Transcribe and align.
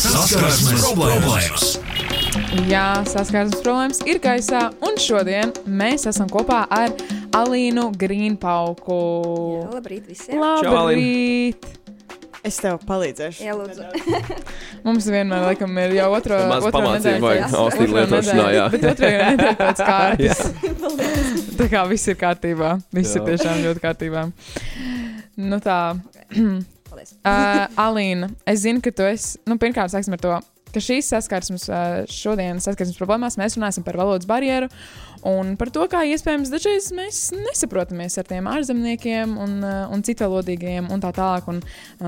Saskarsmes 0.00 0.84
problēmas! 0.94 1.64
Jā, 2.70 3.02
saskarsmes 3.04 3.60
problēmas 3.60 3.98
ir 4.08 4.20
gaisā, 4.22 4.70
un 4.86 4.96
šodien 4.96 5.52
mēs 5.68 6.06
esam 6.08 6.30
kopā 6.32 6.62
ar 6.72 6.94
Alīnu 7.36 7.90
Grīnpauku. 8.00 8.96
Jā, 9.58 9.66
labrīt 9.74 10.08
visiem! 10.08 10.40
Labrīt! 10.40 11.68
Es 12.40 12.56
tev 12.64 12.80
palīdzēšu. 12.88 13.44
Jā, 13.44 13.58
lūdzu. 13.58 13.84
Mums 14.86 15.10
vienmēr, 15.12 15.44
laikam, 15.50 15.76
ir 15.84 15.98
jau 15.98 16.08
vajag 17.20 17.44
jā, 17.44 17.52
Austin 17.60 17.84
otro 17.84 18.00
lietošanā, 18.00 18.48
jā. 18.56 18.66
Bet 18.72 18.88
otrajā 18.94 19.30
nedēļā 19.34 19.54
pēc 19.60 19.84
kārtas. 19.92 20.42
tā 21.60 21.70
kā 21.76 21.86
viss 21.92 22.08
ir 22.08 22.20
kārtībā. 22.24 22.74
Viss 22.96 23.20
ir 23.20 23.26
Jā. 23.26 23.28
tiešām 23.34 23.64
ļoti 23.68 23.84
kārtībā. 23.84 24.28
Nu 25.44 25.60
tā. 25.60 25.80
Paldies. 27.00 27.16
Uh, 27.24 27.66
Alīna, 27.86 28.30
es 28.48 28.64
zinu, 28.64 28.82
ka 28.84 28.92
tu 28.92 29.06
esi. 29.08 29.38
Nu, 29.48 29.56
pirmkārt, 29.60 29.92
sāksim 29.92 30.16
ar 30.16 30.22
to, 30.22 30.34
ka 30.70 30.82
šīs 30.82 31.08
saskarsmes, 31.12 31.66
uh, 31.70 32.02
šodienas 32.10 32.68
saskarsmes 32.68 32.98
problēmās 33.00 33.38
mēs 33.40 33.56
runāsim 33.58 33.86
par 33.86 33.98
valodas 34.00 34.28
barjeru 34.28 34.70
un 35.26 35.56
par 35.60 35.72
to, 35.74 35.84
kā 35.90 36.04
iespējams 36.08 36.52
dažreiz 36.52 36.90
mēs 36.96 37.18
nesaprotamies 37.36 38.16
ar 38.20 38.28
tiem 38.28 38.48
ārzemniekiem 38.50 39.36
un, 39.40 39.58
uh, 39.64 39.82
un 39.92 40.04
citvalodīgajiem 40.06 40.90
un 40.92 41.02
tā 41.02 41.12
tālāk. 41.16 41.50
Un, 41.50 41.60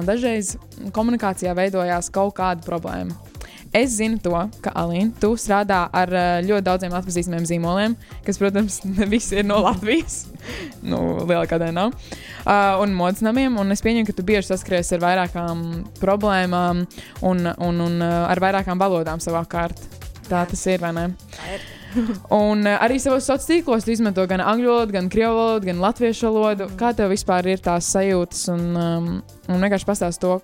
dažreiz 0.07 0.57
komunikācijā 0.95 1.57
veidojās 1.59 2.13
kaut 2.15 2.37
kāda 2.41 2.65
problēma. 2.67 3.32
Es 3.73 3.95
zinu 3.97 4.19
to, 4.21 4.35
ka 4.61 4.75
Alīna, 4.77 5.15
tu 5.17 5.31
strādā 5.41 5.87
ar 5.97 6.11
uh, 6.13 6.43
ļoti 6.45 6.67
daudziem 6.67 6.93
atpazīstamiem 6.99 7.47
zīmoliem, 7.49 7.95
kas, 8.27 8.37
protams, 8.41 8.83
ne 8.99 9.09
visi 9.09 9.39
ir 9.41 9.47
no 9.49 9.63
Latvijas. 9.65 10.27
nu, 10.91 10.99
lielākā 11.25 11.57
daļa 11.57 11.77
nav. 11.79 11.95
Uh, 12.43 12.83
un 12.85 12.93
modes 12.99 13.25
namiem, 13.25 13.57
un 13.57 13.73
es 13.73 13.81
pieņemu, 13.85 14.11
ka 14.11 14.17
tu 14.19 14.27
bieži 14.29 14.51
saskaries 14.51 14.93
ar 14.93 15.01
vairākām 15.07 15.65
problēmām 16.03 16.85
un, 16.85 17.47
un, 17.49 17.85
un 17.89 18.01
uh, 18.05 18.27
ar 18.29 18.45
vairākām 18.45 18.81
valodām 18.83 19.25
savā 19.25 19.47
kārtā. 19.49 19.89
Tā 20.29 20.45
tas 20.49 20.69
ir, 20.69 20.81
vai 20.85 20.93
ne? 20.97 21.09
Tā 21.33 21.55
ir. 21.57 21.65
Un 22.33 22.63
uh, 22.65 22.79
arī 22.81 22.97
savos 23.03 23.27
sociālos 23.27 23.49
tīklos 23.51 23.89
izmanto 23.93 24.25
gan 24.29 24.41
angļu 24.41 24.71
valodu, 24.71 24.95
gan 24.95 25.11
krievu 25.13 25.35
valodu, 25.37 25.69
gan 25.69 25.83
latviešu 25.83 26.31
valodu. 26.33 26.69
Kā 26.81 26.93
tev 26.97 27.13
vispār 27.13 27.51
ir 27.53 27.61
tās 27.61 27.91
sajūtas? 27.93 28.47
Un, 28.55 28.63
um, 28.73 29.11
un 29.53 29.67
vienkārši 29.67 29.89
pastāst 29.89 30.23
to, 30.23 30.39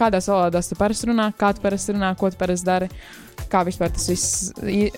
kādās 0.00 0.28
valodās 0.30 0.70
tu 0.70 0.78
parasti 0.80 1.10
runā, 1.10 1.28
kā 1.36 1.52
tu 1.56 1.62
parasti 1.64 1.94
runā, 1.96 2.14
ko 2.18 2.30
tu 2.32 2.40
parasti 2.40 2.66
dari. 2.66 2.88
Kā 3.50 3.64
vispār 3.66 3.88
tas 3.90 4.04
viss, 4.06 4.50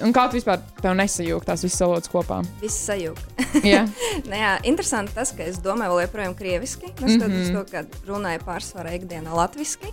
un 0.05 0.11
kā 0.13 0.27
tu 0.29 0.37
vispār 0.37 0.59
tev 0.83 0.93
nesajūg 0.99 1.45
tās 1.47 1.63
visas 1.65 1.81
valodas 1.81 2.11
kopā? 2.13 2.41
Viss 2.61 2.83
sajūta. 2.89 3.47
Jā, 3.65 3.85
Nu, 4.29 4.35
jā, 4.37 4.51
interesanti 4.69 5.15
tas, 5.17 5.31
ka 5.33 5.47
es 5.47 5.61
domāju 5.63 5.95
vēl 5.95 6.03
joprojām 6.07 6.35
krieviski. 6.37 6.91
Neskatoties 7.01 7.49
mm 7.49 7.53
Mhm. 7.53 7.57
-hmm. 7.57 7.71
to, 7.71 7.71
ka 7.71 8.13
runāju 8.13 8.43
pārsvarā 8.45 8.93
ikdienā 8.99 9.33
latviski. 9.33 9.93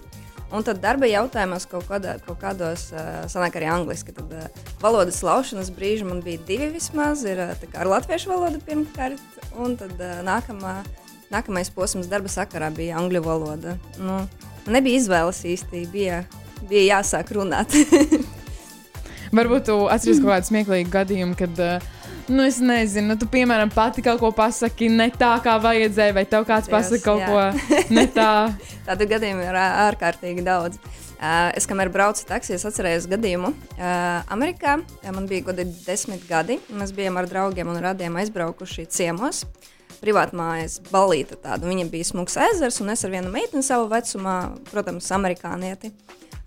Un 0.52 0.63
tad 0.65 0.81
darba 0.81 1.05
jautājumos 1.05 1.67
kaut, 1.69 1.85
kādā, 1.87 2.17
kaut 2.25 2.39
kādos, 2.41 2.87
uh, 2.91 3.25
sanāk 3.30 3.53
arī 3.55 3.67
angliski. 3.69 4.11
Tad 4.11 4.31
uh, 4.33 4.47
valodas 4.81 5.21
laušanas 5.23 5.69
brīži 5.71 6.03
man 6.03 6.21
bija 6.21 6.39
divi 6.47 6.69
vismaz. 6.73 7.23
Ir 7.23 7.37
uh, 7.39 7.53
ar 7.80 7.87
latviešu 7.87 8.30
valodu 8.30 8.59
pirmkārt, 8.65 9.21
un 9.57 9.77
tad 9.77 9.91
uh, 10.02 10.23
nākamā, 10.25 10.83
nākamais 11.31 11.69
posms 11.69 12.07
darba 12.09 12.27
sakarā 12.27 12.71
bija 12.75 12.97
angļu 12.97 13.21
valoda. 13.23 13.77
Nu, 13.99 14.27
nebija 14.73 15.02
izvēles 15.02 15.44
īsti, 15.45 15.86
bija, 15.94 16.23
bija 16.70 16.98
jāsāk 16.98 17.34
runāt. 17.38 17.75
varbūt 19.38 19.70
tu 19.70 19.80
atceries 19.92 20.22
kaut 20.22 20.36
kādu 20.36 20.52
smieklīgu 20.53 20.94
gadījumu, 20.94 21.39
kad. 21.39 21.64
Uh, 21.64 21.95
Nu, 22.30 22.44
es 22.45 22.59
nezinu, 22.61 23.16
tu, 23.17 23.26
piemēram, 23.26 23.72
pati 23.73 24.03
kaut 24.06 24.20
ko 24.22 24.30
pasaki 24.38 24.86
ne 24.94 25.08
tā, 25.09 25.31
kā 25.42 25.56
vajadzēja, 25.64 26.14
vai 26.14 26.23
tev 26.30 26.44
kāds 26.45 26.70
pasaka 26.70 27.02
kaut 27.02 27.23
jā. 27.23 27.30
ko 27.31 27.70
ne 27.98 28.03
tā. 28.14 28.34
Tādu 28.88 29.08
gadījumu 29.09 29.48
ir 29.48 29.58
ārkārtīgi 29.58 30.45
daudz. 30.45 30.78
Es, 31.58 31.66
kamēr 31.67 31.89
braucu 31.92 32.22
taksijā, 32.30 32.59
es 32.59 32.67
atcerējos 32.70 33.09
gadījumu. 33.09 33.50
Amerikā 34.30 34.78
man 35.09 35.26
bija 35.28 35.50
gadi 35.50 35.66
desmit 35.88 36.22
gadi. 36.30 36.59
Mēs 36.70 36.94
bijām 36.95 37.17
ar 37.20 37.28
draugiem 37.28 37.73
un 37.73 37.81
radiem 37.81 38.22
aizbraukuši 38.22 38.86
ciemos. 38.94 39.42
Privātmājas 39.99 40.80
balīta 40.89 41.36
tāda. 41.39 41.67
Viņam 41.67 41.89
bija 41.92 42.08
smūgs 42.08 42.37
ezers, 42.49 42.80
un 42.83 42.93
es 42.93 43.04
ar 43.04 43.11
vienu 43.11 43.32
meiteni 43.33 43.65
savu 43.65 43.89
vecumā, 43.92 44.37
protams, 44.71 45.10
amerikānieti. 45.15 45.92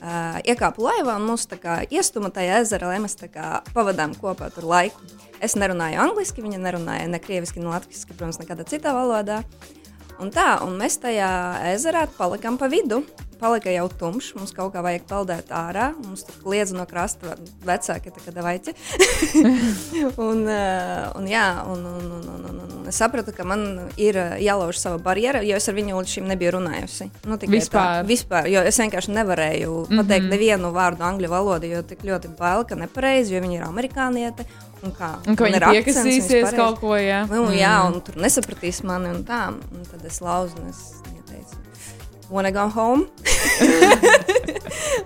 Uh, 0.03 0.41
iekāpu 0.51 0.83
laivā 0.83 1.15
un 1.21 1.29
mūsu 1.29 1.59
kā 1.63 1.83
iestuma 1.87 2.33
tajā 2.35 2.57
ezera, 2.65 2.89
lai 2.91 2.99
mēs 3.05 3.15
kā 3.31 3.61
pavadām 3.71 4.17
kopā 4.19 4.49
tur 4.51 4.67
laiku. 4.67 5.05
Es 5.43 5.55
nerunāju 5.59 6.01
angliski, 6.03 6.43
viņa 6.43 6.59
nerunāja 6.63 7.07
ne 7.11 7.21
krieviski, 7.23 7.63
ne 7.63 7.71
latviski, 7.71 8.17
protams, 8.17 8.41
nekādā 8.43 8.67
citā 8.67 8.95
valodā. 8.97 9.43
Un 10.23 10.31
tā, 10.35 10.57
un 10.65 10.75
mēs 10.79 10.99
tajā 11.03 11.29
ezerā 11.73 12.09
palikām 12.19 12.59
pa 12.59 12.69
vidu. 12.71 13.03
Palika 13.43 13.73
jau 13.75 13.89
tumšs, 13.99 14.37
mums 14.39 14.53
kaut 14.55 14.71
kā 14.75 14.83
vajag 14.85 15.07
peldēt 15.11 15.49
ārā. 15.51 15.89
Mums 15.99 16.23
tur 16.29 16.37
kliedza 16.45 16.77
no 16.79 16.85
krasta 16.87 17.35
vecāki, 17.67 18.13
tā 18.15 18.23
kā 18.23 18.35
davaiķi. 18.37 18.75
un, 20.29 20.45
eh, 20.47 21.09
un, 21.19 21.27
jā, 21.27 21.47
un, 21.67 21.83
un, 21.91 22.05
un, 22.21 22.29
un, 22.37 22.45
un, 22.53 22.61
un 22.79 22.91
es 22.93 23.01
sapratu, 23.03 23.35
ka 23.35 23.47
man 23.49 23.65
ir 24.01 24.19
eh, 24.21 24.37
jālauž 24.47 24.79
sava 24.79 25.01
barjera, 25.03 25.43
jo 25.43 25.59
es 25.59 25.67
ar 25.67 25.77
viņu 25.79 25.99
līdz 25.99 26.15
šim 26.15 26.29
nebiju 26.31 26.55
runājusi. 26.59 27.09
Nu, 27.27 27.39
Vispār? 27.43 28.03
Tā, 28.03 28.07
vispār, 28.07 28.47
jo 28.53 28.63
es 28.69 28.79
vienkārši 28.79 29.17
nevarēju 29.17 29.73
mm 29.73 29.87
-hmm. 29.91 30.03
pateikt 30.03 30.31
nevienu 30.31 30.71
vārdu 30.77 31.03
angļu 31.09 31.33
valodā, 31.33 31.67
jo 31.67 31.83
tik 31.83 32.07
ļoti 32.07 32.31
bail, 32.39 32.65
ka 32.65 32.79
nepareizi, 32.79 33.35
jo 33.35 33.43
viņi 33.43 33.59
ir 33.59 33.67
amerikānieti. 33.67 34.47
Un, 34.83 34.91
kā, 34.91 35.13
Un 35.27 35.37
ka 35.39 35.47
viņi 35.47 35.61
piekasīsies 35.63 36.57
kaut 36.57 36.81
ko, 36.81 36.97
jā. 36.99 37.23
Nu. 37.31 37.51
Jā, 37.55 37.75
un 37.87 38.01
tur 38.03 38.17
nesapratīs 38.19 38.83
mani, 38.83 39.13
un 39.15 39.23
tā. 39.25 39.49
Un 39.51 39.85
tad 39.87 40.05
es 40.07 40.19
lauzu, 40.21 40.59
un 40.59 40.71
es 40.71 40.81
viņai 41.07 41.23
teicu, 41.29 41.61
wanna 42.33 42.51
go 42.51 42.69
home? 42.73 43.07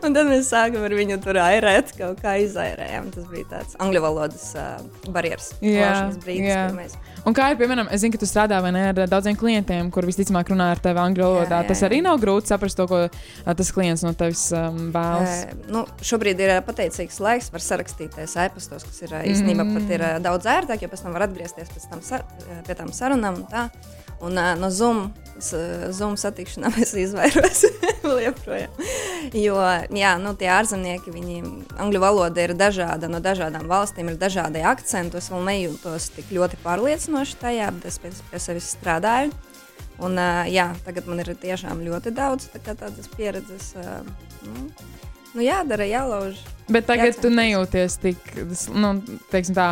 un 0.07 0.15
tad 0.15 0.29
mēs 0.29 0.51
sākām 0.51 0.85
ar 0.87 0.95
viņu 0.97 1.19
tur 1.25 1.39
airēt, 1.41 1.93
kaut 1.99 2.21
kā 2.23 2.37
izairējām. 2.45 3.11
Tas 3.15 3.27
bija 3.31 3.49
tāds 3.51 3.77
angļu 3.83 4.03
valodas 4.05 4.47
uh, 4.59 4.79
barjeras. 5.13 5.53
Brīdis. 5.61 6.97
Un 7.27 7.35
kā 7.35 7.49
ir, 7.51 7.59
piemēram, 7.59 7.89
es 7.91 8.05
zinu, 8.05 8.15
ka 8.15 8.23
tu 8.23 8.29
strādā 8.29 8.61
ne, 8.71 8.85
ar 8.93 9.01
daudziem 9.11 9.39
klientiem, 9.39 9.91
kur 9.95 10.07
visticamāk 10.07 10.53
runā 10.53 10.71
ar 10.75 10.83
tevi 10.83 11.03
angļu 11.03 11.27
valodā. 11.27 11.63
Tas 11.67 11.83
arī 11.87 11.99
nav 12.05 12.21
grūti 12.23 12.53
saprast 12.53 12.79
to, 12.79 12.87
ko 12.91 13.03
ā, 13.07 13.57
tas 13.59 13.73
klients 13.75 14.05
no 14.07 14.15
tevis 14.19 14.47
um, 14.55 14.91
vēlas. 14.95 15.43
Uh, 15.51 15.69
nu, 15.75 15.85
šobrīd 16.07 16.43
ir 16.45 16.57
ā, 16.57 16.61
pateicīgs 16.67 17.19
laiks, 17.23 17.51
var 17.55 17.65
sarakstīties 17.65 18.39
e-pastos, 18.47 18.87
kas 18.87 19.03
ir 19.03 19.17
īstenībā 19.35 19.67
mm. 19.67 19.79
pat 19.79 19.95
ir 19.97 20.07
daudz 20.23 20.51
ērtāk, 20.55 20.87
jo 20.87 20.93
pēc 20.93 21.07
tam 21.07 21.17
var 21.19 21.27
atgriezties 21.27 21.73
pēc 21.73 21.89
tam 21.91 22.05
sar, 22.07 22.27
pie 22.69 22.79
tām 22.79 22.95
sarunām. 22.95 23.43
Un, 23.43 23.49
tā. 23.51 23.67
un 24.23 24.39
uh, 24.39 24.55
no 24.61 24.71
Zoom, 24.71 25.09
Zoom 25.39 26.17
satikšanām 26.21 26.77
es 26.85 26.95
izvairos 26.97 27.65
joprojām. 28.27 28.85
Jo 29.37 29.59
jā, 29.95 30.13
nu, 30.23 30.33
tie 30.39 30.49
ārzemnieki, 30.55 31.13
viņi 31.15 31.41
angļu 31.83 32.03
valoda 32.03 32.47
ir 32.47 32.55
dažāda, 32.59 33.11
no 33.11 33.21
dažādām 33.25 33.69
valstīm 33.71 34.13
ir 34.13 34.19
dažādi 34.21 34.63
akcenti. 34.67 35.21
Es 35.21 35.31
vēl 35.33 35.45
nejūtos 35.51 36.11
tik 36.17 36.33
ļoti 36.37 36.61
pārliecinoši 36.65 37.39
tajā, 37.43 37.71
bet 37.77 37.91
es 37.91 38.01
pie, 38.03 38.13
pie 38.31 38.43
sevis 38.43 38.73
strādāju. 38.77 39.35
Un, 40.05 40.19
jā, 40.53 40.69
tagad 40.85 41.07
man 41.09 41.23
ir 41.23 41.33
tiešām 41.41 41.81
ļoti 41.85 42.13
daudz 42.17 42.51
tā 42.53 42.75
tādas 42.77 43.09
pieredzes. 43.17 43.73
Nu, 44.45 44.67
nu, 45.33 45.45
jādara, 45.45 45.87
jālauž. 45.89 46.43
Bet 46.69 46.89
tagad 46.89 47.15
tu 47.17 47.31
jācenšas. 47.31 47.39
nejūties 47.39 47.97
tik, 48.03 48.35
nu, 48.77 48.93
teiksim 49.33 49.57
tā, 49.57 49.71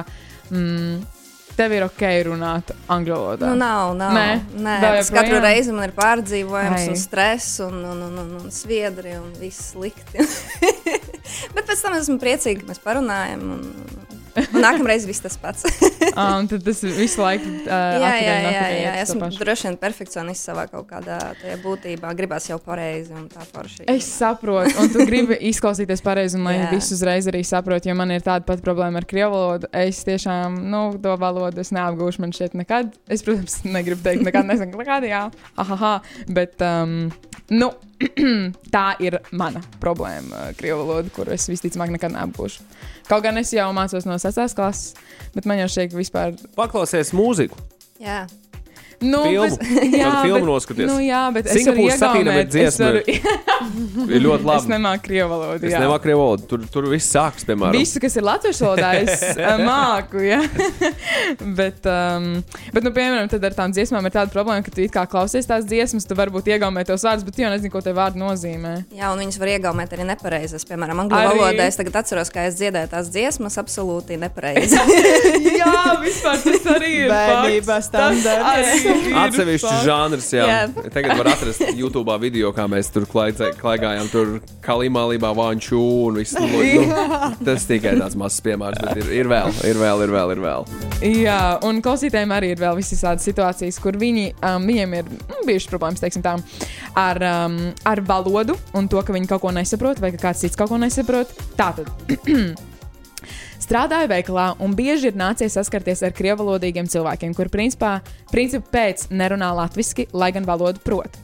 mm, 0.48 1.04
tev 1.56 1.74
ir 1.76 1.86
ok 1.86 2.04
runāt 2.28 2.72
angļu 2.90 3.14
valodā. 3.14 3.50
Nu, 3.52 3.58
nav, 3.60 3.94
nav. 3.98 4.14
Nē? 4.16 4.28
Nē 4.66 4.76
tas 4.84 5.12
katru 5.14 5.40
reizi 5.44 5.74
man 5.74 5.88
ir 5.88 5.94
pārdzīvojums, 5.96 6.80
Ai. 6.82 6.92
un 6.92 7.00
stress, 7.00 7.58
un, 7.64 7.80
un, 7.92 8.02
un, 8.08 8.18
un, 8.24 8.32
un 8.42 8.54
sviedri, 8.54 9.16
un 9.20 9.30
viss 9.40 9.72
slikti. 9.74 10.24
Bet 11.54 11.64
pēc 11.64 11.84
tam 11.84 11.96
esmu 11.98 12.18
priecīga, 12.22 12.62
ka 12.62 12.72
mēs 12.72 12.82
parunājam. 12.84 13.46
Un, 13.56 14.03
un 14.42 14.60
nākamreiz 14.64 15.06
viss 15.08 15.24
tas 15.24 15.38
pats. 15.40 15.66
Ah, 16.14 16.36
un 16.38 16.46
tad 16.46 16.62
tas 16.62 16.78
visu 16.84 17.18
laiku 17.18 17.48
uh, 17.48 17.64
jā, 17.66 18.10
jā, 18.22 18.34
jā, 18.38 18.50
jā, 18.54 18.66
jā. 18.84 18.90
Es 19.00 19.10
Esmu 19.10 19.26
droši 19.34 19.66
vien 19.66 19.78
perfekcionists 19.80 20.46
savā 20.46 20.66
kaut 20.70 20.86
kādā 20.86 21.16
būtībā. 21.64 22.12
Gribās 22.14 22.46
jau 22.46 22.58
pareizi 22.62 23.10
un 23.16 23.24
tā 23.32 23.42
forši. 23.48 23.88
Es 23.90 24.06
saprotu, 24.20 24.76
un 24.78 24.92
tu 24.92 25.02
gribi 25.08 25.38
izklausīties 25.50 26.04
pareizi, 26.04 26.38
un 26.38 26.46
lai 26.46 26.54
Jā. 26.60 26.68
viss 26.70 26.94
uzreiz 26.94 27.26
arī 27.30 27.42
saprotu, 27.46 27.90
jo 27.90 27.96
man 27.98 28.12
ir 28.14 28.22
tāda 28.22 28.46
pati 28.46 28.62
problēma 28.62 29.02
ar 29.02 29.08
krievu 29.10 29.34
valodu. 29.34 29.70
Es 29.74 30.04
tiešām, 30.06 30.60
nu, 30.70 30.84
to 31.02 31.16
valodu 31.20 31.64
es 31.64 31.72
neapgūšu 31.74 32.22
man 32.22 32.36
šeit 32.36 32.54
nekad. 32.58 32.94
Es, 33.08 33.24
protams, 33.26 33.62
negribu 33.66 34.04
teikt, 34.04 34.22
nekad 34.28 34.46
nesaku, 34.48 34.78
nekad, 34.84 35.08
jā, 35.08 35.24
aha, 35.64 35.96
bet, 36.30 36.62
um, 36.62 37.08
nu, 37.50 37.72
tā 38.74 38.84
ir 39.02 39.18
mana 39.32 39.62
problēma, 39.82 40.48
uh, 40.48 40.54
krievu 40.58 40.84
valoda, 40.84 41.12
kuru 41.14 41.34
es 41.34 41.48
visticamāk 41.50 41.94
nekad 41.94 42.14
neapgūšu. 42.14 42.64
Kaut 43.08 43.24
gan 43.26 43.38
es 43.40 43.52
jau 43.54 43.68
mācos 43.76 44.06
no 44.08 44.16
6. 44.20 44.56
klases, 44.56 44.94
bet 45.34 45.48
man 45.48 45.60
jau 45.62 45.70
šeit 45.78 45.96
vispār 45.96 46.36
Paklausies 46.56 47.12
mūziku. 47.16 47.58
Jā, 48.02 48.24
Nu, 49.04 49.20
filmu. 49.28 49.56
bet- 49.58 49.92
Kādu 49.94 50.22
filmu 50.24 50.38
bet- 50.40 50.48
noskaties? 50.48 50.86
Nu, 50.88 50.96
jā, 51.04 51.22
bet 51.34 51.46
es 51.50 51.56
Singapūras 51.58 52.00
iegaumēt. 52.00 52.44
Es, 52.44 52.52
dziesma 52.54 52.86
varu, 52.88 53.02
ir 54.16 54.22
ļoti 54.24 54.40
es 54.40 54.46
labi. 54.48 54.72
nemāku 54.74 55.04
krievu 55.08 55.28
valodu. 55.34 55.66
Es 55.68 55.74
jā. 55.74 55.80
nemāku 55.84 56.04
krievu 56.06 56.22
valodu. 56.24 56.46
Tur, 56.50 56.64
tur 56.72 56.88
viss 56.92 57.10
sākas, 57.14 57.44
piemēram. 57.48 57.76
Visu, 57.78 58.00
kas 58.02 58.16
ir 58.20 58.24
latviešu 58.26 58.64
valodā, 58.66 58.90
es 59.02 59.24
māku. 59.68 60.22
Ja? 60.24 60.40
bet, 61.60 61.84
um, 61.90 62.28
bet, 62.72 62.80
nu, 62.86 62.92
piemēram, 62.96 63.28
tad 63.32 63.44
ar 63.50 63.56
tām 63.58 63.74
dziesmām 63.76 64.06
ir 64.08 64.14
tāda 64.14 64.32
problēma, 64.34 64.64
ka 64.66 64.72
tu 64.74 64.84
it 64.84 64.92
kā 64.94 65.04
klausies 65.10 65.48
tās 65.50 65.66
dziesmas, 65.68 66.06
tu 66.08 66.16
varbūt 66.18 66.48
iegaumē 66.54 66.84
tos 66.88 67.04
vārdus, 67.06 67.24
bet 67.28 67.36
tu 67.38 67.44
jau 67.44 67.50
nezini, 67.52 67.72
ko 67.72 67.82
tie 67.84 67.94
vārdi 67.96 68.20
nozīmē. 68.22 68.74
Jā, 68.96 69.10
un 69.14 69.20
viņas 69.22 69.38
var 69.42 69.52
iegaumēt 69.56 69.94
arī 69.96 70.06
nepareizas. 70.08 70.64
Piemēram, 70.68 71.04
angļu 71.04 71.18
Arī. 71.18 71.38
valodā 71.38 71.68
es 71.70 71.78
tagad 71.80 72.00
atceros, 72.02 72.30
ka 72.32 72.46
es 72.48 72.56
dziedāju 72.60 72.90
tās 72.94 73.10
dziesmas 73.12 73.58
absolūti 73.60 74.18
nepareizi. 74.20 74.78
jā, 75.60 75.72
vispār 76.02 76.40
tas 76.44 76.68
arī 76.76 76.92
ir. 77.04 77.10
Bērnībā 77.12 77.78
standarts. 77.84 78.84
fakts. 79.64 79.84
žanrs, 79.86 80.28
jā. 80.34 80.46
Jā. 80.48 80.88
Tagad 80.94 81.18
var 81.18 81.30
atrast 81.34 81.62
YouTube 81.74 82.16
video, 82.22 82.52
kā 82.56 82.66
mēs 82.70 82.90
tur 82.94 83.06
klaigājām. 83.08 84.08
Tur 84.12 84.34
kalimā 84.64 85.04
lībā 85.14 85.32
vanču 85.36 85.80
un 86.08 86.20
viss. 86.20 86.36
Nu, 86.38 86.62
tas 87.44 87.66
tikai 87.68 87.96
tāds 88.00 88.18
mazs 88.18 88.40
piemērs, 88.44 88.80
bet 88.82 89.02
ir, 89.02 89.12
ir 89.22 89.30
vēl, 89.30 89.52
ir 89.68 89.80
vēl, 89.80 90.04
ir 90.06 90.14
vēl, 90.14 90.34
ir 90.36 90.42
vēl. 90.44 90.68
Jā, 91.04 91.40
un 91.66 91.80
klausītājiem 91.84 92.34
arī 92.34 92.52
ir 92.54 92.62
vēl 92.62 92.78
visas 92.78 93.02
tādas 93.04 93.26
situācijas, 93.26 93.80
kur 93.82 93.98
viņi, 94.00 94.30
um, 94.40 94.68
viņiem 94.68 94.98
ir 95.00 95.08
mm, 95.08 95.40
bijušas 95.48 95.72
problēmas 95.72 96.04
teiksim, 96.04 96.24
tā, 96.24 96.36
ar, 96.98 97.24
um, 97.46 97.58
ar 97.88 98.04
valodu 98.06 98.58
un 98.76 98.90
to, 98.90 99.02
ka 99.04 99.16
viņi 99.16 99.30
kaut 99.30 99.44
ko 99.44 99.54
nesaprot, 99.54 100.02
vai 100.02 100.14
ka 100.14 100.28
kāds 100.28 100.46
cits 100.46 100.60
kaut 100.60 100.72
ko 100.72 100.80
nesaprot. 100.80 101.34
Tātad. 101.58 101.90
Strādāju 103.64 104.10
veikalā 104.10 104.50
un 104.60 104.74
bieži 104.76 105.08
ir 105.08 105.14
nācies 105.16 105.54
saskarties 105.56 106.02
ar 106.04 106.12
krievalodīgiem 106.12 106.88
cilvēkiem, 106.90 107.32
kuriem 107.32 107.52
principā, 107.54 107.92
principā 108.28 108.66
pēc 108.74 109.06
nerunā 109.08 109.54
latviešu, 109.56 110.10
lai 110.12 110.34
gan 110.36 110.44
valodu 110.44 110.82
prot. 110.84 111.16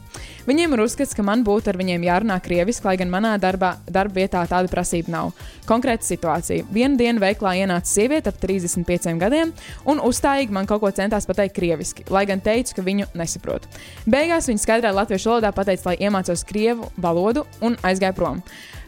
Viņiem 0.47 0.73
ir 0.73 0.81
uzskats, 0.81 1.13
ka 1.13 1.21
man 1.21 1.43
būtu 1.45 1.69
ar 1.69 1.77
viņiem 1.77 2.01
jārunā 2.07 2.39
krieviski, 2.41 2.87
lai 2.87 2.95
gan 2.97 3.11
manā 3.13 3.35
darbā, 3.41 3.75
darba 3.85 4.23
vietā 4.23 4.41
tāda 4.49 4.71
prasība 4.71 5.13
nav. 5.13 5.29
Konkrēta 5.69 6.07
situācija. 6.07 6.65
Vienu 6.73 6.97
dienu 6.97 7.21
veiklā 7.21 7.53
ienāca 7.61 7.91
sieviete 7.91 8.33
ap 8.33 8.41
35 8.41 9.21
gadiem 9.21 9.53
un 9.85 10.01
uzstājīgi 10.01 10.57
man 10.57 10.65
kaut 10.69 10.81
ko 10.81 10.89
centās 10.97 11.29
pateikt 11.29 11.59
krieviski, 11.59 12.09
lai 12.09 12.25
gan 12.25 12.41
teicu, 12.41 12.79
ka 12.79 12.87
viņu 12.89 13.11
nesaprotu. 13.21 13.69
Beigās 14.09 14.49
viņa 14.49 14.65
skaidrā 14.65 14.95
latviešu 14.97 15.35
valodā 15.35 15.53
pateica, 15.53 15.91
lai 15.91 15.99
iemācos 16.01 16.47
krievu 16.49 16.89
valodu 16.97 17.45
un 17.61 17.77
aizgāja 17.85 18.17
prom. 18.17 18.41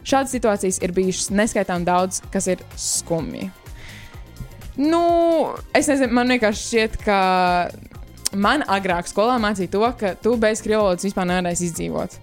Šādas 0.04 0.34
situācijas 0.36 0.82
ir 0.84 0.92
bijušas 0.96 1.30
neskaitām 1.32 1.86
daudz, 1.88 2.22
kas 2.34 2.48
ir 2.52 2.64
skumji. 2.80 3.50
Nu, 4.76 5.54
es 5.78 5.88
nezinu, 5.88 6.12
man 6.18 6.32
vienkārši 6.34 6.64
šķiet, 6.68 6.96
ka 7.06 7.18
man 8.34 8.64
agrāk 8.66 9.08
skolā 9.10 9.36
mācīja 9.42 9.72
to, 9.76 9.84
ka 10.00 10.16
tu 10.20 10.36
bez 10.42 10.64
krievu 10.66 10.82
valodas 10.88 11.06
vispār 11.06 11.30
nevarēsi 11.30 11.68
izdzīvot. 11.70 12.16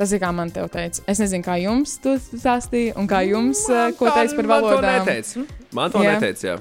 Tas 0.00 0.12
ir 0.16 0.20
kā 0.22 0.30
man 0.32 0.48
te 0.52 0.62
teica. 0.72 1.02
Es 1.08 1.18
nezinu, 1.20 1.44
kā 1.44 1.58
jums 1.60 1.98
tas 2.00 2.28
stāstīja, 2.32 2.94
un 3.00 3.08
kā 3.08 3.20
jums, 3.28 3.66
eh, 3.68 3.90
ko 3.98 4.08
teica 4.08 4.36
par 4.36 4.46
Man 4.48 4.62
to 4.62 4.68
valodām. 4.68 5.00
neteica. 5.00 5.46
Man 5.76 5.90
to 5.92 5.98
Jā. 6.04 6.14
neteica, 6.14 6.44
jā. 6.46 6.60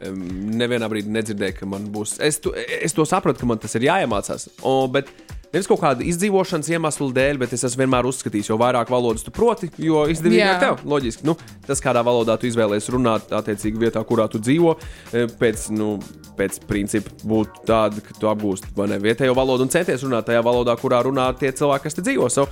Em, 0.00 0.16
Nevienā 0.58 0.88
brīdī 0.90 1.12
nedzirdēju, 1.12 1.58
ka 1.58 1.66
man 1.66 1.86
būs. 1.92 2.16
Es 2.20 2.38
to, 2.40 2.50
es 2.56 2.92
to 2.92 3.02
sapratu, 3.02 3.38
ka 3.40 3.46
man 3.46 3.58
tas 3.58 3.74
ir 3.74 3.82
jāiemācās. 3.82 4.48
O, 4.62 4.88
bet 4.88 5.06
nevis 5.54 5.68
kaut 5.70 5.80
kāda 5.82 6.04
izdzīvošanas 6.06 6.70
iemesla 6.70 7.08
dēļ, 7.16 7.40
bet 7.42 7.54
es 7.56 7.64
esmu 7.66 7.84
vienmēr 7.84 8.08
uzskatījis, 8.10 8.50
jo 8.52 8.58
vairāk 8.60 8.90
valodas 8.92 9.24
tu 9.26 9.32
proti, 9.34 9.70
jo 9.82 10.04
izdevīgāk 10.10 10.60
tev. 10.62 10.82
Loģiski. 10.90 11.26
Nu, 11.26 11.36
tas, 11.66 11.82
kādā 11.82 12.02
valodā 12.06 12.36
tu 12.40 12.48
izvēlējies 12.50 12.90
runāt, 12.94 13.32
attiecīgi 13.34 13.82
vietā, 13.82 14.02
kurā 14.06 14.28
tu 14.30 14.40
dzīvo, 14.42 14.76
e, 15.12 15.24
pēc, 15.40 15.68
nu, 15.76 15.94
pēc 16.38 16.60
principa 16.70 17.14
būtu 17.26 17.64
tāda, 17.68 18.02
ka 18.04 18.16
tu 18.18 18.30
apgūsti 18.30 18.74
ne, 18.90 19.00
vietējo 19.02 19.34
valodu 19.38 19.66
un 19.66 19.72
centies 19.72 20.04
runāt 20.06 20.28
tajā 20.30 20.44
valodā, 20.46 20.76
kurā 20.80 21.02
runā 21.06 21.30
tie 21.38 21.52
cilvēki, 21.56 21.86
kas 21.88 21.98
te 21.98 22.06
dzīvo. 22.06 22.30
So, 22.32 22.46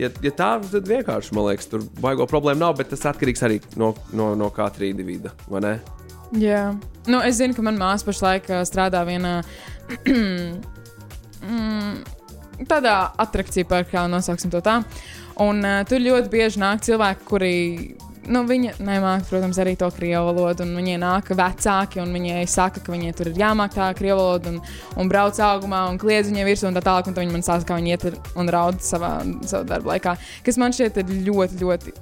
ja, 0.00 0.10
ja 0.24 0.34
tā, 0.34 0.50
tad 0.72 0.90
vienkārši, 0.90 1.36
man 1.36 1.50
liekas, 1.50 1.70
tur 1.70 1.86
baigo 2.02 2.26
problēmu 2.30 2.64
nav, 2.64 2.76
bet 2.80 2.90
tas 2.92 3.06
atkarīgs 3.12 3.46
arī 3.46 3.62
no, 3.80 3.94
no, 4.16 4.32
no 4.38 4.50
katra 4.54 4.90
individa, 4.90 5.34
vai 5.50 5.64
ne? 5.66 5.74
Jā, 6.38 6.68
nu, 7.10 7.22
es 7.26 7.40
zinu, 7.40 7.56
ka 7.56 7.62
manā 7.66 7.80
māsā 7.80 8.06
pašlaik 8.06 8.50
strādā 8.68 9.00
vienā 9.08 9.40
mm, 10.06 11.79
tādā 12.68 12.96
attrakciju 13.20 13.68
parkā, 13.70 14.04
nosauksim 14.10 14.52
to 14.52 14.62
tā. 14.64 14.80
Un 15.40 15.64
uh, 15.64 15.80
tur 15.88 16.02
ļoti 16.02 16.32
bieži 16.32 16.62
nāk 16.62 16.84
cilvēki, 16.86 17.26
kuri. 17.28 17.54
Nu, 18.30 18.42
viņa 18.46 18.74
nemāca, 18.84 19.24
protams, 19.30 19.58
arī 19.58 19.72
to 19.80 19.88
krievu 19.96 20.28
valodu. 20.28 20.66
Viņai 20.76 20.98
nāk 21.00 21.32
vecāki, 21.34 22.02
un 22.02 22.12
viņai 22.14 22.44
saka, 22.52 22.82
ka 22.84 22.92
viņai 22.92 23.14
tur 23.16 23.30
ir 23.32 23.40
jāmāk 23.40 23.74
tā 23.74 23.88
krievu 23.96 24.20
valoda, 24.20 24.52
un, 24.52 24.60
un 25.00 25.10
brauc 25.10 25.40
augumā, 25.42 25.86
un 25.90 25.98
kliedz 25.98 26.28
viņai 26.28 26.46
virsū, 26.46 26.68
un 26.68 26.76
tā 26.76 26.84
tālāk. 26.84 27.08
Un 27.08 27.16
tad 27.16 27.24
viņi 27.24 27.34
man 27.34 27.46
stāsta, 27.46 27.70
kā 27.72 27.80
viņi 27.80 27.96
iet 27.96 28.06
un 28.38 28.52
raud 28.52 28.84
savā, 28.84 29.16
savā 29.40 29.64
darba 29.72 29.94
laikā. 29.94 30.16
Kas 30.46 30.60
man 30.60 30.76
šķiet 30.76 31.00
ir 31.00 31.14
ļoti, 31.30 31.62
ļoti 31.64 31.98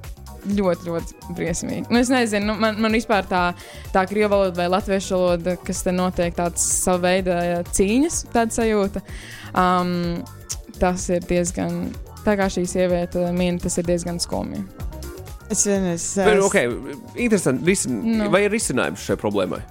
ļoti, 0.46 0.88
ļoti 0.88 1.34
briesmīgi. 1.36 1.86
Nu, 1.90 2.00
es 2.00 2.10
nezinu, 2.12 2.52
nu, 2.52 2.56
man, 2.60 2.78
man 2.82 2.94
vispār 2.94 3.26
tā, 3.28 3.42
tā 3.94 4.04
krievu 4.08 4.32
valoda 4.34 4.60
vai 4.60 4.68
latviešu 4.70 5.16
valoda, 5.16 5.56
kas 5.64 5.82
te 5.84 5.94
notiek, 5.94 6.34
tāds 6.36 6.64
sava 6.84 7.08
veida 7.08 7.62
cīņas, 7.74 8.22
tāda 8.34 8.60
sajūta. 8.60 9.02
Um, 9.54 10.24
tas 10.78 11.08
ir 11.10 11.20
diezgan, 11.26 11.92
tā 12.24 12.36
kā 12.38 12.46
šī 12.52 12.66
sieviete 12.68 13.32
min, 13.32 13.58
tas 13.58 13.78
ir 13.78 13.84
diezgan 13.88 14.18
skumji. 14.20 14.64
Es 15.50 15.62
vienreiz 15.64 16.04
Bet, 16.20 16.42
okay, 16.44 16.68
interesanti, 17.16 17.64
risin, 17.64 18.02
Nu. 18.18 18.30
vai 18.30 18.42
ir 18.44 18.50
risinājums 18.52 19.00
šai 19.06 19.16
problēmai? 19.16 19.62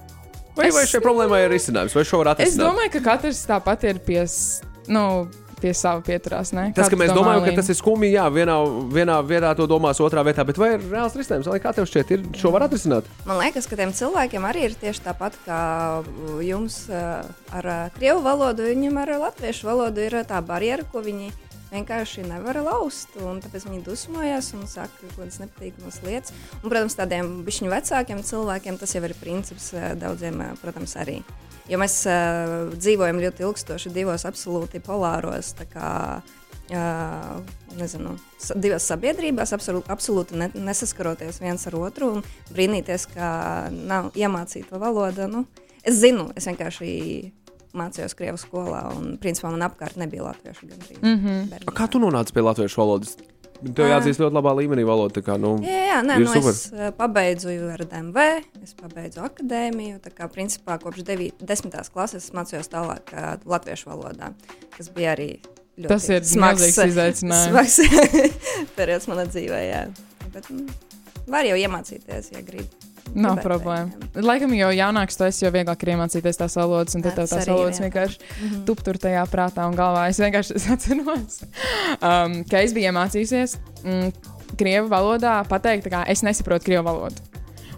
Vai, 0.56 0.66
Es- 0.66 0.74
vai 0.74 0.82
šai 0.90 1.00
problēmai 1.00 1.44
ir 1.44 1.50
risinājums, 1.54 1.94
vai 1.94 2.02
šo 2.04 2.18
var 2.18 2.32
Es 2.34 2.34
atrisināt? 2.56 2.66
domāju, 2.72 2.90
ka 2.92 3.00
katrs 3.12 3.46
tāpat 3.46 3.84
ir 3.84 3.98
pie, 4.00 4.22
s- 4.26 4.60
nu, 4.88 5.28
pie 5.62 5.72
sava 5.76 6.02
pieturās. 6.04 6.52
Ne? 6.56 6.68
Tas, 6.76 6.88
Kā 6.88 6.94
ka 6.94 7.00
mēs 7.00 7.12
domā, 7.12 7.34
domājam, 7.34 7.48
ka 7.48 7.60
tas 7.60 7.72
ir 7.72 7.78
skumji, 7.78 8.12
jā, 8.14 8.26
vienā, 8.32 8.56
vienā 8.94 9.18
vietā 9.26 9.54
to 9.58 9.66
domās, 9.70 10.00
otrā 10.04 10.24
vietā, 10.26 10.44
bet 10.48 10.60
vai 10.60 10.74
ir 10.76 10.84
reāls 10.86 11.16
risinājums? 11.18 11.50
Kā 11.62 11.74
tev 11.76 11.88
šķiet, 11.90 12.14
ir, 12.14 12.24
šo 12.38 12.52
var 12.54 12.66
atrisināt? 12.68 13.08
Man 13.28 13.40
liekas, 13.42 13.68
ka 13.70 13.78
tiem 13.78 13.94
cilvēkiem 13.96 14.46
arī 14.48 14.68
ir 14.68 14.78
tieši 14.78 15.04
tāpat 15.08 15.36
kā 15.46 15.60
jums 16.44 16.84
uh, 16.92 17.26
ar 17.58 17.68
uh, 17.68 17.82
krievu 17.98 18.22
valodu. 18.24 18.68
Viņam 18.68 19.02
ar 19.02 19.14
latviešu 19.26 19.68
valodu 19.68 20.06
ir 20.06 20.20
uh, 20.20 20.26
tā 20.28 20.40
barjera, 20.44 20.86
ko 20.92 21.02
viņi 21.04 21.32
vienkārši 21.72 22.24
nevar 22.28 22.60
laust. 22.64 23.12
un 23.24 23.42
Tāpēc 23.44 23.66
viņi 23.68 23.82
dusmojas 23.86 24.52
un 24.56 24.64
saka 24.70 24.92
kaut 25.02 25.18
kādas 25.18 25.42
nepatīkamas 25.42 26.00
lietas. 26.06 26.32
Un, 26.62 26.70
protams, 26.70 26.96
tādiem 26.98 27.42
bišķiņu 27.46 27.74
vecākiem 27.74 28.24
cilvēkiem 28.30 28.80
tas 28.80 28.96
jau 28.96 29.04
ir 29.04 29.16
princips 29.20 29.74
daudziem, 30.00 30.40
protams, 30.62 30.96
arī. 31.00 31.20
Jo 31.68 31.78
mēs 31.78 31.94
uh, 32.08 32.74
dzīvojam 32.80 33.18
ļoti 33.20 33.44
ilgstoši 33.44 33.90
divos 33.92 34.24
absolūti 34.28 34.80
polāros. 34.80 35.50
tā 35.58 35.66
Kā, 35.68 35.88
uh, 36.72 37.40
nezinu, 37.76 38.14
sa- 38.40 38.54
divās 38.56 38.86
sabiedrībās, 38.88 39.52
absolūti, 39.52 40.36
ne, 40.40 40.50
nesaskaroties 40.54 41.40
viens 41.40 41.66
ar 41.66 41.76
otru 41.76 42.12
un 42.16 42.22
brīnīties, 42.54 43.08
ka 43.14 43.68
nav 43.72 44.10
iemācīta 44.16 44.80
valoda. 44.80 45.28
Nu, 45.28 45.44
es 45.84 46.00
zinu, 46.00 46.30
es 46.36 46.46
vienkārši 46.48 47.32
mācījos 47.78 48.14
Krievijas 48.16 48.46
skolā, 48.46 48.86
un 48.96 49.18
principā 49.20 49.50
man 49.52 49.60
apkārt 49.68 49.96
nebija 50.00 50.24
latviešu 50.24 50.66
gandrīz. 50.70 51.02
Mm 51.02 51.18
-hmm. 51.24 51.66
A, 51.66 51.72
Kā 51.72 51.86
tu 51.90 51.98
nonāci 51.98 52.32
pie 52.32 52.42
latviešu 52.42 52.80
valodas? 52.80 53.16
Tev 53.58 53.88
Ā. 53.88 53.90
jāatzīst 53.96 54.22
ļoti 54.22 54.36
labā 54.38 54.52
līmenī 54.60 54.84
valoda. 54.86 55.22
Kā, 55.24 55.34
nu, 55.40 55.56
Jā, 55.64 55.78
jā 55.88 56.00
nē, 56.06 56.18
nu, 56.22 56.30
super. 56.30 56.54
es 56.54 56.64
uh, 56.70 56.90
pabeidzu 56.94 57.54
ar 57.72 57.82
DMV, 57.82 58.26
es 58.62 58.74
pabeidzu 58.78 59.24
akadēmiju. 59.26 59.98
Tā 60.04 60.12
kā 60.14 60.28
principā 60.30 60.78
kopš 60.82 61.02
9, 61.08 61.42
10. 61.42 61.78
klases 61.94 62.28
es 62.28 62.34
mācījos 62.36 62.70
tālāk 62.70 63.14
latviešu 63.48 63.90
valodā, 63.90 64.30
kas 64.76 64.92
bija 64.94 65.16
arī 65.16 65.32
ļoti 65.78 65.90
Tas 65.90 66.08
ir 66.10 66.22
izaicinājums. 66.92 67.78
Smags 67.78 68.36
periods 68.78 69.10
manā 69.10 69.26
dzīvē, 69.30 69.62
jā. 69.66 69.82
Bet 70.34 70.50
mm, 70.52 70.68
var 71.30 71.48
jau 71.48 71.58
iemācīties, 71.58 72.32
ja 72.34 72.44
grib. 72.46 72.70
Nav 73.14 73.36
Gribētu, 73.38 73.44
problēma. 73.48 73.90
jā. 74.14 74.22
Laikam, 74.22 74.52
jo 74.54 74.68
jaunāks 74.74 75.16
tu 75.16 75.24
esi, 75.24 75.44
jo 75.46 75.50
vieglāk 75.54 75.82
ir 75.82 75.92
iemācīties 75.94 76.36
tās 76.38 76.56
valodas, 76.58 76.94
un 76.94 77.02
tad 77.02 77.14
tev 77.16 77.28
tās 77.30 77.46
valodas 77.48 77.80
vienkārši 77.80 78.18
Mhm. 78.42 78.64
tup 78.68 78.82
tur 78.84 78.94
tajā 79.00 79.24
prātā 79.32 79.64
un 79.68 79.74
galvā. 79.76 80.08
Es 80.10 80.18
vienkārši 80.20 80.54
es 80.58 80.66
atceros, 80.70 81.40
um, 82.02 82.44
ka 82.44 82.60
es 82.62 82.72
biju 82.76 82.90
iemācījusies 82.92 83.56
mm, 83.84 84.12
krievu 84.58 84.88
valodā 84.92 85.40
pateikt, 85.48 85.88
kā 85.92 86.04
es 86.06 86.22
nesaprotu 86.22 86.64
krievu 86.68 86.84
valodu. 86.84 87.16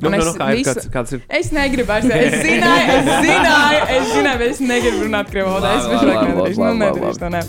nu, 0.01 0.09
nu, 0.11 0.17
es 0.17 0.25
nu, 0.25 0.33
kā 0.41 0.47
ir, 0.53 0.57
visu- 0.65 0.75
kāds, 0.75 0.89
kāds 0.95 1.13
ir? 1.13 1.23
Es 1.29 1.51
negribu 1.53 1.87
vairs. 1.93 2.07
Es 2.09 2.35
zināju, 2.47 2.97
es 2.97 3.09
zināju, 3.27 3.81
es 3.97 4.13
zināju, 4.15 4.39
bet 4.39 4.51
es 4.51 4.61
negribu 4.61 5.05
runāt 5.07 5.31
krievu 5.31 5.51
valodā. 5.53 5.77
Es 5.77 5.87
vienkārši 5.93 6.31
nedarīšu, 6.33 6.65
nu, 6.65 6.75
nedarīšu 6.85 7.19
to. 7.21 7.29
Ne. 7.29 7.43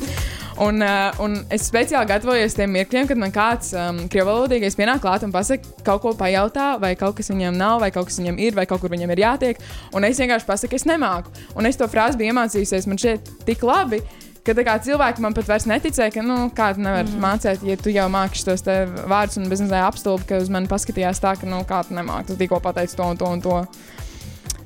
Un, 0.59 0.81
uh, 0.83 1.19
un 1.23 1.37
es 1.53 1.63
speciāli 1.69 2.09
gatavojos 2.09 2.55
tiem 2.57 2.73
mirkļiem, 2.75 3.07
kad 3.07 3.19
man 3.19 3.31
kāds 3.35 3.71
um, 3.77 4.01
krievu 4.11 4.27
valodīgais 4.33 4.75
pienāk 4.75 4.99
klāt 5.03 5.23
un 5.23 5.31
pasaka, 5.31 5.69
kaut 5.87 6.01
ko 6.03 6.11
pajautā, 6.17 6.73
vai 6.81 6.91
kaut 6.99 7.15
kas 7.19 7.31
viņam 7.31 7.55
nav, 7.57 7.79
vai 7.83 7.91
kaut 7.95 8.09
kas 8.09 8.19
viņam 8.19 8.39
ir, 8.41 8.57
vai 8.57 8.65
kaut 8.69 8.83
kur 8.83 8.91
viņam 8.91 9.13
ir 9.15 9.23
jātiek. 9.23 9.61
Un 9.95 10.07
es 10.07 10.19
vienkārši 10.19 10.49
pasaku, 10.49 10.75
es 10.75 10.87
nemāku. 10.89 11.31
Un 11.55 11.69
es 11.69 11.79
to 11.79 11.87
frāzi 11.91 12.19
biju 12.19 12.33
iemācījusies 12.33 12.89
man 12.91 12.99
šeit 13.01 13.31
tik 13.47 13.63
labi. 13.67 14.01
Ka 14.41 14.55
kā 14.57 14.73
cilvēki 14.81 15.21
man 15.21 15.35
pat 15.37 15.45
vairs 15.51 15.67
neticēja, 15.69 16.09
ka, 16.15 16.23
nu, 16.25 16.47
kā 16.57 16.71
tu 16.73 16.81
nevari 16.81 17.05
mm. 17.11 17.19
mācīt, 17.21 17.65
ja 17.67 17.75
tu 17.77 17.93
jau 17.93 18.07
māki 18.09 18.41
tos 18.41 18.65
vārdus, 18.65 19.37
un 19.37 19.45
bez 19.51 19.61
mazliet 19.61 19.85
apstulbi, 19.85 20.25
ka 20.31 20.39
uz 20.41 20.49
mani 20.49 20.69
paskatījās 20.71 21.21
tā, 21.21 21.35
ka, 21.37 21.45
nu, 21.45 21.61
kā 21.69 21.83
tu 21.85 21.93
nemāki, 21.93 22.31
tu 22.31 22.39
tikko 22.39 22.57
pateici 22.63 22.97
to 22.97 23.05
un 23.05 23.21
to 23.21 23.29
un 23.29 23.45
to. 23.45 23.59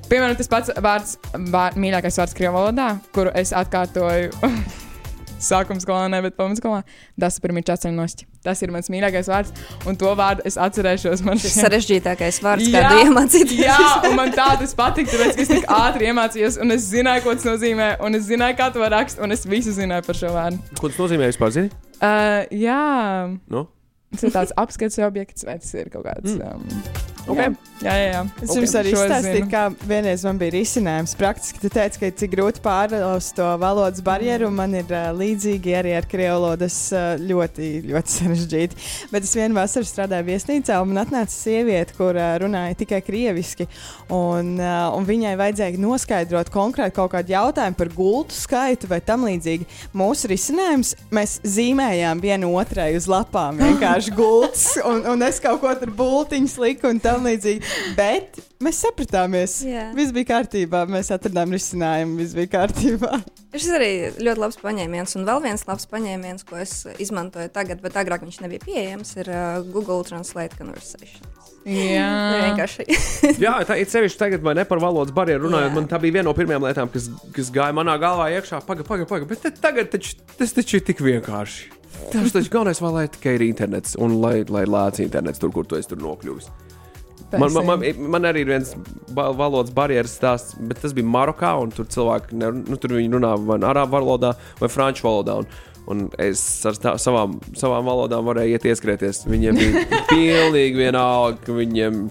Piemēram, 0.08 0.38
tas 0.38 0.48
pats 0.48 0.72
vārds, 0.80 1.18
vār, 1.52 1.76
mīļākais 1.76 2.20
vārds 2.22 2.36
krievu 2.38 2.56
valodā, 2.56 2.94
kuru 3.12 3.36
es 3.36 3.52
atkārtoju 3.52 4.32
sākuma 5.48 5.80
skolā, 5.82 6.06
ne, 6.12 6.20
bet 6.24 6.36
pamatskolā. 6.38 6.82
Tas 7.20 7.38
ir 7.42 7.54
mīļākais 7.56 7.74
atceļnosti. 7.76 8.26
Tas 8.46 8.60
ir 8.62 8.70
mans 8.74 8.88
mīļākais 8.92 9.28
vārds, 9.30 9.52
un 9.90 9.96
to 9.98 10.10
vārdu 10.18 10.44
es 10.46 10.56
atcerēšos. 10.60 11.22
Man 11.26 11.38
Tas 11.38 11.50
šķiet- 11.50 11.64
sarežģītākais 11.66 12.40
vārds, 12.44 12.68
Jā, 12.70 12.82
kādu 12.84 13.06
iemācīties. 13.06 13.62
Jā, 13.64 13.78
un 14.10 14.16
man 14.20 14.30
tā 14.36 14.48
tas 14.60 14.74
patika, 14.78 15.10
tāpēc, 15.16 15.40
es 15.42 15.48
tik 15.54 15.66
ātri 15.66 16.10
iemācījos, 16.12 16.60
un 16.62 16.70
es 16.76 16.86
zināju, 16.92 17.24
ko 17.26 17.34
tas 17.34 17.48
nozīmē, 17.48 17.88
un 18.06 18.14
es 18.14 18.28
zināju, 18.28 18.58
kā 18.60 18.68
to 18.74 18.80
rakstīt, 18.92 19.22
un 19.26 19.32
es 19.34 19.46
visu 19.46 19.74
zināju 19.74 20.06
par 20.06 20.14
šo 20.20 20.30
vārdu. 20.36 20.60
Ko 20.78 20.88
tas 20.92 21.00
nozīmē 21.02 21.30
vispār? 21.32 21.50
Zini? 21.56 21.70
Uh, 21.96 22.44
jā, 22.52 23.38
Nu? 23.50 23.66
tas 24.12 24.22
ir 24.28 24.30
tāds 24.32 24.52
apskats 24.56 24.98
objekts, 25.02 25.44
vai 25.44 25.58
tas 25.58 25.74
ir 25.74 25.90
kaut 25.90 26.04
kāds. 26.06 26.36
Mm. 26.36 26.54
Um, 26.54 27.15
Ok. 27.26 27.40
jā, 27.82 27.92
jā, 27.92 28.06
jā. 28.12 28.20
Es 28.38 28.50
Ok, 28.52 28.58
jums 28.60 28.74
arī 28.78 28.92
izstāstīju, 28.94 29.46
kā 29.50 29.62
vienreiz 29.82 30.22
man 30.26 30.38
bija 30.38 30.54
risinājums. 30.54 31.14
Praktiski 31.18 31.60
tu 31.62 31.70
teici, 31.72 31.98
ka 31.98 32.10
cik 32.22 32.32
grūti 32.32 32.62
pārlauzt 32.62 33.34
to 33.36 33.46
valodas 33.60 34.02
barjeru. 34.06 34.50
Man 34.54 34.76
ir 34.78 34.86
uh, 34.92 35.08
līdzīgi 35.16 35.74
arī 35.74 35.96
ar 35.98 36.06
krievu 36.08 36.36
valodas 36.36 36.76
uh, 36.94 37.16
ļoti, 37.18 37.70
ļoti 37.88 38.14
sarežģīti. 38.16 38.78
Bet 39.12 39.26
es 39.26 39.34
vienu 39.36 39.58
vasaru 39.58 39.88
strādāju 39.88 40.28
viesnīcā, 40.30 40.78
un 40.82 40.92
man 40.92 41.02
atnāca 41.02 41.34
sieviete, 41.34 41.96
kur 41.98 42.14
uh, 42.14 42.36
runāja 42.42 42.78
tikai 42.84 43.02
krieviski. 43.04 43.66
Un, 44.14 44.54
uh, 44.60 44.94
un 44.94 45.08
viņai 45.08 45.34
vajadzēja 45.40 45.82
noskaidrot 45.82 46.52
konkrēti 46.54 46.94
kaut 46.96 47.12
kādu 47.16 47.34
jautājumu 47.34 47.80
par 47.80 47.92
gultu 47.96 48.38
skaitu 48.38 48.90
vai 48.90 49.00
tam 49.04 49.26
līdzīgi. 49.26 49.66
Mūsu 49.96 50.30
risinājums 50.30 50.94
mēs 51.14 51.40
zīmējām 51.42 52.22
vienu 52.22 52.54
otrai 52.54 52.92
uz 52.96 53.10
lapām 53.10 53.58
vienkārši 53.60 54.14
gultas, 54.20 54.68
un, 54.86 55.02
un 55.10 55.26
es 55.26 55.42
kaut 55.42 55.60
ko 55.64 55.74
tur 55.80 55.90
bultiņus 55.96 56.58
liku 56.62 56.90
un 56.92 57.02
tam 57.16 57.26
līdzīgi. 57.26 57.72
Bet 57.96 58.38
mēs 58.62 58.82
sapratāmies. 58.84 59.58
Jā. 59.66 59.88
Viss 59.96 60.14
bija 60.16 60.30
kārtībā, 60.34 60.84
mēs 60.90 61.10
atradām 61.14 61.54
risinājumu, 61.56 62.20
viss 62.20 62.36
bija 62.36 62.52
kārtībā. 62.58 63.20
Šis 63.56 63.72
arī 63.72 63.90
ļoti 64.20 64.42
labs 64.42 64.60
paņēmiens, 64.60 65.16
un 65.16 65.26
vēl 65.28 65.42
viens 65.48 65.64
labs 65.68 65.88
paņēmiens, 65.88 66.44
ko 66.48 66.60
es 66.60 66.82
izmantoju 67.02 67.52
tagad, 67.54 67.80
bet 67.84 67.96
agrāk 67.96 68.26
viņš 68.26 68.42
nebija 68.44 68.64
pieejams, 68.66 69.16
ir 69.22 69.32
uh, 69.32 69.62
Google 69.72 70.04
Translate 70.08 70.58
Conversation. 70.58 71.24
Jā, 71.66 72.10
Vienkārši. 72.44 72.84
Jā, 73.44 73.56
tā 73.66 73.78
ir 73.80 73.88
sevišķi 73.90 74.20
tagad, 74.20 74.44
vai 74.46 74.54
ne 74.58 74.66
par 74.68 74.82
valodas 74.82 75.14
barjeru 75.16 75.48
runājot. 75.48 75.72
Jā. 75.72 75.76
Man 75.78 75.88
tā 75.90 76.00
bija 76.02 76.18
viena 76.18 76.28
no 76.28 76.36
pirmajām 76.36 76.68
lietām, 76.68 76.92
kas, 76.92 77.08
kas 77.34 77.50
gāja 77.54 77.74
manā 77.76 77.96
galvā 78.02 78.28
iekšā. 78.36 78.62
Pagaid, 78.68 78.86
pagaid, 78.86 79.08
pagaid. 79.10 79.30
Bet 79.32 79.42
te, 79.42 79.50
tagad 79.50 79.90
taču, 79.94 80.14
tas 80.38 80.54
taču 80.54 80.78
ir 80.78 80.86
tik 80.86 81.02
vienkārši. 81.02 81.72
Tas 82.12 82.30
taču 82.30 82.52
galvenais, 82.52 82.78
vēl, 82.82 82.94
lai 82.94 83.08
tikai 83.10 83.34
ir 83.38 83.48
internets 83.48 83.96
un 83.98 84.20
lai, 84.22 84.36
lai 84.52 84.62
lēts 84.68 85.02
internets 85.02 85.42
tur, 85.42 85.50
kur 85.54 85.66
tu 85.66 85.78
esi 85.78 85.90
tur 85.90 85.98
nokļuvis. 86.04 86.52
Man, 87.32 87.50
man, 87.52 87.66
man, 87.66 87.82
man 88.12 88.28
arī 88.28 88.44
ir 88.44 88.50
viens 88.52 88.74
valodas 89.16 89.72
barjeras 89.74 90.14
stāsts, 90.14 90.54
bet 90.62 90.78
tas 90.82 90.94
bija 90.94 91.08
Marokā. 91.10 91.50
Tur 91.74 91.88
cilvēki 91.90 92.38
ne, 92.38 92.52
nu, 92.60 92.78
tur 92.78 92.94
runā 92.94 93.32
vai 93.42 93.58
nu 93.58 93.66
arābu 93.66 93.96
valodā, 93.96 94.36
vai 94.60 94.70
franču 94.70 95.08
valodā. 95.08 95.40
Un, 95.42 95.48
un 95.90 96.04
es 96.22 96.40
ar 96.68 96.78
tā, 96.82 96.94
savām, 97.02 97.40
savām 97.58 97.88
valodām 97.90 98.30
varēju 98.30 98.54
iet 98.54 98.68
ieskrieties. 98.70 99.24
Viņiem 99.26 99.58
bija 99.58 99.84
pilnīgi 100.12 100.78
vienalga, 100.84 101.58
viņiem 101.58 102.04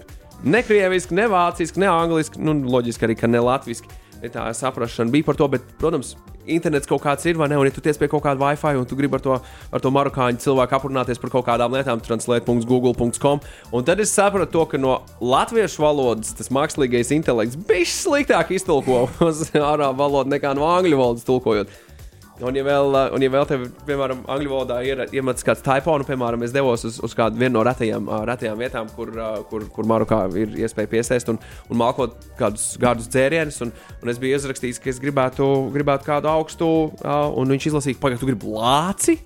ne 0.44 0.62
krieviski, 0.66 1.16
ne 1.16 1.30
vāciski, 1.32 1.80
ne 1.80 1.90
angliski, 1.90 2.42
nu, 2.44 2.58
loģiski 2.76 3.08
arī, 3.08 3.16
ka 3.18 3.30
ne 3.30 3.40
latviski. 3.44 3.88
Tā 4.32 4.48
saprāšana 4.56 5.12
bija 5.12 5.28
par 5.28 5.38
to, 5.38 5.48
bet, 5.52 5.64
protams, 5.80 6.14
internets 6.46 6.88
kaut 6.88 7.02
kāds 7.04 7.26
ir, 7.28 7.38
vai 7.38 7.48
ne? 7.50 7.58
Un, 7.58 7.66
ja 7.68 7.74
tu 7.74 7.82
tiec 7.84 7.98
pie 8.00 8.08
kaut 8.10 8.24
kāda 8.24 8.40
Wi-Fi 8.42 8.80
un 8.80 8.86
tu 8.88 8.98
gribi 8.98 9.18
ar 9.18 9.24
to, 9.24 9.38
ar 9.72 9.82
to 9.82 9.92
marokāņu 9.94 10.42
cilvēku 10.44 10.78
aprunāties 10.78 11.20
par 11.22 11.32
kaut 11.34 11.46
kādām 11.48 11.74
lietām, 11.76 12.02
translate.google.com, 12.04 13.42
un 13.72 13.86
tad 13.86 14.02
es 14.02 14.14
sapratu 14.14 14.52
to, 14.58 14.66
ka 14.72 14.80
no 14.80 14.98
latviešu 15.20 15.84
valodas 15.84 16.34
tas 16.36 16.52
mākslīgais 16.54 17.12
intelekts 17.16 17.58
bija 17.68 17.90
sliktāk 17.90 18.54
iztulko 18.56 19.06
uz 19.28 19.46
ārābu 19.54 20.00
valodu 20.02 20.36
nekā 20.36 20.54
no 20.58 20.68
angļu 20.70 21.02
valodas 21.02 21.26
tulkojot. 21.28 21.72
Un, 22.44 22.56
ja 22.58 22.64
vēl, 22.66 22.90
uh, 22.92 23.14
un, 23.16 23.22
ja 23.24 23.30
vēl 23.32 23.46
tev, 23.48 23.62
piemēram, 23.88 24.18
angļu 24.28 24.50
valodā 24.52 24.80
ir 24.84 25.04
iemetis 25.08 25.46
kāds 25.46 25.62
typo, 25.64 25.94
nu, 25.96 26.04
piemēram, 26.04 26.42
es 26.44 26.52
devos 26.52 26.84
uz, 26.84 26.98
uz 27.04 27.14
kādu 27.16 27.48
no 27.48 27.62
retajām, 27.64 28.10
uh, 28.10 28.24
retajām 28.28 28.60
vietām, 28.60 28.90
kur, 28.96 29.12
kur, 29.48 29.64
kur 29.72 29.88
Marokā 29.88 30.18
ir 30.36 30.52
iespēja 30.60 30.90
piesēst 30.92 31.32
un, 31.32 31.40
un 31.70 31.80
malkot 31.80 32.18
kādus 32.36 32.74
gādus 32.82 33.08
dzērienus. 33.12 33.62
Un, 33.64 33.72
un 34.02 34.12
es 34.12 34.20
biju 34.20 34.36
uzrakstījis, 34.36 34.82
ka 34.82 34.92
es 34.92 35.00
gribētu, 35.00 35.48
gribētu 35.72 36.10
kādu 36.10 36.28
augstu, 36.32 36.68
un 37.00 37.56
viņš 37.56 37.70
izlasīja, 37.72 38.02
pagaidi, 38.02 38.20
tu 38.20 38.28
gribi 38.28 38.52
lāci? 38.52 39.16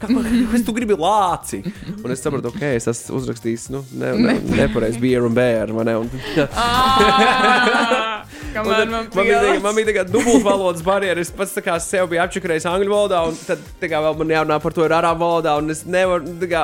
Kāpēc 0.00 0.64
tu 0.64 0.72
gribi 0.76 0.96
lāci? 0.96 1.60
Un 2.00 2.12
es 2.12 2.22
sapratu, 2.24 2.52
ok, 2.52 2.62
es 2.76 2.88
esmu 2.88 3.20
uzrakstījis, 3.20 3.68
nu, 3.74 3.82
ne, 4.00 4.14
ne, 4.20 4.38
nepareizi, 4.62 5.00
vai 5.00 5.88
ne? 5.88 5.96
Un, 6.00 6.08
Un 6.10 8.06
Kamēr 8.54 8.88
man 8.90 8.90
Man 8.90 9.08
bija, 9.14 9.38
pielādes. 9.40 9.62
man 9.62 9.76
bija 9.78 9.88
tā 9.88 9.94
kā 9.94 10.04
dubultvalodas 10.10 10.82
barjeras. 10.86 11.28
Es 11.28 11.34
pats 11.36 11.52
tā 11.54 11.62
kā 11.64 11.76
sev 11.82 12.08
biju 12.10 12.22
apčakarējis 12.24 12.66
angļu 12.70 12.90
valodā, 12.92 13.20
un 13.30 13.36
tad 13.46 13.62
tā 13.82 13.90
kā 13.92 14.00
vēl 14.02 14.16
man 14.20 14.32
jārunā 14.34 14.58
par 14.64 14.74
to 14.74 14.84
ir 14.86 14.94
arābu 14.96 15.22
valodā. 15.22 15.56
Un 15.62 15.70
es 15.74 15.84
nevaru, 15.86 16.34
tā 16.42 16.48
kā, 16.50 16.62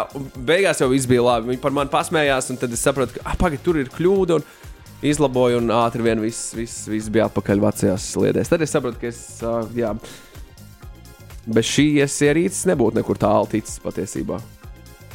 beigās 0.49 0.83
jau 0.83 0.89
viss 0.91 1.07
bija 1.11 1.23
labi. 1.27 1.53
Viņi 1.53 1.63
par 1.63 1.75
mani 1.77 1.93
pasmējās, 1.93 2.51
un 2.51 2.59
tad 2.63 2.75
es 2.75 2.83
sapratu, 2.83 3.19
ka, 3.19 3.25
ah, 3.31 3.39
pagaidi, 3.39 3.63
tur 3.67 3.79
ir 3.83 3.93
kļūda. 3.95 4.41
Un 4.41 5.07
izlaboju, 5.07 5.61
un 5.63 5.71
ātri 5.77 6.03
vien 6.07 6.23
viss, 6.25 6.51
viss, 6.57 6.87
viss 6.91 7.13
bija 7.13 7.29
atpakaļ 7.31 7.63
vecajās 7.69 8.11
sliedēs. 8.17 8.51
Tad 8.51 8.65
es 8.67 8.73
sapratu, 8.75 8.99
ka 9.03 9.11
es, 9.13 9.23
jā, 9.77 9.93
bez 11.47 11.69
šīs 11.71 12.17
ierīces 12.27 12.65
nebūtu 12.73 12.99
nekur 12.99 13.21
tālu 13.21 13.47
ticis 13.53 13.79
patiesībā. 13.85 14.41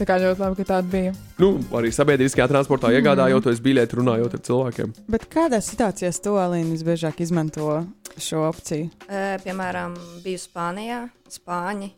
Tā 0.02 0.06
kā 0.10 0.16
ļoti 0.18 0.42
labi, 0.42 0.56
ka 0.58 0.64
tāda 0.66 0.90
bija. 0.90 1.10
Nu, 1.38 1.52
arī 1.78 1.92
sabiedriskajā 1.94 2.48
transportā 2.50 2.90
mm. 2.90 2.98
iegādājoties 2.98 3.60
biļeti, 3.62 4.00
runājot 4.00 4.34
ar 4.34 4.42
cilvēkiem. 4.48 4.96
Bet 5.14 5.28
kādā 5.30 5.60
situācijā 5.62 6.10
to 6.26 6.34
Alīna 6.42 6.74
visbiežāk 6.74 7.22
izmanto 7.22 7.84
šo 8.18 8.48
opciju? 8.48 8.90
Uh, 9.06 9.36
piemēram, 9.46 9.94
biju 10.26 10.42
Spānijā. 10.42 11.04
Spāņi, 11.32 11.92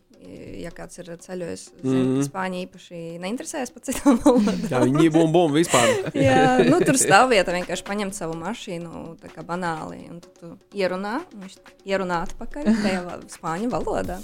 ja 0.62 0.70
kāds 0.74 1.00
ir 1.00 1.10
ceļojis, 1.20 1.64
zina, 1.82 2.02
mm. 2.02 2.22
Spāņi 2.26 2.62
īpaši 2.66 3.00
neinteresējas 3.22 3.72
par 3.74 3.84
citām 3.86 4.20
valodām. 4.24 4.60
Jā, 4.70 4.82
viņi 4.84 5.12
bum, 5.14 5.32
bum, 5.34 5.54
vispār. 5.54 5.90
Jā, 6.16 6.58
nu, 6.66 6.78
tur 6.84 6.98
stāv 7.00 7.30
vieta 7.32 7.54
vienkārši 7.54 7.86
paņemt 7.86 8.16
savu 8.16 8.36
mašīnu, 8.40 9.04
tā 9.22 9.32
kā 9.32 9.44
banāli. 9.46 10.04
Un 10.12 10.22
tu 10.24 10.54
ierunā, 10.76 11.18
un 11.34 11.44
viņš 11.44 11.58
ierunā 11.88 12.22
atpakaļ 12.28 12.70
tajā 12.84 13.18
spāņu 13.36 13.72
valodā. 13.72 14.20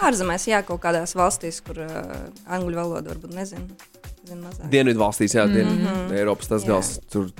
Ārzemēs, 0.00 0.48
jā, 0.48 0.62
kaut 0.66 0.82
kādās 0.84 1.16
valstīs, 1.18 1.60
kur 1.64 1.82
uh, 1.84 2.28
angļu 2.48 2.78
valoda 2.78 3.14
varbūt 3.14 3.36
nezinu. 3.36 3.80
Zinu 4.28 4.42
mazāk. 4.44 4.66
Dienvidu 4.72 5.00
valstīs, 5.00 5.34
jā, 5.34 5.46
dien, 5.52 5.66
mm 5.66 5.78
Mhm. 5.78 5.86
-hmm. 6.10 6.18
Eiropas 6.18 6.48
tas 6.48 6.64
gals. 6.64 6.98
Tur 7.10 7.30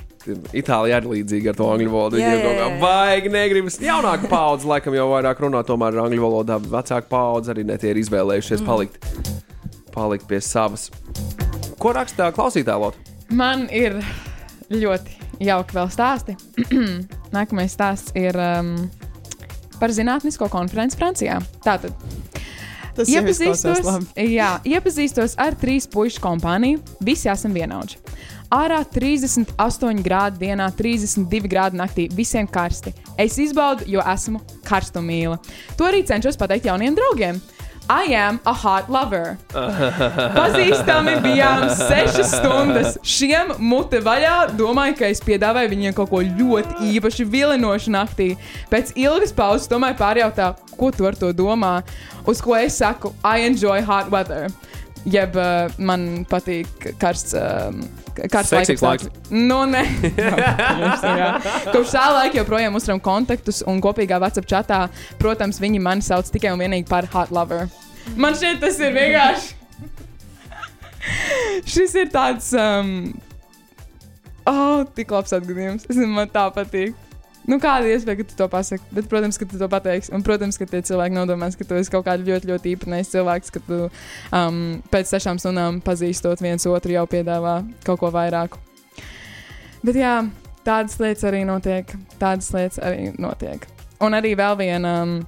Itālijā 0.53 0.99
ir 1.01 1.07
līdzīga 1.09 1.49
ar 1.49 1.55
to 1.57 1.65
angļu 1.65 1.91
valodu. 1.91 2.17
Jā, 2.19 2.27
Viņiem 2.29 2.39
jā, 2.39 2.43
kaut 2.45 2.57
kā 2.59 2.67
jā. 2.71 2.81
baigi 2.81 3.29
negribas. 3.33 3.79
Jaunāka 3.81 4.29
paudze, 4.29 4.67
laikam, 4.69 4.95
jau 4.95 5.09
vairāk 5.09 5.39
runā 5.41 5.63
tomēr 5.65 5.97
ar 5.97 6.05
angļu 6.07 6.21
valodā. 6.21 6.59
Vecāka 6.61 7.09
paudze 7.09 7.53
arī 7.55 7.65
netie 7.65 7.91
ir 7.91 7.97
izvēlējušies 7.97 8.61
palikt, 8.67 8.99
palikt 9.95 10.27
pie 10.29 10.41
savas. 10.41 10.91
Ko 11.79 11.93
rakstā 11.93 12.33
klausītāja 12.33 12.79
Lota? 12.79 12.99
Man 13.31 13.69
ir 13.71 13.97
ļoti 14.71 15.11
jauki 15.41 15.73
vēl 15.73 15.89
stāsti. 15.89 16.37
Nākamais 17.37 17.73
stāsts 17.73 18.13
ir 18.15 18.37
um, 18.37 18.91
par 19.81 19.89
zinātnisko 19.89 20.49
konferenci 20.51 20.99
Francijā. 20.99 21.41
Tātad 21.65 21.93
Tas 22.97 23.11
Iepazīstos, 23.11 24.11
jā, 24.17 24.51
iepazīstos 24.67 25.37
ar 25.41 25.57
trīs 25.59 25.87
pušu 25.91 26.23
kompāniju. 26.25 26.83
Visi 27.05 27.31
esam 27.33 27.55
vienaudži. 27.55 28.01
Ārā 28.51 28.81
38 28.83 30.03
grādi 30.03 30.41
dienā, 30.43 30.67
32 30.75 31.47
grādi 31.51 31.79
naktī, 31.79 32.09
visiem 32.11 32.49
karsti. 32.51 32.91
Es 33.15 33.39
izbaudu, 33.39 33.87
jo 33.87 34.03
esmu 34.03 34.41
karstumīla. 34.67 35.39
To 35.79 35.87
arī 35.87 36.03
cenšos 36.07 36.39
pateikt 36.41 36.67
jauniem 36.67 36.99
draugiem. 36.99 37.39
I 37.91 38.15
am 38.15 38.39
a 38.47 38.53
hot 38.55 38.87
lover. 38.87 39.33
Pazīstami 39.51 41.17
bijām 41.25 41.65
sešas 41.75 42.37
stundas. 42.39 42.99
Šiem 43.03 43.51
mute 43.59 43.99
vaļā 44.07 44.37
domāju, 44.55 44.95
ka 45.01 45.09
es 45.11 45.19
piedāvāju 45.27 45.73
viņiem 45.73 45.97
kaut 45.97 46.13
ko 46.13 46.21
ļoti 46.23 46.93
īpaši 46.95 47.27
vilinošu 47.33 47.91
naktī. 47.91 48.29
Pēc 48.71 48.95
ilgas 48.95 49.35
pauzes 49.35 49.67
tomēr 49.73 49.99
pārjautā, 49.99 50.53
ko 50.79 50.93
tu 50.95 51.09
ar 51.11 51.19
to 51.19 51.33
domā. 51.35 51.81
Uz 52.31 52.39
ko 52.45 52.55
es 52.55 52.79
saku, 52.79 53.11
I 53.27 53.43
enjoy 53.51 53.83
hot 53.83 54.15
weather. 54.15 54.47
Jeb 55.09 55.37
uh, 55.41 55.71
man 55.81 56.27
patīk 56.29 56.93
karsts. 57.01 57.35
Um, 57.39 57.85
Karsts 58.21 58.53
Seksīgs 58.53 58.83
laiks. 58.85 59.07
Nu, 59.33 59.63
nē. 59.71 59.81
Kopš 61.73 61.95
tā 61.95 62.03
laika 62.13 62.37
joprojām 62.37 62.75
uzturam 62.77 63.01
kontaktus, 63.01 63.63
un 63.71 63.81
kopīgā 63.81 64.19
WhatsApp 64.21 64.51
chatā, 64.51 64.81
protams, 65.23 65.61
viņi 65.63 65.81
mani 65.81 66.05
sauc 66.05 66.29
tikai 66.29 66.53
un 66.53 66.61
vienīgi 66.61 66.85
par 66.91 67.09
hot 67.15 67.33
lover. 67.33 67.71
Man 68.21 68.37
šķiet, 68.37 68.61
tas 68.61 68.81
ir 68.83 68.93
vienkārši. 68.99 69.57
Šis 71.73 71.97
ir 72.03 72.11
tāds. 72.13 72.51
Um, 72.53 73.15
oh, 74.51 74.83
tik 74.97 75.15
labs 75.15 75.33
atgadījums. 75.37 75.89
Es 75.89 76.01
man 76.01 76.29
tā 76.33 76.51
patīk. 76.55 76.99
Nu, 77.49 77.57
kāda 77.63 77.89
iespēja, 77.89 78.21
ka 78.21 78.27
tu 78.29 78.37
to 78.37 78.47
pasaki? 78.53 78.85
Bet, 78.95 79.09
protams, 79.11 79.39
ka 79.41 79.47
tu 79.49 79.59
to 79.59 79.69
pateiksi. 79.71 80.13
Un, 80.15 80.25
protams, 80.27 80.59
ka 80.61 80.69
tie 80.69 80.83
cilvēki 80.87 81.17
nodomās, 81.17 81.57
ka 81.59 81.65
tu 81.67 81.79
esi 81.79 81.93
kaut 81.93 82.05
kāds 82.07 82.27
ļoti, 82.27 82.51
ļoti 82.53 82.75
īpatnējs 82.75 83.13
cilvēks, 83.15 83.55
ka 83.55 83.63
tu 83.67 83.81
um, 83.89 84.61
pēc 84.93 85.15
sešām 85.15 85.41
stundām 85.41 85.81
pazīstot 85.85 86.43
viens 86.45 86.69
otru 86.69 86.95
jau 86.95 87.07
piedāvā 87.11 87.61
kaut 87.87 88.03
ko 88.03 88.13
vairāk. 88.15 88.59
Bet, 89.81 89.97
jā, 89.97 90.15
tādas 90.67 91.01
lietas 91.01 91.27
arī 91.31 91.43
notiek. 91.49 91.97
Tādas 92.21 92.53
lietas 92.55 92.83
arī 92.85 93.11
notiek. 93.19 93.65
Un 94.05 94.17
arī 94.17 94.37
vēl 94.39 94.59
viena. 94.61 94.97
Um, 95.03 95.21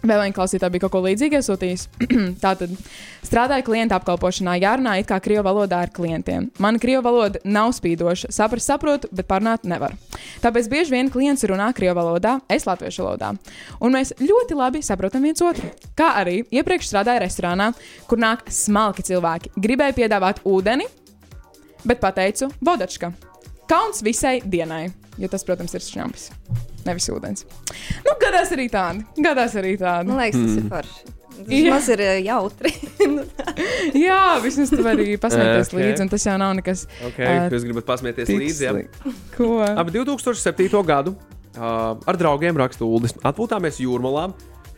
Vēl 0.00 0.22
viena 0.22 0.32
klausītāja 0.32 0.72
bija 0.72 0.86
kaut 0.86 0.94
ko 0.94 1.02
līdzīgu 1.04 1.36
iesūtījis. 1.36 1.82
Tātad, 2.44 2.72
strādāju 3.26 3.66
klienta 3.66 3.98
apkalpošanā, 3.98 4.54
jārunā 4.62 4.94
it 5.00 5.08
kā 5.10 5.18
krievu 5.20 5.44
valodā 5.44 5.82
ar 5.84 5.92
klientiem. 5.92 6.48
Mana 6.62 6.80
krievu 6.80 7.02
valoda 7.04 7.42
nav 7.44 7.74
spīdoša, 7.76 8.30
saprast, 8.32 8.70
saprotu, 8.70 9.10
bet 9.12 9.28
parunāt 9.28 9.66
nevaru. 9.68 9.98
Tāpēc 10.40 10.70
bieži 10.72 10.94
vien 10.94 11.12
klients 11.12 11.44
runā 11.48 11.68
krievu 11.76 11.98
valodā, 12.00 12.38
es 12.48 12.64
latviešu 12.68 13.04
valodā. 13.04 13.34
Un 13.84 13.96
mēs 13.98 14.14
ļoti 14.20 14.56
labi 14.56 14.80
saprotam 14.86 15.28
viens 15.28 15.44
otru. 15.44 15.68
Kā 15.98 16.14
arī 16.22 16.40
iepriekš 16.48 16.88
strādāju 16.94 17.24
restorānā, 17.26 17.70
kur 18.08 18.22
nāk 18.22 18.48
smalki 18.48 19.04
cilvēki. 19.10 19.52
Gribēju 19.60 19.98
piedāvāt 20.00 20.40
ūdeni, 20.48 20.88
bet 21.84 22.00
pateicu 22.00 22.48
Vodačka. 22.64 23.12
Kauns 23.70 24.00
visai 24.02 24.40
dienai, 24.40 24.88
jo 25.20 25.28
tas, 25.30 25.44
protams, 25.46 25.76
ir 25.76 25.84
šņampis. 25.84 26.30
Nevis 26.90 27.08
ūdens. 27.14 27.46
Nu, 28.04 28.12
gadās 28.20 28.52
arī 28.56 28.66
tādi. 28.72 29.06
Gadās 29.22 29.52
arī 29.60 29.72
tādi. 29.80 30.10
Man 30.10 30.16
liekas, 30.24 30.44
tas 30.44 30.54
ir 30.60 30.64
forši. 30.74 31.16
Tas 31.40 31.56
Jā. 31.56 31.70
maz 31.72 31.86
ir 31.88 32.00
eh, 32.04 32.18
jautri. 32.26 32.70
Jā, 34.04 34.18
vismaz 34.44 34.68
tu 34.72 34.82
vari 34.84 35.14
pasmieties 35.22 35.70
Ok. 35.70 35.72
okay. 35.72 35.86
līdzi, 35.86 36.00
un 36.04 36.10
tas 36.12 36.26
jau 36.26 36.34
nav 36.42 36.50
nekas. 36.58 36.80
Okay, 37.10 37.24
Ā, 37.24 37.28
jūs 37.54 37.64
gribat 37.64 37.86
pasmieties 37.88 38.28
līdzi. 38.28 38.62
Jā. 38.66 38.72
Ko? 39.38 39.46
Ap 39.64 39.88
2007. 39.94 40.68
gadu 40.90 41.10
uh, 41.56 41.96
ar 41.96 42.14
draugiem 42.20 42.60
raksta 42.60 42.84
Uldis. 42.84 43.16
Atpūtāmies 43.24 43.80
jūrmalā, 43.80 44.24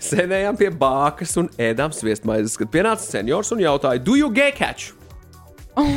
sēdējām 0.02 0.56
pie 0.60 0.70
bākas 0.70 1.36
un 1.40 1.48
ēdām 1.60 1.92
sviestmaizes, 1.96 2.56
kad 2.60 2.70
pienāca 2.72 3.02
seniors 3.04 3.52
un 3.54 3.62
jautāja, 3.64 4.02
do 4.02 4.16
you 4.18 4.30
gay 4.30 4.52
catch? 4.54 4.92
Oh, 5.72 5.88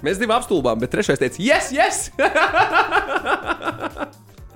Mēs 0.00 0.16
divi 0.16 0.32
apstulbām, 0.32 0.80
bet 0.80 0.88
trešais 0.94 1.20
teica, 1.20 1.36
yes, 1.42 1.68
yes! 1.74 2.08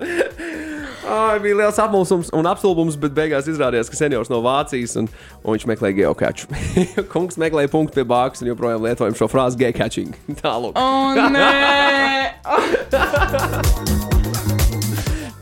Ai, 1.13 1.39
bija 1.43 1.57
liels 1.59 1.79
apmulsums 1.83 2.29
un 2.35 2.47
apstulbums, 2.47 2.95
bet 2.99 3.11
beigās 3.15 3.47
izrādījās, 3.51 3.89
ka 3.91 3.97
seniors 3.99 4.29
no 4.31 4.39
Vācijas 4.43 4.95
un, 5.01 5.09
un 5.43 5.49
viņš 5.55 5.65
meklēja 5.67 5.97
geokaču. 5.99 6.47
Kungs 7.13 7.35
meklēja 7.41 7.71
punktu 7.73 7.99
pie 7.99 8.05
bākas 8.07 8.43
un 8.43 8.47
joprojām 8.53 8.85
lietojam 8.87 9.15
šo 9.19 9.27
frāzi 9.31 9.71
catching. 9.75 10.15
Tālāk. 10.43 10.73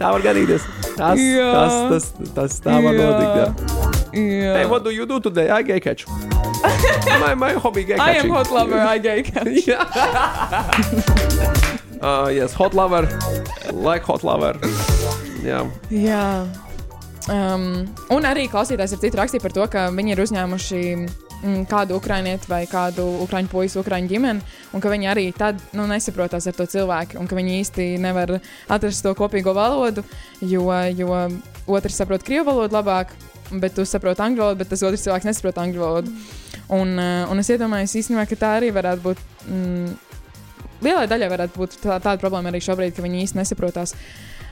Tā 0.01 0.07
var 0.15 0.21
gadīties. 0.25 0.63
Tas, 0.97 1.19
Jā. 1.21 1.51
tas, 1.53 1.73
tas, 1.91 2.05
tas 2.35 2.57
tā 2.65 2.73
var 2.81 2.93
Jā. 2.97 3.05
notikt. 3.05 3.35
Jā. 3.37 3.47
jā. 4.17 4.53
Hey, 4.57 4.65
what 4.65 4.81
do 4.83 4.89
you 4.91 5.05
do 5.05 5.19
today? 5.21 5.49
I 5.49 5.61
gay 5.61 5.79
catch. 5.79 6.07
my, 7.21 7.33
my 7.35 7.53
hobby 7.53 7.83
gay 7.85 7.95
I 7.97 8.17
am 8.17 8.29
catching. 8.29 8.31
hot 8.33 8.51
lover, 8.51 8.79
I 8.81 8.97
gay 8.97 9.21
catch. 9.23 9.69
Uh, 12.01 12.33
yes, 12.33 12.53
hot 12.53 12.73
lover. 12.73 13.05
Like 13.71 14.01
hot 14.09 14.23
lover. 14.25 14.57
Jā. 15.45 15.61
Jā. 15.93 16.25
Um, 17.29 17.85
un 18.09 18.25
arī 18.25 18.47
klausītājs 18.49 18.95
ir 18.95 19.01
citu 19.03 19.19
rakstīja 19.19 19.43
par 19.43 19.53
to, 19.53 19.67
ka 19.69 19.83
viņi 19.93 20.15
ir 20.15 20.21
uzņēmuši 20.23 20.81
mm, 20.97 21.59
kādu 21.69 21.99
ukrānieti 21.99 22.49
vai 22.49 22.63
kādu 22.65 23.05
ukrāņu 23.27 23.53
puisi, 23.53 23.77
ukrāņu 23.77 24.09
ģimeni, 24.09 24.41
un 24.73 24.81
ka 24.81 24.89
viņi 24.89 25.11
arī 25.13 25.27
tad 25.37 25.61
nu, 25.77 25.85
nesaprotās 25.85 26.49
ar 26.49 26.57
to 26.57 26.65
cilvēku, 26.73 27.21
un 27.21 27.29
ka 27.29 27.37
viņi 27.37 27.59
īsti 27.61 27.89
nevar 28.01 28.39
atrast 28.65 29.05
to 29.05 29.13
kopīgo 29.13 29.53
valodu, 29.53 30.01
jo, 30.41 30.65
jo 30.97 31.23
otrs 31.69 32.01
saprot 32.01 32.25
krievu 32.25 32.49
valodu 32.49 32.81
labāk, 32.81 33.13
bet 33.61 33.77
tu 33.77 33.85
saproti 33.85 34.25
angļu 34.25 34.47
valodu, 34.47 34.63
bet 34.63 34.73
tas 34.73 34.81
otrs 34.89 35.05
cilvēks 35.05 35.29
nesaprot 35.29 35.61
angļu 35.61 35.85
valodu. 35.85 36.21
Un, 36.73 36.97
uh, 36.97 37.29
un 37.29 37.45
es 37.45 37.53
iedomājos 37.53 37.99
īstenībā, 38.01 38.25
ka 38.25 38.41
tā 38.41 38.55
arī 38.57 38.73
varētu 38.73 39.11
būt. 39.11 39.27
Mm, 39.45 39.99
Lielai 40.81 41.07
daļai 41.09 41.31
varētu 41.31 41.61
būt 41.61 41.79
tā, 41.83 41.97
tāda 42.01 42.17
problēma 42.21 42.49
arī 42.51 42.61
šobrīd, 42.63 42.95
ka 42.95 43.05
viņi 43.05 43.25
īsti 43.25 43.37
nesaprotās 43.41 43.95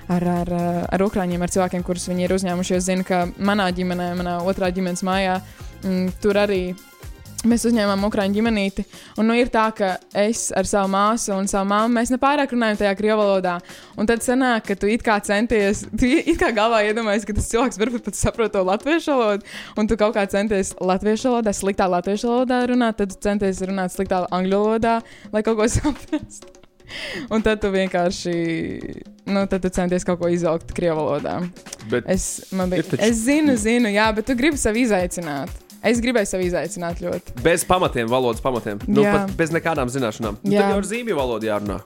ar, 0.10 0.26
ar, 0.26 0.52
ar 0.90 1.06
ukrāņiem, 1.06 1.42
ar 1.42 1.54
cilvēkiem, 1.54 1.86
kurus 1.86 2.10
viņi 2.10 2.28
ir 2.28 2.36
uzņēmuši. 2.38 2.76
Es 2.78 2.88
zinu, 2.90 3.06
ka 3.08 3.24
manā 3.38 3.70
ģimenē, 3.76 4.12
manā 4.20 4.38
otrā 4.46 4.72
ģimenes 4.74 5.06
mājā, 5.06 5.40
mm, 5.84 6.14
tur 6.22 6.42
arī 6.42 6.64
mēs 7.48 7.64
uzņēmām 7.70 8.04
ukrāņu 8.08 8.36
ģimenīti. 8.40 8.84
Un 9.22 9.30
nu, 9.30 9.36
ir 9.40 9.48
tā, 9.54 9.68
ka 9.76 9.94
es 10.18 10.48
ar 10.56 10.68
savu 10.70 10.90
māsu 10.94 11.32
un 11.38 11.48
savu 11.52 11.70
māmu 11.72 11.94
mēs 11.96 12.12
nepārāk 12.14 12.52
runājam 12.56 12.80
tajā 12.82 12.94
krievu 13.00 13.20
valodā. 13.22 13.58
Un 14.00 14.10
tad 14.10 14.24
sanāk, 14.26 14.66
ka 14.68 14.76
tu 14.80 14.90
it 14.92 15.04
kā 15.06 15.20
centies, 15.24 15.86
tu 15.94 16.10
it 16.10 16.40
kā 16.42 16.52
galvā 16.56 16.82
iedomājies, 16.90 17.28
ka 17.30 17.36
tas 17.38 17.50
cilvēks 17.52 17.80
varbūt 17.82 18.06
pat 18.10 18.20
saprot 18.20 18.54
to 18.56 18.64
latviešu 18.68 19.16
valodu, 19.16 19.48
un 19.80 19.88
tu 19.92 19.98
kaut 20.00 20.16
kā 20.18 20.26
centies 20.32 20.74
latviešu 20.82 21.32
valodā, 21.34 21.56
sliktā 21.56 21.88
latviešu 21.92 22.32
valodā 22.32 22.64
runāt, 22.74 23.00
tad 23.00 23.14
tu 23.16 23.22
centies 23.30 23.62
runāt 23.70 23.96
sliktā 23.96 24.26
angļu 24.36 24.64
valodā, 24.66 24.98
lai 25.32 25.44
kaut 25.46 25.60
ko 25.62 25.70
saprastu. 25.78 26.56
Un 27.30 27.44
tad 27.46 27.60
tu 27.62 27.70
vienkārši, 27.70 28.32
nu, 29.30 29.44
tad 29.46 29.62
tu 29.62 29.70
centies 29.70 30.02
kaut 30.08 30.18
ko 30.24 30.30
izaugt 30.34 30.72
krievu 30.74 31.04
valodā. 31.06 31.36
Bet 31.92 32.08
Es, 32.10 32.42
bija, 32.50 32.82
taču- 32.82 33.04
es 33.06 33.20
zinu, 33.28 33.54
zinu, 33.62 33.92
jā, 33.94 34.08
bet 34.18 34.26
tu 34.26 34.34
gribi 34.40 34.58
sevi 34.58 34.88
izaicināt. 34.88 35.54
Es 35.84 36.00
gribēju 36.04 36.28
sevi 36.28 36.50
izaicināt 36.50 37.00
ļoti. 37.04 37.38
bez 37.44 37.64
pamatiem, 37.68 38.08
valodas 38.12 38.42
pamatiem. 38.44 38.80
Nu, 38.88 39.02
Jā. 39.06 39.12
pat 39.16 39.32
bez 39.40 39.50
nekādām 39.56 39.88
zināšanām. 39.92 40.36
Nu, 40.44 40.52
Jā. 40.52 40.60
tad 40.66 40.72
jau 40.76 40.82
ar 40.82 40.86
zīmju 40.92 41.16
valodu 41.16 41.46
jārunā. 41.48 41.80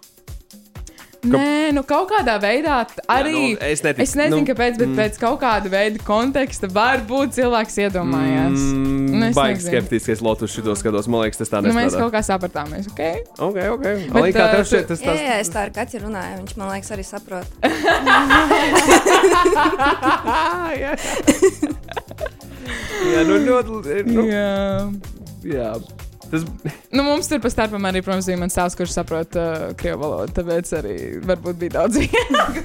Nē, 1.23 1.71
nu 1.71 1.79
kaut 1.87 2.09
kādā 2.11 2.35
veidā 2.41 2.81
arī. 3.07 3.31
Jā, 3.31 3.51
nu, 3.53 3.57
es 3.63 3.79
neticu. 3.85 4.03
es 4.03 4.11
nezinu, 4.19 4.41
Nu, 4.41 4.47
kāpēc, 4.49 4.75
bet 4.75 4.89
mm. 4.89 4.97
pēc 4.99 5.15
kaut 5.21 5.39
kāda 5.39 5.69
veida 5.71 5.95
konteksta 6.03 6.67
varbūt 6.67 7.31
cilvēks 7.37 7.77
iedomājās. 7.85 8.59
Mm, 8.59 9.23
es 9.29 9.35
Baigi 9.37 9.63
skeptiski, 9.63 10.11
es 10.17 10.21
lotus 10.25 10.51
šito 10.51 10.75
skatos. 10.75 11.07
Man 11.07 11.23
liekas, 11.23 11.39
tas 11.39 11.47
tā 11.53 11.61
nu, 11.63 11.71
mēs 11.77 11.95
kaut 11.95 12.11
kā 12.11 12.19
sapratāmies, 12.27 12.91
ok? 12.91 12.99
Ok, 13.37 13.55
ok. 13.77 13.85
Bet, 13.85 14.11
Man 14.11 14.19
liekas, 14.27 14.35
kā 14.35 14.51
tev 14.51 14.67
šķiet, 14.67 14.85
tas 14.91 14.99
Jā, 14.99 15.07
tas 15.07 15.15
jā, 15.23 15.35
es 15.45 15.49
tā 15.53 15.59
ar 15.63 15.71
Kaķi 15.79 15.97
runāju. 16.03 16.35
Viņš 16.43 16.53
man 16.59 16.67
liekas, 16.73 16.91
arī 16.91 17.03
saprot. 17.07 17.47
jā. 23.13 23.27
nu 23.27 23.41
ļoti. 23.47 23.99
Nu, 24.09 24.25
Jā. 24.29 24.47
jā. 25.47 25.73
Tas, 26.33 26.45
Nu, 26.93 27.03
mums 27.05 27.27
tur 27.29 27.37
pa 27.43 27.49
starpam 27.51 27.83
arī, 27.85 28.01
protams, 28.05 28.25
bija 28.29 28.39
mans 28.41 28.55
tēvs, 28.57 28.75
kurš 28.77 28.93
saprot 28.95 29.35
uh, 29.37 29.65
krievu 29.77 30.01
valodu. 30.01 30.33
Tāpēc 30.33 30.71
arī 30.79 30.95
varbūt 31.29 31.59
bija 31.61 31.75
daudz 31.75 31.99
vieglāk. 32.01 32.57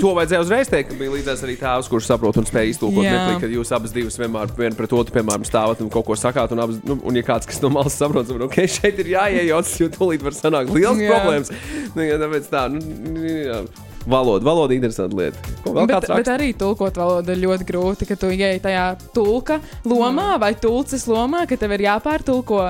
to 0.00 0.12
vajadzēja 0.18 0.42
uzreiz 0.44 0.72
teikt, 0.72 0.90
ka 0.90 0.98
bija 1.00 1.14
līdzās 1.14 1.44
arī 1.46 1.56
tēvs, 1.60 1.88
kurš 1.92 2.10
saprot 2.10 2.40
un 2.40 2.48
spēj 2.48 2.74
iztulkot. 2.74 3.06
Jā. 3.06 3.14
Neplīgi, 3.16 3.42
kad 3.46 3.54
jūs 3.56 3.72
abas 3.76 3.94
divas 3.96 4.18
vienmēr 4.20 4.52
viena 4.58 4.76
pret 4.76 4.92
otru, 4.98 5.14
piemēram, 5.16 5.46
stāvat 5.48 5.80
un 5.84 5.92
kaut 5.94 6.08
ko 6.10 6.18
sakāt. 6.20 6.52
Un, 6.52 6.64
abas, 6.66 6.82
nu, 6.88 6.98
un 7.08 7.16
ja 7.16 7.24
kāds, 7.28 7.48
kas 7.48 7.62
no 7.64 7.72
malas 7.72 7.96
saprot, 7.96 8.28
tad 8.28 8.44
okay, 8.48 8.68
šeit 8.68 9.00
ir 9.04 9.14
jāiejaucas, 9.14 9.78
jo 9.80 9.88
tūlīt 9.96 10.26
var 10.26 10.36
sanākt 10.36 10.74
liels 10.76 11.00
Jā. 11.00 11.16
problēmas. 11.16 11.54
Nu, 11.96 12.04
jā, 12.04 12.20
tāpēc 12.20 12.52
tā, 12.52 12.66
nu, 12.76 13.24
jā. 13.24 13.62
Valoda, 14.06 14.44
valoda 14.44 14.74
ir 14.74 14.80
interesanta 14.80 15.16
lieta. 15.16 15.38
Ko 15.62 15.74
vēl 15.76 15.86
Bet, 15.86 16.08
bet 16.10 16.30
arī 16.32 16.48
tulkot 16.58 16.96
valodu 16.98 17.34
ir 17.34 17.42
ļoti 17.44 17.66
grūti, 17.68 18.08
ka 18.08 18.16
tu 18.18 18.32
ieej 18.34 18.58
tajā 18.64 18.86
tulka 19.14 19.60
lomā 19.86 20.34
vai 20.42 20.54
tulces 20.58 21.06
lomā, 21.10 21.44
ka 21.46 21.58
tev 21.60 21.76
ir 21.76 21.86
jāpārtulko. 21.86 22.64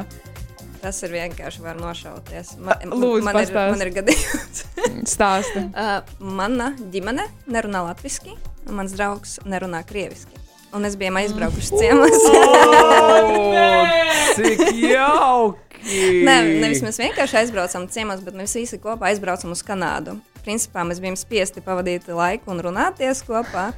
Tas 0.82 0.98
ir 1.06 1.12
vienkārši 1.14 1.62
var 1.62 1.78
nošauties. 1.78 2.56
Man, 2.58 2.90
Lūdzu, 2.90 3.22
man, 3.24 3.36
ir, 3.38 3.52
pastāsti. 3.54 3.70
man 3.70 3.84
ir 3.84 3.92
gadījums. 3.96 4.62
Stāsti. 5.14 5.66
Uh, 5.82 6.02
mana 6.20 6.72
ģimene 6.92 7.24
nerunā 7.50 7.84
latviešu, 7.86 8.34
un 8.68 8.76
mans 8.76 8.92
draugs 8.94 9.38
nerunā 9.48 9.80
krieviski. 9.88 10.36
Un 10.72 10.84
mēs 10.84 10.96
bijām 11.00 11.16
aizbraukuši 11.20 11.78
ciemos. 11.80 12.26
Oh, 12.32 13.88
cik 14.36 14.62
jauki! 14.80 16.02
Nē, 16.26 16.36
nevis 16.62 16.82
mēs 16.84 17.00
vienkārši 17.02 17.40
aizbraucam 17.42 17.88
ciemos, 17.92 18.22
bet 18.24 18.36
mēs 18.38 18.54
visi 18.56 18.78
kopā 18.82 19.10
aizbraucam 19.10 19.52
uz 19.54 19.64
Kanādu. 19.66 20.16
Principā 20.42 20.84
mēs 20.86 21.00
bijām 21.02 21.16
spiesti 21.18 21.62
pavadīt 21.64 22.08
laiku 22.10 22.50
un 22.52 22.62
runāties 22.64 23.22
kopā. 23.26 23.70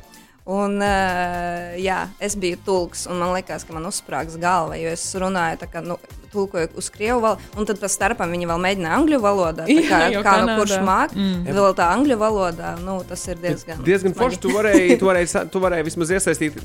Un, 0.45 0.77
uh, 0.85 1.73
jā, 1.81 2.03
es 2.21 2.37
biju 2.37 2.59
tulks, 2.67 3.07
un 3.09 3.17
man 3.23 3.33
liekas, 3.33 3.65
ka 3.65 3.73
man 3.73 3.89
uzsprāgs 3.89 4.37
galva, 4.41 4.77
jo 4.77 4.91
es 4.93 5.05
runāju, 5.17 5.63
tā 5.63 5.69
kā, 5.73 5.81
nu, 5.81 5.97
tulkoju 6.35 6.73
uz 6.81 6.91
krievu 6.93 7.23
valodu, 7.25 7.49
un 7.57 7.69
tad 7.71 7.81
pa 7.83 7.89
starpam 7.93 8.35
viņi 8.35 8.51
vēl 8.51 8.63
mēģināja 8.67 8.99
angļu 9.01 9.21
valodā. 9.25 9.65
tā 9.69 9.79
Jā, 9.79 9.89
Kā, 9.95 10.03
jo 10.13 10.25
kā 10.27 10.35
nu 10.43 10.59
kurš 10.61 10.77
māk, 10.85 11.15
mm. 11.17 11.47
vēl 11.55 11.79
tā 11.79 11.89
angļu 11.95 12.19
valodā, 12.21 12.75
nu, 12.83 12.99
tas 13.09 13.23
ir 13.31 13.39
diezgan. 13.43 13.81
Diezgan 13.87 14.15
forši. 14.19 14.43
Tu 14.45 14.53
varēji, 14.55 14.99
tu, 15.01 15.09
varēji, 15.09 15.47
tu 15.55 15.63
varēji 15.65 15.89
vismaz 15.89 16.13
iesaistīt. 16.19 16.59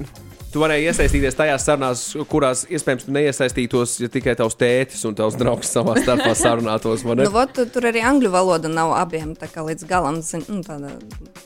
Tu 0.50 0.58
varēji 0.58 0.88
iesaistīties 0.90 1.36
tajās 1.38 1.62
sarunās, 1.68 2.00
kurās 2.32 2.64
iespējams 2.74 3.04
tu 3.06 3.14
neiesaistītos, 3.14 3.92
ja 4.02 4.08
tikai 4.10 4.34
tavs 4.40 4.58
tētis 4.58 5.04
un 5.06 5.14
tavs 5.14 5.38
draugs 5.38 5.70
savā 5.70 5.94
starpā 6.02 6.32
sarunātos. 6.34 7.04
Nu, 7.06 7.28
vot, 7.30 7.54
tu- 7.54 7.68
tur 7.70 7.86
arī 7.92 8.02
angļu 8.02 8.32
valoda 8.34 8.72
nav 8.72 8.96
abiem 8.98 9.36
tā 9.38 9.46
kā 9.52 9.62
līdz 9.68 9.86
galam, 9.86 10.24
zin, 10.26 10.42
nu, 10.50 10.64
tāda, 10.66 10.90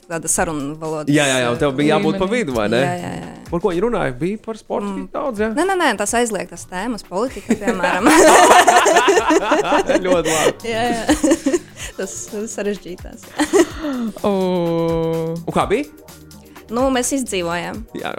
tāda 0.08 0.32
saruna 0.32 0.72
valoda. 0.80 1.12
jā, 1.12 1.26
jā, 1.28 1.42
jā, 1.44 1.52
tev 1.60 1.76
bija 1.76 1.98
jābūt 1.98 2.22
pa 2.22 2.30
vidu, 2.32 2.56
vai 2.56 2.70
ne? 2.72 2.80
Jā, 2.80 2.96
jā, 3.04 3.12
jā. 3.20 3.33
Par 3.54 3.62
ko 3.62 3.70
viņi 3.70 3.84
runāja? 3.84 4.14
Bija 4.18 4.40
par 4.42 4.58
sportu 4.58 4.88
mm. 4.90 5.02
daudz, 5.14 5.44
jā. 5.44 5.52
Nē, 5.54 5.62
nē, 5.70 5.74
nē, 5.78 5.88
tas 6.00 6.10
aizliegtas 6.18 6.64
tēmas, 6.72 7.04
politika, 7.06 7.54
piemēram. 7.54 8.08
Ļoti 10.08 10.34
labi. 10.34 10.56
jā, 10.74 10.88
jā. 10.90 11.60
tas 12.00 12.16
ir 12.34 12.48
sarežģītās. 12.50 13.28
Oh. 14.24 15.36
Un 15.36 15.54
kā 15.54 15.68
bija? 15.68 15.86
Nu, 16.74 16.88
mēs 16.96 17.12
izdzīvojām. 17.20 17.84
Jā, 18.00 18.14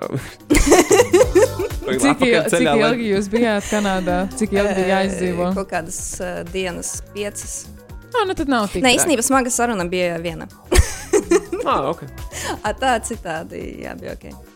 Cik, 0.55 2.23
il, 2.29 2.37
cik 2.53 2.69
ilgi 2.69 3.11
jūs 3.11 3.31
bijāt 3.33 3.67
Kanādā? 3.73 4.19
Cik 4.39 4.55
ilgi 4.55 4.77
bija 4.79 5.01
jāizdzīvo? 5.01 5.51
Kaut 5.57 5.71
kādas 5.73 5.99
uh, 6.21 6.43
dienas, 6.53 6.99
piecas. 7.17 7.65
Ah, 8.13 8.23
nu 8.29 8.37
tad 8.39 8.53
nav 8.53 8.69
tik. 8.71 8.85
Nē, 8.85 8.95
īstenībā 9.01 9.25
smaga 9.27 9.51
saruna 9.51 9.89
bija 9.91 10.21
viena. 10.23 10.47
Ah, 11.65 11.91
ok. 11.91 12.05
A, 12.61 12.75
tā 12.77 12.99
citādi, 13.09 13.65
jā, 13.83 13.97
bija 13.99 14.15
ok. 14.19 14.54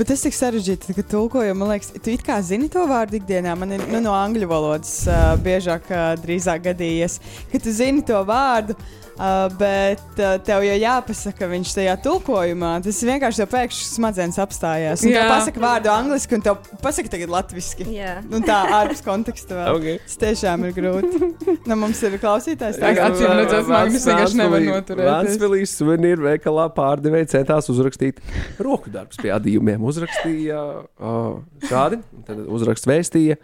Bet 0.00 0.08
tas 0.08 0.22
tik 0.24 0.32
sarežģīti, 0.32 0.94
ka 0.96 1.02
tulkojam, 1.04 1.58
man 1.60 1.74
liekas, 1.74 1.90
tu 2.00 2.08
it 2.08 2.22
kā 2.24 2.38
zini 2.40 2.70
to 2.72 2.86
vārdu 2.88 3.18
ikdienā. 3.18 3.52
Man 3.60 3.76
ir 3.76 3.82
nu, 3.90 3.98
no 4.00 4.14
angļu 4.16 4.46
valodas 4.48 4.94
uh, 5.04 5.34
biežāk, 5.44 5.90
uh, 5.92 6.14
drīzāk 6.22 6.62
gadījies, 6.70 7.18
ka 7.50 7.60
tu 7.60 7.74
zini 7.76 8.00
to 8.08 8.22
vārdu. 8.24 8.78
Uh, 9.20 9.50
bet 9.60 10.00
uh, 10.16 10.38
tev 10.40 10.62
jau 10.64 10.76
jāpasaka 10.80 11.44
viņš 11.50 11.74
tajā 11.76 11.96
tulkojumā. 12.00 12.70
Tas 12.86 13.00
vienkārši 13.04 13.42
tev 13.42 13.50
pēkšņi 13.52 13.88
smadzenes 13.90 14.38
apstājās. 14.40 15.02
Tev 15.04 15.28
pasaka 15.28 15.60
vārdu 15.60 15.90
angliski, 15.92 16.38
un 16.38 16.44
tev 16.46 16.56
pasaka 16.80 17.12
tagad 17.12 17.34
latviski. 17.34 17.84
Jā. 17.92 18.14
Nu, 18.24 18.40
tā 18.46 18.62
ārpus 18.78 19.04
konteksta 19.04 19.58
vēl. 19.58 19.76
Ok. 19.76 20.06
Tas 20.06 20.16
tiešām 20.24 20.64
ir 20.64 20.72
grūti. 20.78 21.20
Nu, 21.68 21.76
mums 21.82 22.00
ir 22.08 22.16
klausītājs. 22.22 22.80
Tā 22.80 22.94
kā 22.96 23.10
acīm 23.10 23.36
redzot, 23.42 23.68
Magnus 23.68 24.08
vienkārši 24.08 24.40
nevar 24.40 24.66
noturēties. 24.70 25.36
Vācijā 25.36 25.68
suvenīru 25.74 26.28
veikalā 26.30 26.70
pārdevēja 26.80 27.32
centās 27.36 27.68
uzrakstīt 27.68 28.24
roku 28.56 28.88
darbus 28.96 29.20
pie 29.20 29.36
adījumiem. 29.36 29.84
Uzrakstīja 29.92 30.64
uh, 30.80 31.32
šādi, 31.68 32.00
tad 32.24 32.44
uzraksts 32.48 32.88
vēstīja 32.88 33.36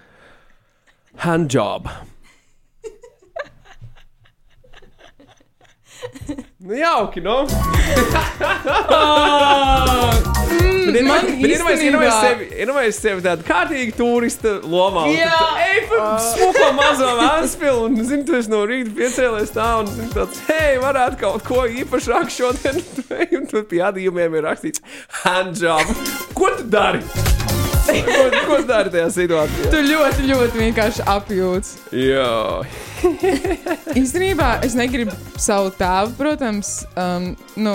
handjob. 1.26 1.92
Nu, 6.66 6.74
jauki, 6.76 7.20
no? 7.22 7.44
Bet 10.86 11.02
man 11.02 11.26
iedomājieties, 11.26 11.82
īstenībā- 11.82 12.10
sevi, 12.22 12.46
iedomājieties 12.62 12.98
sevi 13.02 13.22
tādu 13.24 13.44
kārtīgu 13.46 13.94
turista 13.98 14.52
lomā. 14.62 15.06
Jā. 15.10 15.40
Ej, 15.64 15.80
pa 15.90 16.10
smuko 16.22 16.68
mazo 16.78 17.08
vēstuli, 17.18 17.72
un, 17.88 17.96
zini, 18.06 18.24
tu 18.28 18.36
esi 18.38 18.52
no 18.52 18.62
rīta 18.70 18.94
piecēlies 18.96 19.50
tā, 19.56 19.66
un, 19.82 19.90
zini, 19.90 20.08
tāds, 20.14 20.40
hei, 20.48 20.76
varētu 20.82 21.18
kaut 21.24 21.44
ko 21.48 21.64
īpašāk 21.82 22.30
šodien, 22.32 22.80
un 23.40 23.46
tur 23.50 23.66
pie 23.70 23.82
adījumiem 23.90 24.38
ir 24.38 24.46
rakstīts 24.46 24.82
handjob. 25.24 25.90
Ko 26.38 26.52
tu 26.56 26.68
dari? 26.70 27.02
Ko, 27.86 28.24
ko 28.48 28.62
dari 28.66 28.90
tajā 28.94 29.10
situācijā? 29.14 29.68
Tu 29.74 29.82
ļoti, 29.90 30.30
ļoti 30.32 30.64
vienkārši 30.64 31.04
apjūts. 31.12 31.74
Jā, 31.94 32.30
Īstenībā 34.00 34.60
es 34.66 34.76
negribu 34.76 35.14
savu 35.40 35.72
tēvu, 35.76 36.14
protams, 36.18 36.78
um, 36.98 37.32
nu, 37.60 37.74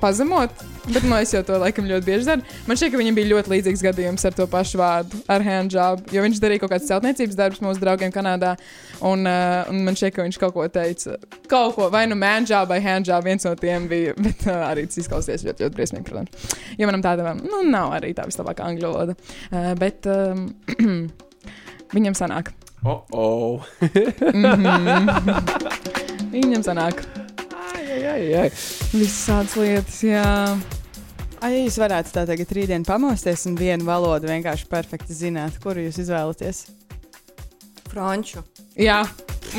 pazemot. 0.00 0.52
Bet 0.84 1.04
nu, 1.08 1.14
es 1.16 1.30
jau 1.32 1.40
to 1.46 1.56
laikam 1.56 1.86
ļoti 1.88 2.04
bieži 2.04 2.26
daru. 2.28 2.42
Man 2.68 2.76
šķiet, 2.76 2.90
ka 2.92 2.98
viņam 3.00 3.16
bija 3.16 3.30
ļoti 3.30 3.52
līdzīgs 3.54 3.82
gadījums 3.86 4.26
ar 4.28 4.34
to 4.36 4.44
pašu 4.52 4.80
vārdu, 4.80 5.20
ar 5.32 5.44
handjob. 5.44 6.02
Jo 6.12 6.24
viņš 6.26 6.40
darīja 6.42 6.60
kaut 6.60 6.74
kādas 6.74 6.90
celtniecības 6.90 7.38
darbus 7.38 7.62
mūsu 7.64 7.80
draugiem 7.80 8.12
Kanādā. 8.12 8.52
Un, 9.00 9.24
uh, 9.24 9.64
un 9.72 9.80
man 9.86 9.96
šķiet, 9.96 10.12
ka 10.16 10.26
viņš 10.26 10.40
kaut 10.42 10.52
ko 10.56 10.66
teica. 10.72 11.16
Kaut 11.48 11.78
ko, 11.78 11.88
vai 11.92 12.04
nu 12.10 12.18
manjob 12.20 12.68
vai 12.68 12.82
handjob, 12.84 13.24
viens 13.24 13.48
no 13.48 13.54
tiem 13.60 13.88
bija. 13.88 14.12
Bet 14.26 14.44
uh, 14.44 14.66
arī 14.68 14.84
tas 14.90 15.00
izklausījās 15.00 15.46
ļoti, 15.48 15.64
ļoti 15.64 15.78
briesmīgi, 15.78 16.08
protams. 16.10 16.58
Jo 16.76 16.90
manam 16.90 17.04
tādam, 17.04 17.40
nu, 17.40 17.62
nav 17.64 17.96
arī 17.96 18.12
tā 18.16 18.28
vislabākā 18.28 18.68
angļu 18.68 18.90
valoda. 18.90 19.16
Uh, 19.48 19.72
bet 19.80 20.04
um, 20.10 20.50
viņam 21.96 22.18
sanāk. 22.18 22.52
Oh, 22.84 23.02
oh. 23.12 23.60
Viņam 26.34 26.62
sanāk. 26.66 26.96
ai, 27.74 27.82
ai, 27.82 28.06
ai, 28.12 28.22
ai. 28.44 28.48
Visas 28.94 29.26
tādas 29.28 29.54
lietas, 29.60 29.98
jā. 30.04 30.24
Ai, 31.44 31.50
ja 31.52 31.58
jūs 31.66 31.76
varētu 31.76 32.08
tā 32.14 32.22
tagad 32.28 32.52
rītdien 32.56 32.86
pamosties 32.88 33.42
un 33.50 33.54
vienu 33.58 33.84
valodu 33.84 34.30
vienkārši 34.30 34.66
perfekti 34.70 35.12
zināt, 35.16 35.52
kuru 35.62 35.80
jūs 35.84 35.98
izvēlaties. 36.04 36.58
Franču. 37.90 38.40
Jā, 38.80 39.02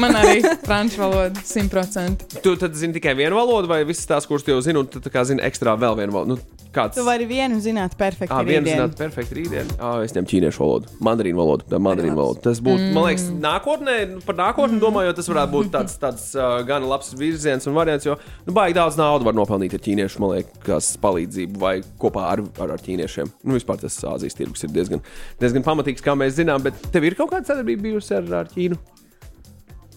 man 0.02 0.12
arī 0.18 0.42
franču 0.68 0.98
valoda 1.04 1.40
100%. 1.46 2.42
Tu 2.42 2.52
tad 2.60 2.74
zini 2.76 2.94
tikai 2.98 3.14
vienu 3.18 3.36
valodu, 3.38 3.70
vai 3.70 3.84
visas 3.88 4.08
tās, 4.10 4.26
kuras 4.28 4.44
tu 4.44 4.52
jau 4.52 4.62
zini, 4.66 4.78
un 4.82 4.88
tu 4.90 4.98
tā 5.04 5.10
kā 5.14 5.22
zini 5.30 5.42
ekstra 5.46 5.78
vēl 5.80 5.96
vienu 6.02 6.12
valodu? 6.18 6.36
Nu, 6.36 6.65
kāds? 6.76 6.98
Tu 6.98 7.06
vari 7.08 7.28
vienu 7.30 7.58
zināt 7.64 7.96
perfekti. 8.00 8.34
Ah, 8.36 8.44
viens 8.46 8.66
rītdien. 8.66 8.82
zināt, 8.82 8.98
perfekti 9.00 9.38
rītdien. 9.40 9.72
Ah, 9.80 10.02
es 10.06 10.16
ņemu 10.16 10.30
ķīniešu 10.32 10.64
valodu, 10.64 10.92
mandarīnu 11.08 11.40
valodu. 11.40 11.68
Tā 11.72 11.80
mandarīnu 11.82 12.18
valoda. 12.20 12.44
Tas 12.46 12.62
būtu, 12.64 12.84
mm. 12.84 12.96
man 12.98 13.08
liekas, 13.10 13.26
nākotnē, 13.46 13.98
nu, 14.14 14.22
par 14.28 14.40
nākotni 14.40 14.82
domājot, 14.84 15.18
tas 15.20 15.32
varētu 15.32 15.54
būt 15.56 15.72
tāds, 15.74 15.98
tāds 16.02 16.28
uh, 16.38 16.60
gan 16.68 16.86
labs 16.90 17.14
virziens 17.18 17.68
un 17.70 17.78
variants, 17.78 18.08
jo, 18.08 18.18
nu, 18.46 18.56
baigi 18.56 18.78
daudz 18.78 19.00
naudas 19.00 19.28
var 19.28 19.38
nopelnīt 19.38 19.76
ar 19.78 19.84
ķīniešu, 19.88 20.22
man 20.24 20.36
liekas, 20.36 20.92
palīdzību 21.04 21.62
vai 21.62 21.76
kopā 22.02 22.30
ar, 22.34 22.44
ar, 22.62 22.76
ar 22.78 22.86
ķīniešiem. 22.86 23.32
Nu, 23.44 23.58
vispār 23.58 23.82
tas 23.82 23.98
Āzijas 24.06 24.38
tirgus 24.38 24.66
ir 24.68 24.74
diezgan, 24.76 25.04
diezgan 25.42 25.66
pamatīgs, 25.66 26.04
kā 26.06 26.18
mēs 26.20 26.38
zinām, 26.40 26.64
bet 26.66 26.78
tev 26.94 27.08
ir 27.08 27.18
kaut 27.18 27.34
kāda 27.34 27.54
sadarbība 27.54 27.88
bijusi 27.90 28.18
ar, 28.20 28.32
ar 28.44 28.52
Ķīnu? 28.52 28.80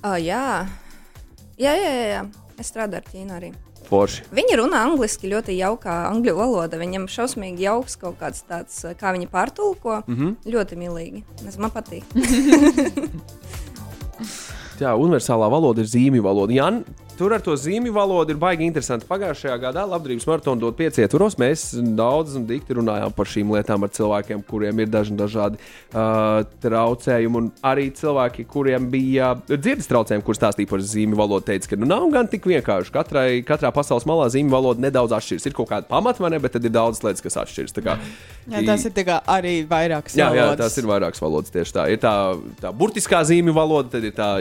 Oh, 0.06 0.14
jā. 0.14 0.66
Jā, 1.58 1.72
jā, 1.74 1.88
jā, 1.90 2.04
jā. 2.14 2.26
Es 2.58 2.70
strādāju 2.70 3.02
ar 3.02 3.10
Ķīnu 3.10 3.34
arī. 3.34 3.50
Forši. 3.88 4.26
Viņi 4.36 4.58
runā 4.60 4.82
angliski 4.84 5.30
ļoti 5.32 5.56
jaukā 5.56 5.94
angļu 6.10 6.34
valoda. 6.36 6.76
Viņam 6.80 7.06
šausmīgi 7.08 7.64
jauks 7.64 7.96
kaut 8.00 8.18
kāds 8.20 8.44
tāds, 8.48 8.82
kā 9.00 9.14
viņi 9.16 9.30
pārtulko. 9.32 10.02
Mm 10.06 10.16
-hmm. 10.16 10.36
Ļoti 10.52 10.76
mīlīgi. 10.76 11.24
Es, 11.48 11.56
man 11.56 11.72
patīk. 11.72 12.04
Jā, 14.82 14.94
universālā 14.94 15.48
valoda 15.50 15.82
ir 15.82 15.90
zīmju 15.90 16.22
valoda. 16.22 16.54
Jā, 16.54 16.68
tur 17.18 17.34
ar 17.34 17.42
to 17.44 17.54
zīmju 17.58 17.92
valodu 17.94 18.34
ir 18.34 18.38
baigi 18.40 18.66
interesanti. 18.68 19.06
Pagājušajā 19.08 19.56
gadā 19.62 19.84
Labdarības 19.88 20.26
maratona 20.28 20.62
dot 20.62 20.76
pieci 20.78 21.02
ietvaros. 21.02 21.36
Mēs 21.40 21.64
daudz 21.98 22.36
un 22.38 22.46
dikti 22.48 22.76
runājām 22.78 23.14
par 23.16 23.28
šīm 23.30 23.50
lietām 23.56 23.84
ar 23.86 23.92
cilvēkiem, 23.96 24.44
kuriem 24.48 24.82
ir 24.84 24.92
dažni 24.92 25.18
dažādi 25.18 25.58
uh, 25.58 26.44
traucējumi. 26.62 27.42
Un 27.42 27.50
arī 27.66 27.88
cilvēki, 27.98 28.46
kuriem 28.50 28.86
bija 28.92 29.32
dzirdes 29.48 29.90
traucējumi, 29.90 30.24
kuriem 30.26 30.40
stāstīja 30.40 30.70
par 30.70 30.84
zīmju 30.92 31.18
valodu, 31.18 31.48
teica, 31.50 31.72
ka 31.72 31.80
nu, 31.80 31.88
nav 31.90 32.06
gan 32.14 32.30
tik 32.30 32.46
vienkārši. 32.48 32.94
Katrai, 32.94 33.26
katrā 33.48 33.72
pasaules 33.74 34.06
malā 34.08 34.30
zīmju 34.32 34.54
valoda 34.54 34.86
nedaudz 34.86 35.16
atšķiras. 35.18 35.48
Ir 35.50 35.58
kaut 35.58 35.72
kāda 35.72 35.90
pamata, 35.90 36.22
vai 36.22 36.32
ne, 36.36 36.42
bet 36.42 36.54
tad 36.56 36.64
ir 36.68 36.74
daudz 36.74 37.02
lietas, 37.04 37.24
kas 37.24 37.40
atšķiras. 37.42 37.74
Tā 37.76 37.84
kā, 37.84 37.98
Jā, 38.48 38.62
tas 38.70 38.86
ir 38.88 38.94
tā 38.96 39.18
arī 39.28 39.58
vairākas 39.68 40.16
Jā, 40.16 40.30
jā, 40.30 40.46
valodas. 40.46 40.62
tas 40.62 40.78
ir 40.80 40.88
vairākas 40.88 41.22
valodas. 41.24 41.52
Tieši 41.52 41.76
tā. 41.76 41.90
Ir 41.92 42.00
tā, 42.02 42.14
tā 42.62 42.72
burtiskā 42.72 43.24
zīmju 43.28 43.56
valoda, 43.56 43.96
tad 43.96 44.06
ir 44.08 44.16
tā. 44.16 44.32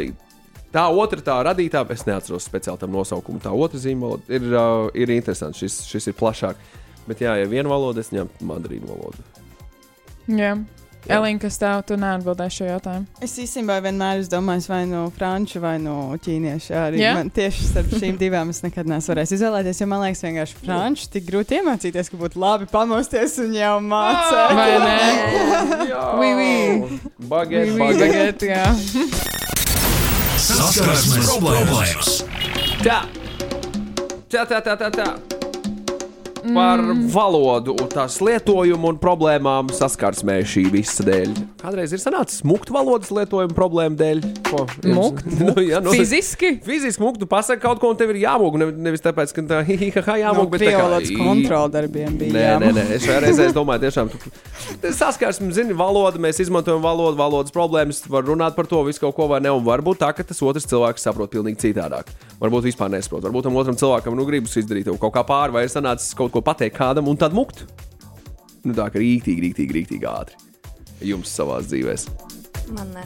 Tā 0.73 0.83
otra, 0.91 1.21
tā 1.23 1.37
radītā, 1.47 1.85
es 1.95 2.03
neatceros 2.07 2.43
speciāli 2.49 2.81
tam 2.81 2.91
nosaukumu. 2.91 3.39
Tā 3.43 3.53
otra 3.55 3.79
zīme 3.79 4.03
valoda 4.03 4.23
ir, 4.35 4.47
uh, 4.51 4.89
ir 4.93 5.13
interesanta. 5.15 5.57
Šis, 5.57 5.81
šis 5.87 6.09
ir 6.11 6.17
plašāk. 6.19 6.59
Bet, 7.07 7.21
jā, 7.23 7.37
ja 7.39 7.47
viena 7.47 7.71
valoda, 7.71 8.03
es 8.03 8.11
ņemtu 8.11 8.43
mandarīnu 8.49 8.89
valodu. 8.91 9.23
Jā. 10.27 10.57
Elīna, 11.07 11.39
kas 11.39 11.55
tev 11.55 11.85
tu 11.87 11.95
neatbildēji 11.95 12.51
šo 12.51 12.65
jautājumu? 12.67 13.05
Es 13.23 13.37
īstenībā 13.39 13.77
vienmēr 13.85 14.17
esmu 14.19 14.33
domājis, 14.33 14.65
vai 14.67 14.81
no 14.89 15.05
franču, 15.15 15.61
vai 15.63 15.77
no 15.79 15.93
ķīniešu. 16.19 16.73
Arī 16.75 16.99
Jā? 16.99 17.13
man 17.15 17.29
tieši 17.31 17.63
starp 17.69 17.93
šīm 17.95 18.17
divām 18.25 18.51
es 18.51 18.59
nekad 18.65 18.89
neesmu 18.91 19.13
varējis 19.13 19.37
izvēlēties. 19.37 19.79
Jo 19.79 19.87
man 19.87 20.03
liekas, 20.03 20.25
vienkārši 20.27 20.59
franču 20.65 21.07
tik 21.13 21.29
grūti 21.29 21.61
iemācīties, 21.61 22.11
ka 22.11 22.19
būtu 22.25 22.43
labi 22.43 22.67
pamosties 22.73 23.37
un 23.45 23.55
jau 23.55 23.77
mācīt. 23.87 24.59
Vai 24.59 24.69
ne? 24.83 24.99
Jā, 25.93 26.03
Oui, 26.19 26.33
oui. 26.41 27.01
Baget, 27.31 27.71
Oui, 27.71 27.79
baget. 27.79 28.43
baget, 28.43 28.47
jā. 28.51 29.36
Saskarsmes 30.47 31.27
problēmas. 31.27 32.11
Tā. 32.79 33.01
Tā, 34.31 34.45
tā, 34.47 34.61
tā, 34.63 34.77
tā, 34.79 34.91
tā. 34.95 35.36
Par 36.53 36.79
Mm. 36.79 37.07
valodu 37.11 37.73
un 37.81 37.87
tās 37.89 38.19
lietojumu 38.23 38.87
un 38.93 38.97
problēmām 39.01 39.69
saskarsmē 39.73 40.37
šī 40.47 40.67
visa 40.71 41.03
dēļ. 41.03 41.33
Kādreiz 41.59 41.91
ir 41.93 41.99
sanācis 41.99 42.43
mukt 42.47 42.69
valodas 42.71 43.09
lietojuma 43.11 43.55
problēmu 43.57 43.97
dēļ? 43.99 44.21
Ko? 44.47 44.65
Mukt? 44.85 45.25
nu, 45.41 45.55
jā, 45.65 45.81
nu, 45.83 45.91
Fiziski? 45.91 46.53
Fiziski 46.63 47.03
mukt, 47.03 47.19
tu 47.19 47.27
pasaki 47.29 47.61
kaut 47.63 47.81
ko, 47.81 47.91
un 47.91 47.99
tev 47.99 48.13
ir 48.13 48.21
jāmūg. 48.23 48.57
Ne, 48.61 48.69
nevis 48.87 49.03
tāpēc, 49.03 49.33
ka 49.35 49.43
tā 49.49 49.61
hihiha 49.67 50.17
jāmūg, 50.23 50.51
bet 50.53 50.61
tā 50.63 50.71
kā 50.71 50.77
krievalodas 50.77 51.11
kontroldarbiem 51.17 52.17
bija. 52.21 52.33
Nē, 52.37 52.45
jāmāk. 52.45 52.67
nē, 52.67 52.73
nē, 52.77 52.85
es 52.97 53.07
reizē 53.07 53.47
es 53.49 53.55
domāju, 53.57 53.83
tiešām, 53.87 54.11
tu 54.13 54.93
saskarsmi, 54.97 55.51
zini, 55.55 55.75
valoda, 55.77 56.19
mēs 56.21 56.39
izmantojam 56.43 56.81
valodu, 56.83 57.17
valodas 57.19 57.53
problēmas, 57.55 58.03
var 58.11 58.25
runāt 58.27 58.55
par 58.57 58.67
to 58.69 58.81
visu 58.87 59.01
kaut 59.03 59.15
ko 59.17 59.27
vai 59.31 59.39
ne, 59.43 59.51
un 59.53 59.63
varbūt 59.65 60.01
tā, 60.03 60.13
ka 60.15 60.23
tas 60.27 60.41
otrs 60.45 60.67
cilvēks 60.69 61.03
saprot 61.07 61.31
pilnīgi 61.33 61.59
citādāk. 61.67 62.09
Varbūt 62.41 62.67
vispār 62.69 62.91
nesaprot, 62.93 63.23
varbūt 63.25 63.47
tam 63.47 63.57
otram 63.57 63.77
cilvēkam, 63.79 64.15
nu, 64.17 64.25
gribas 64.29 64.55
izdarīt 64.59 64.89
kaut 65.01 65.13
kā 65.15 65.23
pāri, 65.27 65.55
vai 65.55 65.65
ir 65.65 65.71
sanācis 65.73 66.13
kaut 66.17 66.31
ko 66.33 66.36
pateikt 66.45 66.77
kādam 66.77 67.09
un 67.11 67.19
tad 67.19 67.35
mukt. 67.35 67.65
Nu, 68.65 68.75
tā 68.75 68.89
kā 68.91 69.01
rīktīgi, 69.01 69.43
rīktīgi, 69.47 69.77
rīktīgi 69.79 70.09
ātri. 70.09 70.39
Jums 71.07 71.31
savā 71.31 71.61
dzīvēm. 71.63 72.09
Man 72.75 72.91
ne. 72.95 73.05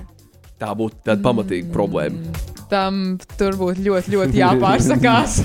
Tā 0.61 0.75
būtu 0.77 1.01
tāda 1.01 1.23
pamatīga 1.25 1.73
problēma. 1.73 2.41
Tam 2.71 3.17
tur 3.35 3.57
būtu 3.59 3.81
ļoti, 3.83 4.13
ļoti 4.13 4.37
jāpārsakās. 4.39 5.39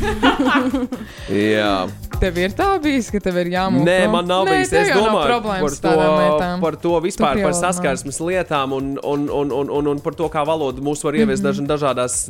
Jā. 1.33 1.89
tev 2.21 2.37
ir 2.39 2.53
tā 2.55 2.69
bijis, 2.85 3.09
ka 3.11 3.19
tev 3.25 3.41
ir 3.41 3.51
jāmūž. 3.57 3.83
Nē, 3.89 3.97
man 4.13 4.29
nav 4.29 4.45
bijis. 4.47 4.71
tev 4.71 4.85
Es 4.85 4.93
domāju 4.95 5.41
par 5.49 5.75
to, 5.81 5.95
par 6.63 6.79
to 6.85 6.95
vispār, 7.03 7.41
par 7.43 7.57
saskarsmes 7.57 8.21
lietām 8.23 8.77
un, 8.77 8.95
un, 9.01 9.27
un, 9.27 9.57
un, 9.57 9.75
un, 9.81 9.91
un 9.97 10.05
par 10.05 10.15
to, 10.21 10.29
kā 10.31 10.45
valoda 10.47 10.85
mūs 10.85 11.03
var 11.03 11.19
ieviest 11.19 11.43
mm. 11.43 11.51
-hmm. 11.51 11.73
dažādās 11.73 12.21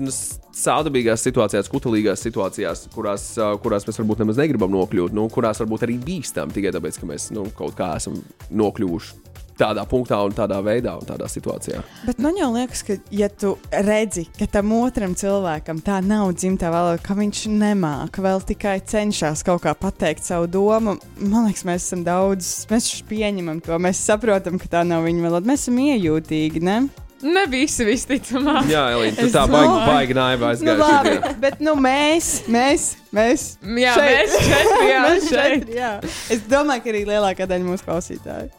sādabīgās 0.57 1.27
situācijās, 1.27 1.68
kutelīgās 1.68 2.22
situācijās, 2.25 2.87
kurās, 2.94 3.29
kurās 3.62 3.85
mēs 3.85 4.01
varbūt 4.01 4.25
nemaz 4.25 4.40
negribam 4.40 4.72
nokļūt, 4.72 5.12
nu, 5.12 5.29
kurās 5.29 5.61
varbūt 5.61 5.85
arī 5.85 5.99
bīstam 6.01 6.55
tikai 6.55 6.72
tāpēc, 6.72 7.01
ka 7.03 7.07
mēs 7.12 7.31
nu, 7.37 7.51
kaut 7.59 7.77
kā 7.77 7.96
esam 8.01 8.22
nokļuvuši. 8.49 9.26
Tādā 9.57 9.85
punktā, 9.88 10.19
un 10.27 10.35
tādā 10.37 10.59
veidā 10.64 10.92
un 10.99 11.07
tādā 11.09 11.29
situācijā. 11.33 11.81
Bet 12.05 12.19
man 12.21 12.37
jau 12.37 12.51
liekas, 12.55 12.83
ka, 12.85 12.97
ja 13.14 13.29
tu 13.33 13.55
redzi, 13.73 14.27
ka 14.38 14.47
tam 14.59 14.73
otram 14.77 15.14
cilvēkam 15.16 15.81
tā 15.87 16.03
nav 16.05 16.35
dzimtā 16.37 16.69
valoda, 16.75 17.01
ka 17.03 17.16
viņš 17.16 17.47
nemāca 17.57 18.25
vēl 18.27 18.45
tikai 18.53 18.77
cenšas 18.85 19.42
kaut 19.47 19.62
kā 19.64 19.73
pateikt 19.79 20.27
savu 20.29 20.47
domu, 20.51 20.99
man 21.23 21.49
liekas, 21.49 21.64
mēs 21.69 21.88
esam 21.88 22.05
daudz, 22.07 22.53
mēs 22.71 22.90
pieņemam 23.09 23.62
to, 23.64 23.79
mēs 23.81 24.05
saprotam, 24.11 24.61
ka 24.61 24.69
tā 24.77 24.85
nav 24.87 25.05
viņa 25.09 25.25
valoda. 25.25 25.49
Mēs 25.49 25.64
esam 25.66 25.81
iejūtīgi, 25.87 26.62
ne? 26.69 26.79
Ne 27.27 27.47
visi, 27.49 27.81
visticamāk. 27.88 28.66
Jā, 28.69 28.83
Elīna, 28.92 29.16
tu 29.16 29.25
Es 29.25 29.33
tā 29.33 29.47
baigi, 29.49 29.79
baigi 29.88 30.14
naivi 30.19 30.42
Nu, 30.42 30.49
aizgāji. 30.51 30.79
labi, 30.83 31.14
šodien. 31.16 31.38
bet 31.40 31.62
nu, 31.64 31.73
mēs, 31.81 32.29
mēs, 32.53 32.85
mēs. 33.16 33.47
Jā, 33.64 33.95
šeit. 33.97 34.12
mēs 34.21 34.37
četri, 34.51 34.90
jā, 34.90 35.01
mēs 35.07 35.31
šeit. 35.31 35.57
četri, 35.64 35.79
jā. 35.81 35.90
Es 36.37 36.45
domāju, 36.53 36.85
ka 36.85 36.92
arī 36.92 37.03
lielākā 37.09 37.49
daļa 37.49 37.64
mūsu 37.71 37.88
klausītāju. 37.88 38.53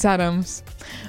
Cerams. 0.00 0.60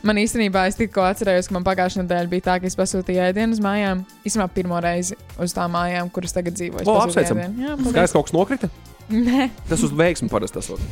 Man 0.05 0.19
īstenībā 0.19 0.65
es 0.69 0.77
tikko 0.79 1.05
atcerējos, 1.07 1.47
ka 1.49 1.55
man 1.55 1.65
pagājušā 1.67 2.03
nedēļa 2.03 2.31
bija 2.31 2.47
tā, 2.49 2.59
ka 2.61 2.67
es 2.69 2.77
pasūtīju 2.79 3.23
ēdienu 3.29 3.55
uz 3.55 3.63
mājām. 3.63 4.05
Īstenībā 4.27 4.47
pirmo 4.55 4.79
reizi 4.83 5.17
uz 5.41 5.55
tām 5.55 5.73
mājām, 5.77 6.11
kuras 6.13 6.35
tagad 6.35 6.57
dzīvoju. 6.59 6.87
O, 6.87 6.97
apsveicam. 7.05 7.43
Skaidrs, 7.87 8.15
kaut 8.17 8.27
kas 8.29 8.35
nokrita. 8.35 8.71
Nē, 9.11 9.49
Tas 9.67 9.81
uz 9.83 9.91
veiksmu 9.95 10.29
parasti 10.31 10.55
tas 10.55 10.69
ir. 10.71 10.83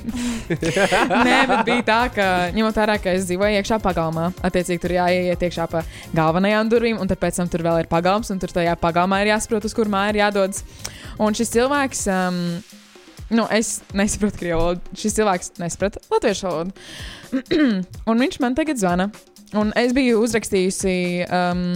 nē, 1.27 1.37
bet 1.47 1.61
bija 1.67 1.83
tā, 1.87 1.99
ka 2.11 2.25
ņemot 2.55 2.79
vērā, 2.81 2.97
ka 2.99 3.13
es 3.15 3.27
dzīvoju 3.29 3.61
iekšā 3.61 3.77
pagalmā, 3.83 4.25
attiecīgi 4.43 4.81
tur 4.83 4.95
jāiet 4.97 5.45
iekšā 5.47 5.67
pa 5.71 5.85
galvenajām 6.17 6.71
durvīm, 6.71 6.99
un 6.99 7.07
pēc 7.07 7.39
tam 7.39 7.51
tur 7.51 7.63
vēl 7.63 7.85
ir 7.85 7.91
pagalms, 7.91 8.31
un 8.33 8.41
tur 8.41 8.51
tajā 8.55 8.75
pagalmā 8.81 9.21
ir 9.23 9.31
jāsaprot, 9.31 9.69
uz 9.69 9.77
kur 9.77 9.91
māja 9.91 10.11
ir 10.11 10.21
jādodas. 10.25 10.65
Un 11.19 11.37
šis 11.37 11.55
cilvēks. 11.55 12.03
Um, 12.11 12.43
Nu, 13.29 13.45
es 13.53 13.79
nesaprotu 13.93 14.41
krievu 14.41 14.59
valodu. 14.61 14.95
Šis 14.97 15.17
cilvēks 15.19 15.53
nesaprata 15.61 16.01
latviešu 16.09 16.47
valodu. 16.47 16.71
un 18.09 18.23
viņš 18.25 18.39
man 18.41 18.57
tagad 18.57 18.81
zvana. 18.81 19.09
Un 19.57 19.73
es 19.77 19.93
biju 19.97 20.23
uzrakstījusi. 20.25 20.95
Um, 21.29 21.67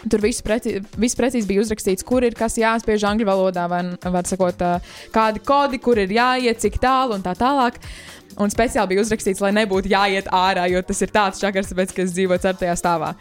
Tur 0.00 0.22
viss 0.24 0.40
preci, 0.40 0.78
viss 0.96 1.16
precīzi 1.18 1.44
bija 1.44 1.60
uzrakstīts, 1.60 2.04
kur 2.08 2.24
ir 2.24 2.32
kas 2.32 2.54
jāspiež 2.56 3.02
angļu 3.04 3.26
valodā, 3.28 3.66
vai, 3.68 3.82
var 4.00 4.24
sakot, 4.24 4.62
uh, 4.64 4.94
kādi 5.12 5.42
kodi, 5.44 5.76
kur 5.84 6.00
ir 6.00 6.14
jāiet, 6.16 6.56
cik 6.62 6.78
tālu 6.80 7.18
un 7.18 7.24
tā 7.26 7.34
tālāk. 7.36 7.76
Un 8.40 8.48
speciāli 8.48 8.94
bija 8.94 9.04
uzrakstīts, 9.04 9.42
lai 9.44 9.50
nebūtu 9.58 9.92
jāiet 9.92 10.30
ārā, 10.32 10.64
jo 10.72 10.80
tas 10.88 11.04
ir 11.04 11.12
tāds 11.12 11.42
čakars, 11.42 11.68
tāpēc, 11.74 11.92
ka 11.92 12.06
es 12.06 12.14
dzīvoju 12.16 12.40
ceturtajā 12.46 12.78
stāvā. 12.80 13.12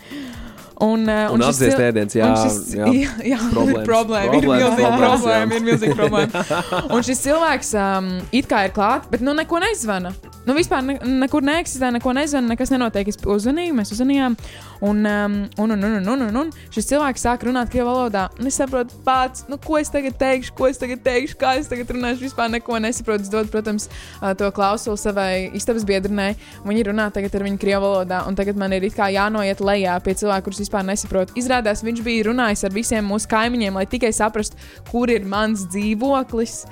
Un, 0.79 1.01
uh, 1.11 1.33
Un 1.35 1.41
šis 1.43 1.49
apdziest 1.49 1.75
cil- 1.75 1.85
ēdiens, 1.89 2.13
jā, 2.15 2.27
un 2.29 2.37
šis, 2.39 2.59
jā. 2.77 2.85
jā, 3.33 3.39
Problēmas. 3.51 3.81
ir 3.83 3.89
problēma. 3.89 4.23
Ir 4.23 4.45
Problēmas, 4.45 4.69
milzīga 4.69 4.85
problēmas, 4.87 5.01
jā. 5.01 5.09
problēma. 5.11 5.57
Ir 5.59 5.65
milzīga 5.67 5.97
problēma. 5.99 6.43
Un 6.95 7.03
šis 7.09 7.23
cilvēks 7.25 7.71
um, 7.83 8.07
it 8.31 8.47
kā 8.47 8.61
ir 8.69 8.71
klāts, 8.77 9.09
bet 9.11 9.25
nu 9.27 9.33
neko 9.35 9.59
nezvana. 9.59 10.13
Nu, 10.49 10.55
vispār 10.57 10.81
ne, 10.81 10.95
nekur 11.21 11.45
neeksistē, 11.45 11.91
neko 11.93 12.09
nezvana, 12.17 12.55
nekas 12.55 12.71
nenotiek. 12.73 13.11
Es 13.11 13.19
uzzvanīju, 13.21 13.73
mēs 13.77 13.91
uzvanījām. 13.93 14.33
Un, 14.81 15.03
um, 15.05 15.35
un, 15.61 15.73
un, 15.75 15.83
un, 15.85 15.97
un, 15.99 16.07
un, 16.09 16.23
un, 16.25 16.39
un 16.41 16.73
šis 16.73 16.89
cilvēks 16.89 17.25
sāk 17.27 17.45
runāt 17.45 17.69
krievu 17.69 17.91
valodā. 17.91 18.23
Un 18.41 18.49
es 18.49 18.57
saprotu, 18.57 18.97
pats, 19.05 19.45
nu, 19.51 19.59
ko 19.61 19.77
es 19.77 19.93
tagad 19.93 20.17
teikšu, 20.17 20.55
ko 20.57 20.65
es 20.71 20.81
tagad 20.81 21.03
teikšu, 21.05 21.37
kā 21.37 21.53
es 21.59 21.69
tagad 21.69 21.93
runāšu. 21.93 22.25
Vispār 22.25 22.49
neko 22.55 22.81
nesaprotu. 22.81 23.27
Es 23.27 23.29
dodu, 23.29 23.53
protams, 23.53 23.85
uh, 24.23 24.31
to 24.39 24.49
klausuli 24.55 24.97
savai 24.97 25.31
istabas 25.59 25.85
biedrinai. 25.85 26.31
Viņi 26.65 26.89
runā 26.89 27.11
tagad 27.13 27.37
ar 27.37 27.45
viņu 27.45 27.61
krievu 27.61 27.85
valodā. 27.85 28.25
Un 28.25 28.39
tagad 28.39 28.57
man 28.57 28.73
ir 28.73 28.89
jānoiet 28.89 29.61
lejā 29.61 30.01
pie 30.01 30.17
cilvēka, 30.17 30.47
kurš 30.49 30.65
vispār 30.65 30.89
nesaprot. 30.89 31.37
Izrādās, 31.37 31.85
viņš 31.85 32.01
bija 32.01 32.31
runājis 32.31 32.65
ar 32.65 32.73
visiem 32.73 33.05
mūsu 33.05 33.29
kaimiņiem, 33.29 33.77
lai 33.77 33.85
tikai 33.85 34.15
saprastu, 34.17 34.57
kur 34.89 35.13
ir 35.13 35.29
mans 35.29 35.69
dzīvoklis. 35.69 36.63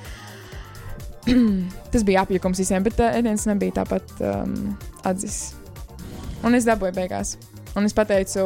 Tas 1.94 2.06
bija 2.08 2.24
apjukums 2.24 2.62
visiem, 2.62 2.86
bet 2.86 3.00
uh, 3.02 3.12
Edens 3.18 3.46
nebija 3.50 3.80
tāpat 3.82 4.14
um, 4.24 4.56
atzīts. 5.08 5.56
Un 6.46 6.56
es 6.58 6.68
dabūju 6.68 6.96
beigās. 6.96 7.36
Un 7.78 7.86
es 7.86 7.94
pateicu, 7.94 8.44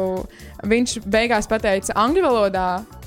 viņš 0.68 0.98
beigās 1.08 1.48
pateica 1.48 1.94
angļu 1.96 2.24
valodā, 2.26 2.66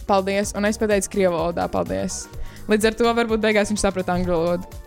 paldies, 0.10 0.56
un 0.58 0.66
es 0.70 0.80
pateicu 0.82 1.12
krievu 1.14 1.36
valodā, 1.36 1.68
paldies. 1.72 2.24
Līdz 2.70 2.90
ar 2.90 2.98
to 2.98 3.12
varbūt 3.14 3.44
beigās 3.44 3.70
viņš 3.70 3.84
saprata 3.84 4.16
angļu 4.16 4.34
valodu. 4.34 4.82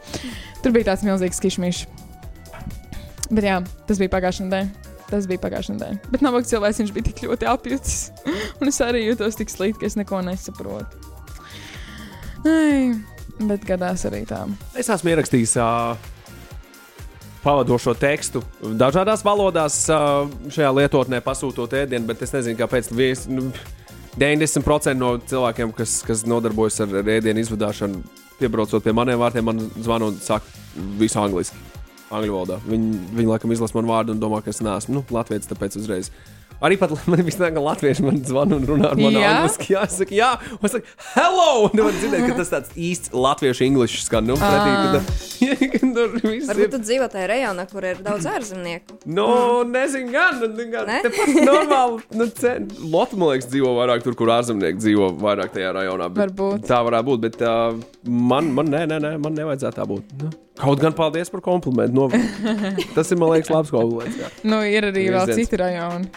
Tur 0.64 0.74
bija 0.74 0.90
tāds 0.90 1.04
milzīgs 1.06 1.38
kišmišs. 1.42 1.84
Bet 3.28 3.44
jā, 3.44 3.58
tas 3.86 4.00
bija 4.00 4.10
pagājušā 4.16 4.48
nedēļa. 4.48 4.94
Tas 5.08 5.28
bija 5.28 5.40
pagājušā 5.44 5.76
nedēļa. 5.76 6.10
Bet 6.12 6.24
nav 6.24 6.34
vajag 6.34 6.48
cilvēks, 6.50 6.80
viņš 6.82 6.94
bija 6.96 7.06
tik 7.10 7.22
ļoti 7.26 7.48
apjucis. 7.52 8.00
un 8.60 8.72
es 8.72 8.80
arī 8.84 9.04
jūtos 9.04 9.38
tik 9.38 9.52
slikti, 9.52 9.82
ka 9.82 9.90
es 9.90 9.98
neko 10.00 10.24
nesaprotu. 10.26 11.04
Ai, 12.48 12.96
bet 13.40 13.66
gadās 13.66 14.04
arī 14.08 14.24
tā. 14.28 14.44
Es 14.78 14.90
esmu 14.92 15.12
ierakstījis 15.12 15.56
uh, 15.62 15.98
pavadošo 17.44 17.94
tekstu 17.98 18.42
dažādās 18.80 19.24
valodās 19.26 19.80
uh, 19.92 20.28
šajā 20.52 20.70
lietotnē, 20.80 21.22
pasūtot 21.24 21.76
ēdienu, 21.82 22.08
bet 22.08 22.22
es 22.26 22.34
nezinu, 22.34 22.58
kāpēc. 22.58 22.90
Vies, 22.98 23.26
nu, 23.30 23.50
90% 24.18 24.98
no 24.98 25.14
cilvēkiem, 25.30 25.72
kas, 25.76 26.00
kas 26.06 26.24
nodarbojas 26.26 26.80
ar, 26.84 27.00
ar 27.02 27.12
ēdienu 27.18 27.44
izvadāšanu, 27.44 28.02
piebraucot 28.40 28.82
pie 28.84 28.94
maniem 28.96 29.20
vārtiem, 29.20 29.46
man 29.46 29.62
zvana 29.78 30.10
un 30.10 30.18
saka 30.22 30.46
visu 30.98 31.20
angliski. 31.22 31.66
Angļu 32.08 32.32
valodā. 32.32 32.56
Viņi, 32.64 32.98
viņi 33.12 33.28
laikam 33.28 33.52
izlasa 33.52 33.76
manu 33.76 33.92
vārdu 33.92 34.14
un 34.14 34.20
domā, 34.22 34.40
ka 34.40 34.48
es 34.48 34.62
neesmu 34.64 34.94
nu, 34.96 35.02
latviečs, 35.12 35.50
tāpēc 35.50 35.76
uzreiz. 35.76 36.08
Arī 36.58 36.74
pat 36.74 36.90
man 37.06 37.20
vispār 37.22 37.52
kā 37.54 37.62
latvieši 37.62 38.02
man 38.02 38.16
zvana 38.26 38.56
un 38.58 38.64
runā 38.66 38.88
ar 38.90 38.98
mani 38.98 39.20
angliski. 39.22 39.70
Jā, 39.76 39.84
es 39.86 39.94
saku, 40.00 40.16
jā, 40.18 40.30
un 40.56 40.66
es 40.66 40.72
saku, 40.74 40.94
hello! 41.14 41.68
Un 41.68 41.82
man 41.84 41.98
dzirdēt, 42.00 42.24
ka 42.26 42.38
tas 42.40 42.50
tāds 42.50 42.72
īsts 42.74 43.12
latviešu 43.14 43.66
inglis 43.68 43.94
skan. 44.02 44.26
Nu, 44.26 44.34
pretī, 44.40 44.72
kad, 44.74 45.12
ka 45.76 45.80
tur 45.94 46.16
viss 46.24 46.50
Varbūt 46.50 46.64
ir. 46.64 46.72
tu 46.72 46.80
dzīvo 46.82 47.06
tajā 47.12 47.28
rajonā, 47.30 47.66
kur 47.70 47.86
ir 47.86 48.00
daudz 48.02 48.26
ārzemnieku. 48.32 48.98
No, 49.06 49.28
nezinu, 49.70 50.10
gan. 50.14 50.42
nu, 50.42 50.66
gan 50.72 50.88
Ne? 50.88 50.98
Tepat 51.04 51.30
normāli. 51.46 52.02
Nu, 52.16 52.26
Lotte, 52.90 53.18
man 53.20 53.32
liekas, 53.34 53.48
dzīvo 53.52 53.74
vairāk 53.78 54.02
tur, 54.06 54.16
kur 54.18 54.32
ārzemnieki 54.34 54.80
dzīvo 54.82 55.12
vairāk 55.20 55.54
tajā 55.54 55.70
rajonā. 55.76 56.10
Varbūt. 56.18 56.66
Tā 56.66 56.80
varētu 56.86 57.10
būt, 57.12 57.22
bet 57.28 57.44
uh, 57.46 57.78
man, 58.08 58.50
man, 58.56 58.70
nē, 58.72 58.82
nē, 58.90 58.98
nē, 59.04 59.14
man 59.22 59.36
nevajadzētu 59.38 59.78
tā 59.78 59.86
būt. 59.90 60.16
Nu, 60.24 60.32
kaut 60.58 60.82
gan 60.82 60.96
paldies 60.96 61.30
par 61.30 61.44
komplimentu. 61.44 62.08
No, 62.08 62.08
tas 62.96 63.12
ir, 63.14 63.20
man 63.20 63.36
liekas, 63.36 63.52
labs 63.54 63.74
kompliments. 63.74 64.18
Jā. 64.24 64.32
Nu, 64.48 64.62
ir 64.66 64.88
arī 64.90 65.06
vēl 65.12 65.22
Virziens. 65.28 65.44
citi 65.44 65.60
rajoni. 65.62 66.10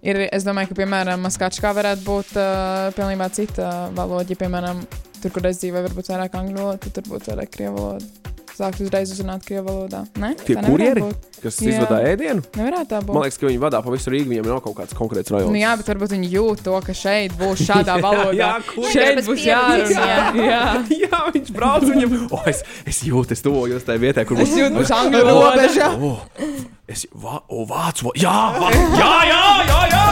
Ir, 0.00 0.16
es 0.32 0.46
domāju, 0.46 0.70
ka, 0.70 0.78
piemēram, 0.78 1.20
Maskačkā 1.26 1.74
varētu 1.76 2.06
būt 2.06 2.32
uh, 2.40 2.88
pilnībā 2.96 3.28
cita 3.36 3.90
valoda. 3.96 4.32
Ja, 4.32 4.38
piemēram, 4.40 4.80
tur, 5.20 5.34
kur 5.34 5.48
es 5.50 5.60
dzīvoju, 5.60 5.90
varbūt 5.90 6.08
vairāk 6.14 6.38
angļu 6.40 6.56
valoda, 6.56 6.80
tad 6.86 6.96
tur 6.96 7.10
būtu 7.10 7.34
vairāk 7.34 7.52
krievu 7.52 7.76
valoda. 7.76 8.38
Sākt 8.60 8.80
uzreiz 8.84 9.08
uzrunāt 9.14 9.44
krievu 9.48 9.64
valodā. 9.70 10.02
Ne? 10.20 10.34
Tie 10.44 10.52
kurjeri, 10.60 11.00
kas 11.40 11.56
Jā. 11.64 11.70
izvadā 11.72 12.00
ēdienu, 12.10 12.42
Nevarētu 12.58 12.90
tā 12.90 12.98
būt. 13.00 13.14
man 13.16 13.24
liekas, 13.24 13.38
ka 13.40 13.46
viņi 13.48 13.60
vadā 13.62 13.78
pa 13.86 13.94
visu 13.94 14.12
Rīgu. 14.12 14.28
Viņiem 14.34 14.48
nav 14.50 14.58
kaut 14.66 14.76
kāds 14.76 14.92
konkrēts 14.98 15.32
rajons. 15.32 15.48
Nu, 15.54 15.56
jā, 15.62 15.70
bet 15.80 15.88
varbūt 15.88 16.12
viņi 16.12 16.28
jūt 16.34 16.60
to, 16.66 16.74
ka 16.84 16.92
šeit 16.98 17.32
būs 17.40 17.62
šādā 17.64 17.94
valodā. 18.04 18.34
jā, 18.36 18.50
kurjeri 18.68 18.92
šeit 18.92 19.30
būs 19.30 19.46
jārunā. 19.48 20.10
Jā. 20.50 20.60
Jā, 20.92 21.20
viņš 21.32 21.48
brauc 21.56 21.86
viņam. 21.88 22.12
Oh, 22.36 22.44
es, 22.52 22.60
es 22.84 23.00
jūtu, 23.08 23.32
es 23.32 23.40
tuvojos 23.46 23.86
tajā 23.88 24.02
vietā, 24.04 24.26
kur 24.28 24.36
Es 24.44 24.52
jūtu, 24.52 24.76
būs 24.76 24.92
angļu. 24.92 25.24
Robeža. 25.30 25.88
Es 26.90 27.06
vā, 27.14 27.40
oh, 27.48 27.64
vācu 27.70 28.10
valodu. 28.10 28.20
Jā, 28.20 28.36
vā, 28.60 28.68
jā, 29.00 29.14
jā, 29.30 29.42
jā. 29.70 29.80
jā. 29.94 30.04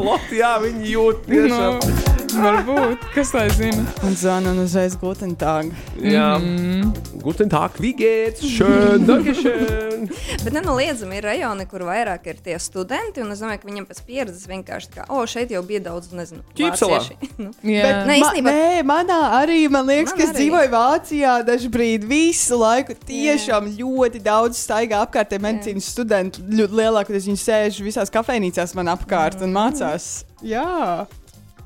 Latvijā 0.10 0.54
viņi 0.62 0.94
jūt 0.94 1.26
tiešām. 1.26 1.80
Nu, 1.80 2.09
varbūt. 2.44 3.04
Kas 3.14 3.30
tā 3.34 3.44
zina? 3.54 3.84
Un 4.06 4.14
zvanu 4.18 4.52
un 4.54 4.62
uzreiz 4.64 4.96
guten 5.00 5.34
tag. 5.38 5.70
Jā, 6.00 6.38
Mm. 6.40 6.92
guten 7.22 7.48
tag, 7.52 7.72
wie 7.80 7.92
geht's? 7.94 8.40
Schön, 8.42 9.06
danke 9.06 9.34
schön. 9.34 10.08
Bet 10.44 10.52
nenoliedzami 10.56 11.16
ir 11.20 11.24
rajoni, 11.28 11.66
kur 11.68 11.80
vairāk 11.84 12.26
ir 12.26 12.38
tie 12.44 12.56
studenti. 12.58 13.20
Un 13.20 13.30
es 13.34 13.40
domāju, 13.42 13.60
ka 13.62 13.68
viņiem 13.68 13.86
pēc 13.90 14.00
pieredzes 14.06 14.46
vienkārši 14.48 14.88
tā, 14.96 15.04
o, 15.12 15.20
šeit 15.28 15.50
jau 15.52 15.62
bija 15.66 15.80
daudz, 15.90 16.08
nezinu, 16.16 16.40
vācieši." 16.56 17.16
nu, 17.42 17.50
Jā. 17.62 17.82
Bet, 17.84 18.00
Nē, 18.06 18.06
ma, 18.06 18.14
īstenībā- 18.16 18.54
nē, 18.56 18.82
manā 18.88 19.20
arī, 19.42 19.60
man 19.70 19.86
liekas, 19.86 20.14
Man 20.14 20.18
ka 20.18 20.24
es 20.24 20.30
arī. 20.30 20.38
dzīvoju 20.40 20.70
Vācijā 20.72 21.34
dažu 21.46 21.68
brīdi 21.70 22.08
visu 22.08 22.56
laiku. 22.60 22.96
Tiešām 23.06 23.68
ļoti 23.76 24.22
daudz 24.24 24.56
staigā 24.64 25.04
apkārt 25.04 25.28
tie 25.34 25.38
medicīnas 25.38 25.90
studenti. 25.92 26.40
Ļoti 26.42 26.80
lielākoties 26.80 27.28
viņi 27.28 27.40
sēž 27.44 27.80
visās 27.84 28.10
kafejnīcās 28.10 28.74
man 28.74 28.86
apkārt 28.96 29.42
un 29.42 29.52
mācās. 29.52 30.24
Jā, 30.40 31.06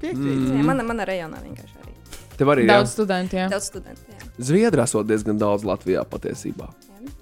piekrīt. 0.05 0.47
jā, 0.55 0.65
mana, 0.71 0.85
mana 0.87 1.07
rajonā 1.09 1.41
vienkārši 1.45 1.81
arī. 1.83 1.93
Tev 2.39 2.51
arī 2.51 2.65
jā. 2.67 2.73
Daudz 2.77 2.95
studentu. 2.97 3.37
Jā. 3.39 3.49
Daudz 3.53 3.69
studentu. 3.71 4.03
Jā. 4.11 4.31
Zviedrā 4.51 4.85
esot 4.89 5.07
diezgan 5.07 5.39
daudz 5.39 5.63
Latvijā 5.67 6.03
patiesībā. 6.11 6.69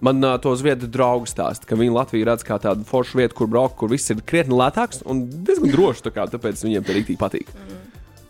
Man 0.02 0.22
uh, 0.24 0.36
to 0.42 0.52
zviedru 0.58 0.88
draugi 0.90 1.28
stāsta, 1.30 1.66
ka 1.68 1.76
viņi 1.78 1.92
Latviju 1.94 2.26
redz 2.26 2.42
kā 2.46 2.56
tādu 2.62 2.86
foršu 2.88 3.18
vietu, 3.20 3.36
kur 3.38 3.48
braukt, 3.50 3.76
kur 3.78 3.90
viss 3.92 4.10
ir 4.14 4.22
krietni 4.26 4.54
lētāks 4.58 5.02
un 5.06 5.24
diezgan 5.46 5.70
drošs. 5.74 6.02
tā 6.06 6.12
kā, 6.14 6.24
Tāpēc 6.32 6.62
viņiem 6.64 6.86
tur 6.86 6.96
rītī 6.98 7.16
patīk. 7.20 7.50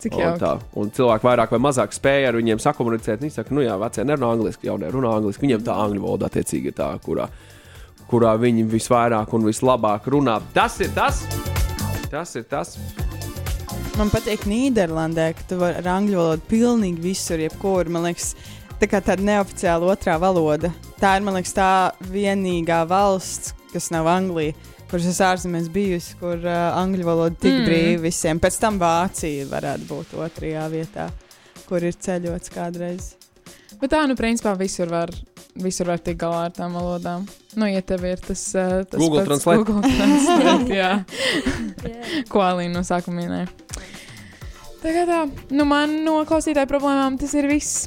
Cik 0.03 0.17
Un, 0.17 0.19
jauki. 0.25 0.39
tā, 0.41 0.49
un 0.75 0.89
cilvēki 0.91 1.23
vairāk 1.29 1.53
vai 1.55 1.61
mazāk 1.63 1.93
spēja 1.95 2.33
ar 2.33 2.35
viņiem 2.35 2.59
sakomunicēt. 2.59 3.21
Viņi 3.23 3.37
saka, 3.37 3.55
nu 3.55 3.63
jā, 3.63 3.77
vecie 3.79 4.03
nerunā 4.03 4.33
angliski, 4.35 4.67
jaunie 4.67 4.89
runā 4.91 5.13
angliski. 5.15 5.45
Viņiem 5.47 5.63
tā 5.63 5.77
angļu 5.85 6.03
valoda 6.03 6.27
attiecīgi 6.27 6.73
ir 6.73 6.75
tā, 6.81 6.89
kurā, 7.05 7.29
kurā 8.11 8.33
viņi 8.41 8.65
visvairāk 8.73 9.31
un 9.37 9.47
vislabāk 9.47 10.11
runā. 10.11 10.41
Tas 10.57 10.75
ir 10.83 10.91
tas! 10.97 11.23
Tas 12.11 12.35
ir 12.35 12.43
tas! 12.51 12.75
Man 13.93 14.09
patīk 14.09 14.47
Nīderlandē, 14.49 15.27
ka 15.37 15.43
tu 15.47 15.57
vari 15.61 15.77
ar 15.77 15.87
angļu 15.99 16.17
valodu 16.17 16.45
pilnīgi 16.49 17.03
visur, 17.03 17.41
jebkur. 17.43 17.91
Man 17.93 18.07
liekas, 18.07 18.31
tā 18.81 18.87
kā 18.89 18.99
tāda 19.05 19.21
neoficiāla 19.27 19.91
otrā 19.93 20.15
valoda. 20.21 20.71
tā 20.99 21.17
ir, 21.19 21.25
man 21.25 21.37
liekas, 21.37 21.53
tā 21.53 21.69
vienīgā 22.09 22.81
valsts, 22.89 23.53
kas 23.73 23.91
nav 23.93 24.09
Anglija. 24.09 24.55
Kuras 24.89 25.05
es 25.09 25.19
ārzemēs 25.25 25.69
bijusi, 25.73 26.15
kur 26.19 26.37
uh, 26.41 26.73
angļu 26.77 27.05
valoda 27.05 27.35
tik 27.35 27.53
Mm. 27.53 27.65
brīvi 27.65 28.01
visiem. 28.01 28.39
Pēc 28.39 28.59
tam 28.61 28.79
Vācija 28.81 29.45
varētu 29.49 29.87
būt 29.89 30.13
otrajā 30.21 30.65
vietā, 30.69 31.07
kur 31.67 31.81
ir 31.83 31.93
ceļots 31.93 32.53
kādreiz. 32.53 33.13
Bet 33.81 33.91
tā, 33.93 34.03
nu, 34.07 34.15
principā 34.15 34.53
visur 34.57 34.89
var, 34.89 35.09
visur 35.61 35.89
var 35.91 36.01
tikt 36.01 36.21
galā 36.23 36.45
ar 36.47 36.53
tām 36.55 36.73
valodām. 36.77 37.25
Nu, 37.59 37.67
ja 37.69 37.81
tev 37.85 38.05
ir 38.09 38.21
tas, 38.23 38.41
uh, 38.57 38.81
tas 38.89 38.99
Google 38.99 39.25
Translate. 39.27 39.63
Google 39.63 39.81
Translate, 39.85 40.73
jā, 40.73 40.93
Yeah. 41.83 42.23
ko 42.31 42.39
Alīna 42.45 42.79
no 42.79 42.85
sākuma 42.87 43.19
minēja. 43.19 43.49
Tagad 44.83 45.09
tā, 45.11 45.19
nu, 45.55 45.65
man 45.67 45.97
no 46.05 46.21
klausītāju 46.27 46.69
problēmām 46.71 47.19
tas 47.19 47.33
ir 47.39 47.47
viss. 47.51 47.85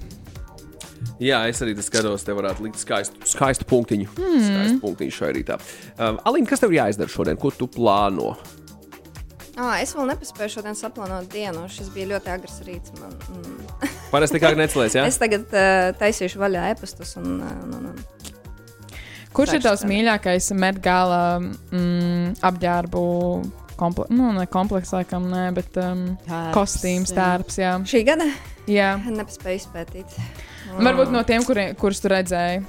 Jā, 1.20 1.42
es 1.48 1.62
arī 1.64 1.72
skatos, 1.80 2.24
te 2.26 2.34
varētu 2.36 2.66
likt 2.66 2.80
skaistu, 2.80 3.22
skaistu 3.28 3.64
punktiņu. 3.68 4.10
Mm. 4.20 4.42
Skaistu 4.44 4.80
punktiņu 4.82 5.14
šajā 5.16 5.32
rītā. 5.38 5.56
Um, 5.96 6.18
Alīna, 6.28 6.48
kas 6.50 6.60
tev 6.60 6.74
ir 6.74 6.82
jāizdara 6.82 7.12
šodien? 7.12 7.38
Ko 7.40 7.52
tu 7.56 7.68
plāno? 7.72 8.34
Ah, 9.56 9.78
es 9.80 9.94
vēl 9.96 10.10
nepaspēju 10.10 10.58
šodien 10.58 10.76
saplānot 10.76 11.30
dienu. 11.32 11.64
Šis 11.72 11.88
bija 11.94 12.10
ļoti 12.10 12.32
agrs 12.34 12.58
rīts. 12.66 12.92
Man, 13.00 13.14
mm. 13.32 13.92
Parasti 14.12 14.36
nekā 14.36 14.52
necelies, 14.58 14.96
jā? 14.98 15.06
Es 15.10 15.16
tagad 15.20 15.48
uh, 15.48 15.92
taisīšu 15.96 16.42
vaļā 16.42 16.70
e-pastus. 16.74 17.14
Un, 17.20 17.38
un, 17.40 17.72
un, 17.78 17.86
un. 17.94 18.32
Kurš 19.36 19.56
ir 19.56 19.60
Sākšu 19.60 19.68
tavs 19.68 19.86
mīļākais 19.88 20.50
metgala 20.60 21.22
mm, 21.40 22.36
apģērbu 22.44 23.02
komplekss? 23.80 24.12
Nu, 24.16 24.30
ne 24.36 24.46
komplekss, 24.48 24.92
laikam, 24.96 25.28
nē, 25.32 25.46
bet 25.56 25.76
um, 25.80 26.06
Tērps, 26.24 26.54
kostīms, 26.56 27.12
tērps. 27.16 27.60
Jā. 27.60 27.74
Šī 27.88 28.04
gada 28.08 28.28
jā. 28.68 28.94
nepaspēju 29.08 29.60
izpētīt. 29.60 30.18
Varbūt 30.76 31.12
no 31.12 31.24
tiem, 31.28 31.44
kuri, 31.48 31.70
kurus 31.80 32.00
tu 32.04 32.12
redzēji. 32.12 32.64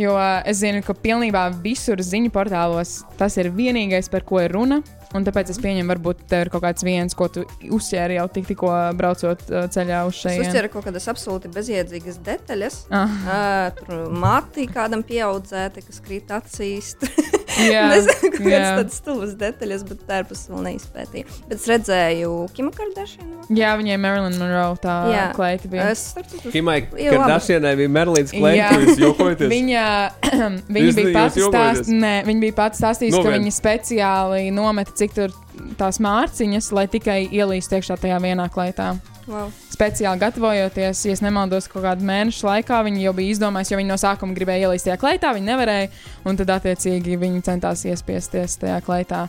Jo 0.00 0.14
es 0.48 0.56
zinu, 0.62 0.80
ka 0.86 0.94
pilnībā 0.96 1.50
visur 1.62 2.00
ziņu 2.00 2.30
portālos 2.32 3.02
tas 3.20 3.36
ir 3.36 3.50
vienīgais, 3.52 4.08
par 4.10 4.24
ko 4.24 4.40
ir 4.40 4.54
runa. 4.56 4.80
Un 5.12 5.26
tāpēc 5.26 5.50
es 5.52 5.58
pieņemu, 5.60 5.90
varbūt 5.92 6.22
tev 6.30 6.46
ir 6.46 6.50
kaut 6.54 6.62
kāds 6.64 6.84
viens, 6.86 7.12
ko 7.12 7.26
tu 7.28 7.42
uzķēri 7.68 8.14
jau 8.16 8.24
tik, 8.32 8.46
tikko 8.48 8.70
braucot 8.96 9.42
ceļā 9.44 9.98
uz 10.08 10.14
Es 10.16 10.22
šejienes. 10.22 10.46
uztveru 10.48 10.70
kaut 10.72 10.86
kādas 10.88 11.08
absolūti 11.12 11.50
bezjēdzīgas 11.52 12.22
detaļas. 12.24 12.78
Ah, 12.90 13.18
Uh, 13.22 13.68
tur 13.76 14.08
mātī 14.16 14.64
kādam 14.72 15.04
pieaudzēta, 15.04 15.84
kas 15.84 16.00
krīt 16.00 16.32
acīs. 16.32 16.94
jā, 17.58 17.82
Nezinu, 17.92 18.30
kādas 18.38 18.70
tādas 18.78 18.96
stulbas 19.00 19.32
detaļas, 19.40 19.82
bet 19.88 20.02
tērpus 20.08 20.42
vēl 20.50 20.62
neizpētīju. 20.68 21.26
Bet 21.48 21.56
es 21.58 21.66
redzēju 21.70 22.30
Kimu 22.56 22.72
Kardashianu. 22.76 23.46
jā, 23.52 23.72
viņai 23.80 23.98
Marilyn 24.00 24.38
Monroe 24.40 24.78
tā 24.82 24.96
Jā. 25.12 25.24
kleita 25.36 25.68
bija. 25.72 25.88
Es 25.92 26.04
starp 26.12 26.28
citu, 26.32 26.52
Kimai. 26.54 26.78
Kardashianai 26.90 27.74
bija 27.82 27.92
Jā. 28.32 28.70
Klēns, 28.72 28.92
jūs 28.92 29.02
jokojaties. 29.06 29.52
Viņa, 29.56 29.84
viņa 30.76 30.92
bija 30.98 31.12
jokojaties? 31.42 31.82
stāst, 31.86 31.92
nē, 31.92 32.14
viņa 32.28 32.44
bija 32.46 32.58
pati 32.62 32.80
stāstījusi, 32.82 33.16
ka 33.18 33.24
Novien. 33.28 33.42
viņa 33.46 33.56
speciāli 33.58 34.50
nometa 34.54 34.94
cik 34.98 35.16
tur 35.18 35.34
tās 35.78 35.98
mārciņas, 36.02 36.70
lai 36.76 36.86
tikai 36.90 37.20
ielīst 37.28 37.74
iekšā 37.76 37.98
tajā 38.00 38.18
vienā 38.24 38.48
kleitā. 38.52 38.94
wow. 39.28 39.50
Speciāli 39.72 40.20
gatavojoties, 40.20 41.00
ja 41.06 41.12
es 41.16 41.22
nemaldos, 41.24 41.66
kaut 41.72 41.84
kādu 41.86 42.04
mēnešu 42.04 42.44
laikā 42.44 42.82
viņi 42.84 43.06
jau 43.06 43.12
bija 43.16 43.32
izdomājuši, 43.32 43.72
jo 43.72 43.78
viņi 43.80 43.88
no 43.92 43.96
sākuma 44.00 44.36
gribēja 44.36 44.66
ielīst 44.68 44.84
tajā 44.88 44.98
kleitā, 45.00 45.30
viņi 45.32 45.48
nevarēja, 45.48 45.88
un 46.28 46.36
tad 46.40 46.50
attiecīgi 46.58 47.16
viņi 47.22 47.40
centās 47.46 47.86
iespiesties 47.88 48.58
tajā 48.60 48.82
kleitā, 48.84 49.22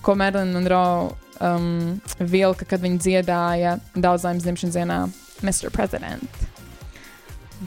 ko 0.00 0.14
Marilyn 0.16 0.54
Monroe 0.56 1.10
um, 1.44 1.98
vilka, 2.20 2.64
kad 2.70 2.80
viņi 2.80 3.02
dziedāja 3.04 3.76
daudz 3.94 4.24
laimes 4.24 4.46
dzimšanas 4.46 4.78
dienā 4.80 4.98
Mr. 5.44 5.68
President. 5.74 6.24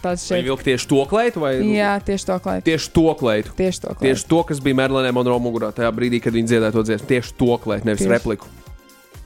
Tas 0.02 0.24
Vai 0.26 0.40
šeit. 0.40 0.48
vilka 0.48 0.66
tieši 0.66 0.88
to 0.90 1.04
kleitu 1.06 1.42
vai 1.44 1.52
Jā, 1.70 1.92
tieši 2.02 2.26
to 2.26 2.40
klaitu. 2.42 2.66
tieši 2.66 2.90
to 2.96 3.14
kleitu? 3.20 3.52
Tieši 3.54 3.82
to 3.84 3.92
klaitu. 3.94 4.06
Tieši 4.08 4.26
to, 4.32 4.40
kas 4.50 4.58
bija 4.66 4.80
Merlinē 4.82 5.12
Monroe 5.14 5.38
mugurā 5.38 5.70
tajā 5.70 5.92
brīdī, 5.94 6.18
kad 6.24 6.34
viņi 6.34 6.50
dziedāja 6.50 6.74
to 6.74 6.82
dziesmu. 6.90 7.06
Tieši 7.14 7.36
to 7.38 7.52
kleitu, 7.62 7.86
nevis 7.86 8.02
Tieši. 8.02 8.10
repliku. 8.16 8.50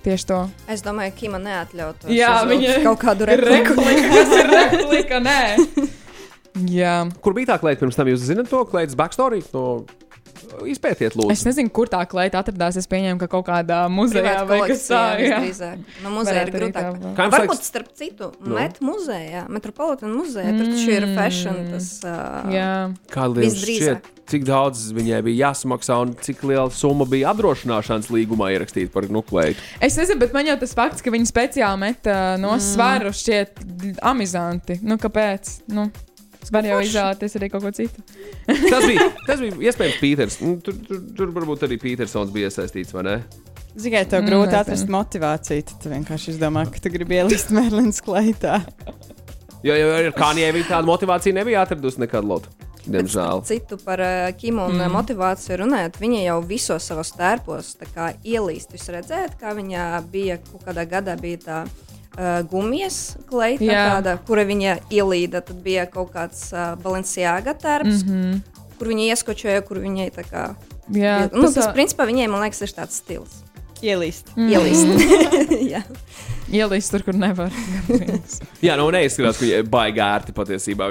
Tieši 0.08 0.24
to. 0.30 0.40
Es 0.72 0.80
domāju, 0.86 1.12
ka 1.12 1.20
Kima 1.20 1.40
neatļautu. 1.44 2.08
Jā, 2.16 2.30
viņa- 2.48 2.78
kaut 2.86 3.02
kādu 3.02 3.26
repliku. 3.30 3.76
Kas 3.76 4.36
ir 4.40 4.52
replika? 4.54 5.20
Nē. 5.20 5.40
Jā. 6.80 6.94
Kur 7.22 7.36
bija 7.38 7.52
tā 7.52 7.58
kleita 7.62 7.84
pirms 7.84 7.98
tam? 8.00 8.08
Jūs 8.10 8.24
zināt 8.26 8.48
to 8.50 8.64
kleitas 8.72 8.96
backstory? 8.98 9.44
No... 9.54 9.84
Izpētiet, 10.68 11.12
Es 11.12 11.16
lūdzu. 11.16 11.46
nezinu, 11.46 11.70
kur 11.72 11.88
tā 11.88 12.02
kleita 12.10 12.40
atradās. 12.44 12.78
Es 12.78 12.88
pieņēmu, 12.88 13.20
ka 13.20 13.28
kaut 13.28 13.46
kādā 13.48 13.86
muzejā 13.90 14.24
Privāta 14.24 14.48
vai 14.48 14.60
kas 14.68 14.88
tāds-. 14.88 15.62
No 16.04 16.10
muzeja 16.10 16.42
ir 16.48 16.52
grūtāk. 16.52 17.00
Varbūt 17.16 17.40
liekas? 17.42 17.64
starp 17.68 17.88
citu, 17.96 18.32
Nu? 18.42 18.56
Met 18.56 18.80
muzejā, 18.82 19.48
Metropolitan 19.50 20.10
muzejā, 20.12 20.58
tur 20.58 20.66
taču 20.66 20.90
ir 20.92 21.16
fashion. 21.16 21.56
Tas, 21.72 22.00
uh, 22.04 22.52
Jā, 22.52 22.94
Kāda 23.10 23.42
Visdrīzāk. 23.42 24.00
šķiet, 24.00 24.02
cik 24.28 24.44
daudz 24.46 24.92
viņai 24.94 25.22
bija 25.24 25.52
jāsamaksā 25.52 26.02
un 26.02 26.14
cik 26.22 26.44
liela 26.44 26.70
summa 26.72 27.06
bija 27.06 27.30
apdrošināšanas 27.34 28.08
līgumā 28.10 28.52
ierakstīta 28.58 28.92
par 28.92 29.04
nukleitu? 29.04 29.58
es 29.82 29.96
nezinu, 29.98 30.20
bet 30.20 30.34
man 30.34 30.46
jau 30.46 30.58
tas 30.60 30.74
fakts, 30.74 31.02
ka 31.02 31.10
viņi 31.12 31.26
speciāli 31.32 31.80
meta 31.80 32.38
no 32.38 32.58
svaru, 32.60 33.10
šķiet 33.10 33.98
amizanti. 34.02 34.80
Nu, 34.84 34.96
kāpēc? 34.98 35.62
Nu, 35.70 35.90
es 36.44 36.54
varu 36.54 36.72
jau 36.72 36.80
izvēlēties 36.86 37.38
arī 37.40 37.50
kaut 37.54 37.66
ko 37.66 37.74
citu. 37.76 38.06
Tas 38.48 38.86
bija, 38.86 39.10
tas 39.28 39.44
bija 39.44 39.58
iespējams 39.72 40.00
Pīters. 40.02 40.40
Nu, 40.44 40.56
Tur, 40.64 40.78
tur, 40.88 41.04
tur 41.18 41.34
varbūt 41.36 41.68
arī 41.68 41.80
Pītersons 41.82 42.34
bija 42.36 42.52
iesaistīts, 42.52 42.96
vai 42.96 43.06
ne? 43.08 43.18
Tikai 43.78 44.08
tev 44.10 44.24
Mm, 44.24 44.30
grūti 44.32 44.58
atrast 44.58 44.90
motivāciju. 44.90 45.66
Tad 45.70 45.90
vienkārši 45.92 46.32
izdomā, 46.34 46.66
ka 46.72 46.82
tu 46.82 46.90
gribi 46.94 47.20
ielist 47.20 47.52
Merlīnas 47.54 48.02
kleitā. 48.02 48.64
Jo, 49.66 49.76
jo 49.78 49.92
ar 49.94 50.08
Kanijai 50.18 50.54
viņa 50.56 50.72
tāda 50.72 50.88
motivācija 50.88 51.36
nebija 51.38 51.62
atradusi 51.66 52.02
nekad 52.02 52.26
lotu. 52.26 52.50
Diemžēl. 52.88 53.42
Citu 53.48 53.78
par 53.84 54.00
uh, 54.00 54.30
Kimu 54.40 54.64
un 54.70 54.80
mm. 54.80 54.94
motivāciju 54.96 55.60
runājot, 55.64 56.00
viņa 56.00 56.22
jau 56.24 56.38
visos 56.48 56.88
savos 56.88 57.12
tērpos 57.18 57.74
tā 57.82 57.90
kā 57.92 58.08
ielīst. 58.24 58.72
Jūs 58.74 58.88
redzējāt, 58.96 59.36
kā 59.42 59.52
viņa 59.58 59.90
bija 60.12 60.40
kaut 60.46 60.64
kādā 60.70 60.88
gadā 60.90 61.18
bija 61.20 61.42
tā. 61.44 61.60
Uh, 62.18 62.40
gumijas 62.50 63.14
kleita, 63.30 63.68
tāda, 63.68 64.16
kura 64.26 64.42
viņa 64.50 64.72
ielīda. 64.90 65.44
Tad 65.46 65.60
bija 65.62 65.84
kaut 65.86 66.16
kāds 66.16 66.48
uh, 66.50 66.72
Balenciāga 66.82 67.54
tērps, 67.54 68.02
mm 68.02 68.14
-hmm. 68.14 68.64
kur 68.80 68.90
viņa 68.90 69.12
ieskočoja, 69.12 69.62
kur 69.62 69.78
viņai 69.84 70.08
tā 70.16 70.26
kā. 70.26 70.48
Jā, 70.90 71.28
nu, 71.30 71.44
tas, 71.46 71.60
tas 71.60 71.76
principā, 71.76 72.08
viņai, 72.10 72.26
man 72.32 72.42
liekas, 72.42 72.64
ir 72.66 72.74
tāds 72.74 72.98
stils. 73.04 73.44
Ielīst. 73.86 74.32
Mm. 74.36 74.50
Ielīst. 74.50 75.52
Jā. 75.74 75.84
Ielīst 76.48 76.94
tur, 76.94 77.04
kur 77.04 77.18
nevar. 77.18 77.52
Jā, 78.64 78.78
nu 78.80 78.88
neizskatās, 78.96 79.42
ka 79.42 79.60
baigā 79.68 80.08
ērti 80.16 80.34
patiesībā. 80.36 80.88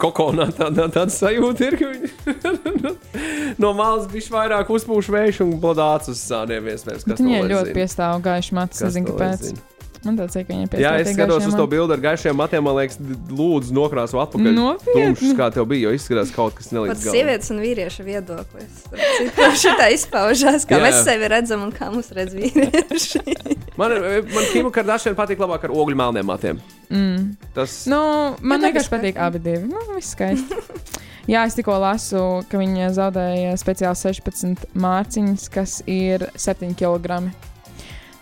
Kokonā 0.00 0.48
tāda 0.54 0.86
tā, 0.86 0.88
tā 0.94 1.04
sajūta 1.10 1.68
ir, 1.68 1.76
ka 1.80 1.90
viņa 1.90 2.92
no 3.62 3.74
malas 3.74 4.06
bija 4.12 4.36
vairāk 4.36 4.70
uzpūš 4.70 5.10
vējš 5.16 5.42
un 5.44 5.54
blādāts 5.62 6.14
uz 6.14 6.22
sādiem 6.22 6.70
iespējams. 6.72 7.08
Viņai 7.18 7.44
ļoti 7.50 7.76
piestāv 7.76 8.22
gaišs 8.24 8.54
mats. 8.54 8.80
Kas 8.80 8.92
Es 8.92 8.98
zinu, 9.00 9.10
to 9.10 9.18
lai 9.18 9.34
kāpēc. 9.34 9.48
zina? 9.50 9.73
Man 10.04 10.18
tāds 10.18 10.36
ir, 10.36 10.44
ka 10.44 10.52
viņai 10.52 10.66
Jā, 10.68 10.70
piestāv. 10.74 11.00
es 11.00 11.14
skatos 11.16 11.46
uz 11.48 11.54
to 11.56 11.66
bildi 11.72 11.94
ar 11.96 12.02
gaišiem 12.04 12.36
matiem. 12.36 12.64
Man 12.66 12.76
liekas, 12.76 12.98
lūdzu, 13.30 13.72
nokrāso 13.76 14.20
atpakaļ. 14.20 14.50
Nopietni? 14.56 15.14
Tumšs, 15.14 15.32
kā 15.38 15.48
tev 15.54 15.64
bija, 15.70 15.88
jo 15.88 15.94
izskatās 15.96 16.32
kaut 16.34 16.54
kas 16.58 16.68
Pat 16.68 16.76
nelīdz 16.76 17.04
galam. 17.06 17.14
sievietes 17.16 17.52
un 17.54 17.62
vīriešu 17.64 18.04
viedoklis. 18.06 18.82
Šitā 19.64 19.88
izpaužās, 19.96 20.66
kā 20.68 20.76
Jā. 20.78 20.84
mēs 20.86 21.00
sevi 21.06 21.30
redzam 21.32 21.64
un 21.66 21.72
kā 21.74 21.88
mūs 21.94 22.12
redz 22.16 22.36
vīrieši. 22.36 23.24
Man, 23.80 23.90
man 23.90 24.44
Kima 24.52 24.70
Kardashian 24.70 25.16
patīk 25.18 25.40
labāk 25.42 25.64
ar 25.66 25.72
ogļu 25.74 25.96
melniem 25.98 26.28
matiem. 26.28 26.60
Mm. 26.94 27.32
Tas 27.56 27.72
Nu, 27.90 27.98
man 28.38 28.62
Jā, 28.62 28.68
vienkārši 28.68 28.92
patīk 28.92 29.16
abi 29.18 29.40
divi. 29.42 29.66
Nu, 29.66 29.80
viss 29.96 30.12
skaisti. 30.14 30.60
Jā, 31.32 31.42
es 31.48 31.56
tikko 31.58 31.74
lasu, 31.82 32.20
ka 32.46 32.60
viņi 32.60 32.92
zaudēja 32.94 33.56
speciāli 33.58 33.98
16 33.98 34.68
mārciņas, 34.78 35.48
kas 35.50 35.80
ir 35.90 36.22
7 36.38 36.70
kg. 36.78 37.18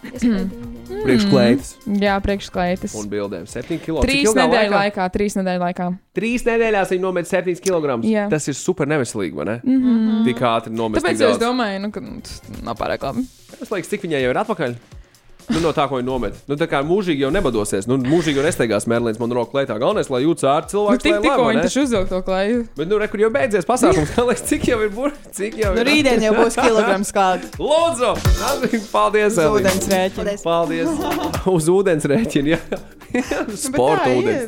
Priekšklējas 0.03 1.73
Jā, 2.03 2.17
priekšklaitas. 2.25 2.95
un 2.99 3.11
bildēm. 3.11 3.45
7 3.51 3.79
kg. 3.83 4.03
Trīs 4.07 4.33
nedēļu 4.37 4.75
laikā, 4.75 5.07
trīs 5.15 5.37
nedēļu 5.39 5.63
laikā. 5.63 5.89
Trīs 6.19 6.47
nedēļās 6.49 6.95
viņi 6.95 7.05
nomet 7.05 7.31
7 7.31 7.63
kg. 7.63 7.99
Jā. 8.09 8.27
Tas 8.33 8.49
ir 8.51 8.59
super 8.59 8.91
neveselīgi, 8.91 9.37
vai 9.39 9.49
ne? 9.49 9.61
Mm 9.63 9.79
-hmm. 9.85 10.25
Tik 10.29 10.43
ātri 10.49 10.75
nomest. 10.75 11.05
Tāpēc 11.05 11.23
es 11.31 11.39
domāju, 11.43 11.85
nu, 11.87 11.93
ka 11.95 12.01
nu, 12.01 12.19
tas 12.21 12.43
nav 12.63 12.77
pārāk 12.81 13.07
labi. 13.07 13.27
Es 13.61 13.71
liekas, 13.71 13.89
cik 13.89 14.09
viņai 14.09 14.25
jau 14.25 14.35
ir 14.35 14.43
atpakaļ. 14.43 14.77
Nu, 15.51 15.59
no 15.61 15.73
tā, 15.75 15.85
ko 15.91 15.97
viņa 15.99 16.07
nomet. 16.07 16.35
Nu, 16.49 16.55
tā 16.57 16.67
kā 16.71 16.79
mūžīgi 16.87 17.25
jau 17.25 17.31
nebadosies. 17.35 17.87
Nu, 17.91 17.97
mūžīgi 18.01 18.39
jau 18.41 18.45
nesteigās 18.47 18.87
Merlīns 18.89 19.19
man 19.21 19.31
rokā 19.35 19.51
klētā. 19.53 19.75
Galvenais, 19.83 20.09
lai 20.13 20.21
jūtas 20.23 20.45
Nu, 20.47 20.51
cilvēks. 20.73 21.03
tik, 21.03 21.13
lai 21.13 21.21
tikko 21.27 21.45
viņi 21.49 21.63
taču 21.67 21.79
uzvilk 21.87 22.09
to 22.13 22.19
klaju. 22.27 22.57
Bet, 22.79 22.87
nu, 22.89 22.95
rekur 23.03 23.19
jau 23.25 23.31
beidzies 23.35 23.67
pasākums. 23.69 24.11
Kā 24.15 24.21
liekas, 24.29 24.45
cik 24.49 24.63
jau 24.71 24.79
ir 24.87 24.91
burbuļs? 24.95 25.19
Cik 25.37 25.53
jau 25.61 25.71
Nu, 25.75 25.79
ir? 25.83 25.87
rītdien 25.91 26.21
jau 26.29 26.35
būs 26.39 26.55
kilograms 26.61 27.11
kāds 27.17 27.47
Lūdzu! 27.67 28.11
Paldies! 28.93 29.35
Elīna. 29.43 29.59
ūdens 29.59 29.85
rēķins. 29.93 30.41
Paldies! 30.47 30.89
Uz 31.53 31.65
ūdens 31.75 32.05
rēķina. 32.13 32.49
Jā, 32.55 32.61
sporta 33.67 34.09
ūdens. 34.15 34.45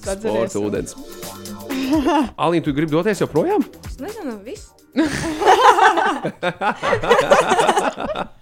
Sporta 0.00 0.56
ūdens. 0.62 0.90
Alīna, 2.40 2.64
tu 2.64 2.70
gribi 2.76 2.92
doties 2.96 3.20
joprojām? 3.26 3.60
Es 3.90 3.96
nezinu, 4.00 4.34
viss. 4.46 4.64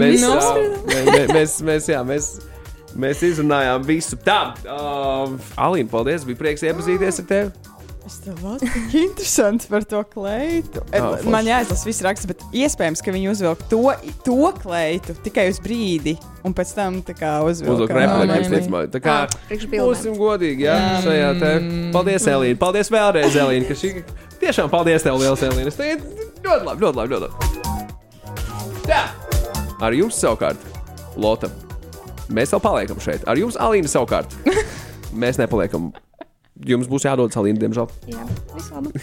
Mēs, 0.00 0.22
Nu. 0.22 0.32
ā, 0.36 0.54
mē- 0.90 1.04
mē- 1.10 1.28
mēs, 1.34 1.58
mēs, 1.66 1.90
jā, 1.92 2.04
mēs, 2.06 2.32
Mēs 2.98 3.20
izrunājām 3.22 3.84
visu. 3.86 4.16
Tā, 4.18 4.50
uh, 4.66 5.30
Alīna, 5.62 5.86
paldies. 5.92 6.24
Bija 6.26 6.40
prieks 6.40 6.64
iepazīties 6.66 7.20
ar 7.22 7.26
tevi. 7.28 7.52
Es 8.08 8.16
tev 8.24 8.40
tik 8.58 8.94
interesanti 9.04 9.68
par 9.70 9.84
to 9.86 10.00
kleitu. 10.10 10.82
Forši. 10.90 11.30
Man 11.30 11.46
jāizlasa 11.46 11.86
viss 11.86 12.02
raksts, 12.02 12.26
bet 12.26 12.42
iespējams, 12.50 13.02
ka 13.04 13.14
viņi 13.14 13.28
uzvilk 13.30 13.62
to, 13.70 13.78
to 14.26 14.50
kleitu 14.58 15.14
tikai 15.22 15.44
uz 15.52 15.60
brīdi, 15.62 16.16
un 16.42 16.56
pēc 16.56 16.74
tam 16.74 16.98
tā 17.06 17.14
kā 17.14 17.36
uzvilk. 17.46 17.76
Uzlūk, 17.76 17.94
Nē, 17.94 18.08
repliku. 18.26 18.82
Tā 18.96 19.04
kā 19.04 19.16
būsim 19.76 20.18
godīgi, 20.18 20.66
jā, 20.66 20.76
šajā 21.06 21.30
te. 21.38 21.54
Paldies, 21.94 22.26
Elīna. 22.26 22.58
Paldies 22.58 22.90
vēlreiz, 22.90 23.38
Elīna. 23.38 23.70
ka 23.70 23.78
Šī... 23.78 23.94
Tiešām 24.42 24.72
paldies 24.72 25.06
tev, 25.06 25.20
liels 25.22 25.46
Elīna. 25.46 25.70
Ļoti 25.70 26.62
labi, 26.66 26.88
ļoti 26.88 27.04
labi. 27.04 27.14
Ļoti 27.14 27.28
labi. 27.28 28.80
Tā. 28.90 29.04
Ar 29.80 29.92
jums 29.96 30.18
savukārt, 30.20 30.60
Lota. 31.16 31.48
Mēs 32.30 32.52
vēl 32.54 32.60
paliekam 32.62 33.00
šeit. 33.02 33.24
Ar 33.28 33.36
jums, 33.40 33.56
Alīna, 33.58 33.88
savukārt. 33.90 34.34
Mēs 35.22 35.38
nepaliekam. 35.40 35.88
Jums 36.68 36.86
būs 36.90 37.06
jādodas, 37.08 37.36
Alīna, 37.40 37.58
diemžēl. 37.62 37.88
Jā, 38.12 38.20
visu 38.54 38.74
labu. 38.76 38.92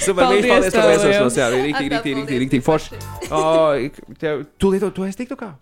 Super, 0.00 0.24
Paldies 0.24 0.46
paldies, 0.50 0.74
ka 0.74 0.84
viesošanos. 0.90 1.36
Jā, 1.38 1.46
rīktīgi, 1.54 1.90
rīktīgi, 1.92 2.14
rīktīgi, 2.18 2.40
rīktīgi 2.44 2.64
forši. 2.66 2.98
O, 3.30 3.40
tev- 4.20 4.44
Tu 4.60 4.70
lieto, 4.74 4.90
tu 4.96 5.04
esi 5.06 5.20
tiktu 5.22 5.36
kā? 5.40 5.52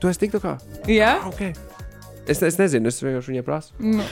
Tu 0.00 0.10
esi 0.10 0.22
tiktu 0.26 0.40
kā? 0.42 0.56
Jā, 0.90 1.16
Ok. 1.30 1.42
Es, 2.30 2.38
es 2.46 2.54
nezinu, 2.60 2.86
es 2.92 3.00
vienkārši 3.02 3.32
viņai 3.32 3.42
prasu. 3.42 3.72
nu, 3.80 4.04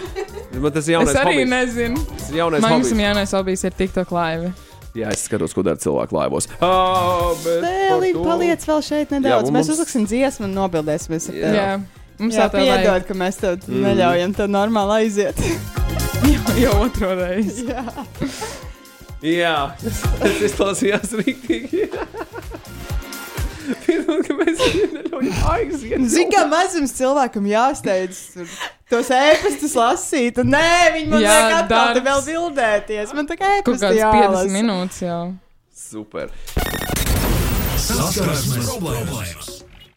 Man 0.59 0.73
tas 0.75 0.89
ir 0.89 0.97
es 0.97 0.97
jaunais 0.97 1.15
arī 1.21 1.35
hobijs. 1.37 1.51
nezinu. 1.53 2.01
Tas 2.17 2.31
ir 2.33 2.39
jaunais 2.41 2.63
Man 2.65 2.81
visam 2.83 2.99
jaunais 3.05 3.35
hobijs 3.37 3.63
ir 3.69 3.77
TikTok 3.79 4.11
live. 4.17 4.49
Jā, 4.97 5.11
es 5.13 5.27
skatos, 5.29 5.53
ko 5.55 5.63
dara 5.63 5.77
cilvēku 5.77 6.13
laivos. 6.17 6.49
Oh, 6.65 7.35
Vēl 7.45 8.13
to- 8.15 8.25
paliec 8.25 8.65
vēl 8.67 8.81
šeit 8.83 9.09
Jā, 9.11 9.19
nedaudz. 9.21 9.49
un 9.49 9.55
Mēs 9.55 9.69
mums- 9.69 9.79
uzliksim 9.79 10.07
dziesmu 10.07 10.45
un 10.49 10.55
nobildēsimies 10.55 11.29
Jā. 11.33 11.53
Jā, 11.55 11.81
mums 12.19 12.35
Jā, 12.35 12.41
jau 12.41 12.49
tā 12.49 12.63
vajag. 12.65 12.83
piedod, 12.83 13.07
ka 13.07 13.15
mēs 13.15 13.37
tev 13.39 13.59
Mm. 13.69 13.83
neļaujam 13.85 14.35
tev 14.35 14.49
normāli 14.49 14.93
aiziet. 15.05 15.37
Jau 16.63 16.73
otro 16.85 17.15
reizi. 17.15 17.67
Jā. 17.69 17.85
Jā, 19.23 19.55
tas, 19.83 20.03
tas 20.21 20.41
izklausījās 20.49 21.15
rīktīgi. 21.21 21.89
Ka 23.89 24.35
mēs 24.37 24.59
viņai 24.61 24.89
neļaujam 24.95 25.39
aiziet. 25.53 26.03
Zini, 26.13 26.29
kā 26.35 26.43
mazums 26.51 26.93
cilvēkam 26.99 27.47
jāsteidz 27.49 28.19
tur 28.35 28.51
tos 28.93 29.11
ēpastus 29.15 29.75
lasīt, 29.79 30.41
un 30.43 30.53
nē, 30.53 30.65
viņi 30.97 31.11
man 31.13 31.25
Jā, 31.25 31.37
liek 31.39 31.57
atkal 31.63 31.95
te 31.97 32.05
vēl 32.09 32.23
bildēties. 32.29 33.15
Man 33.17 33.29
tā 33.31 33.39
kā 33.41 33.55
ēpasti 33.61 33.85
kāds 33.87 34.03
50 34.03 34.21
jālasa. 34.23 34.53
minūtes 34.59 35.01
jau. 35.07 35.23
Super. 35.89 36.33
Saskarsmes 37.79 38.69
problēmas. 38.75 39.58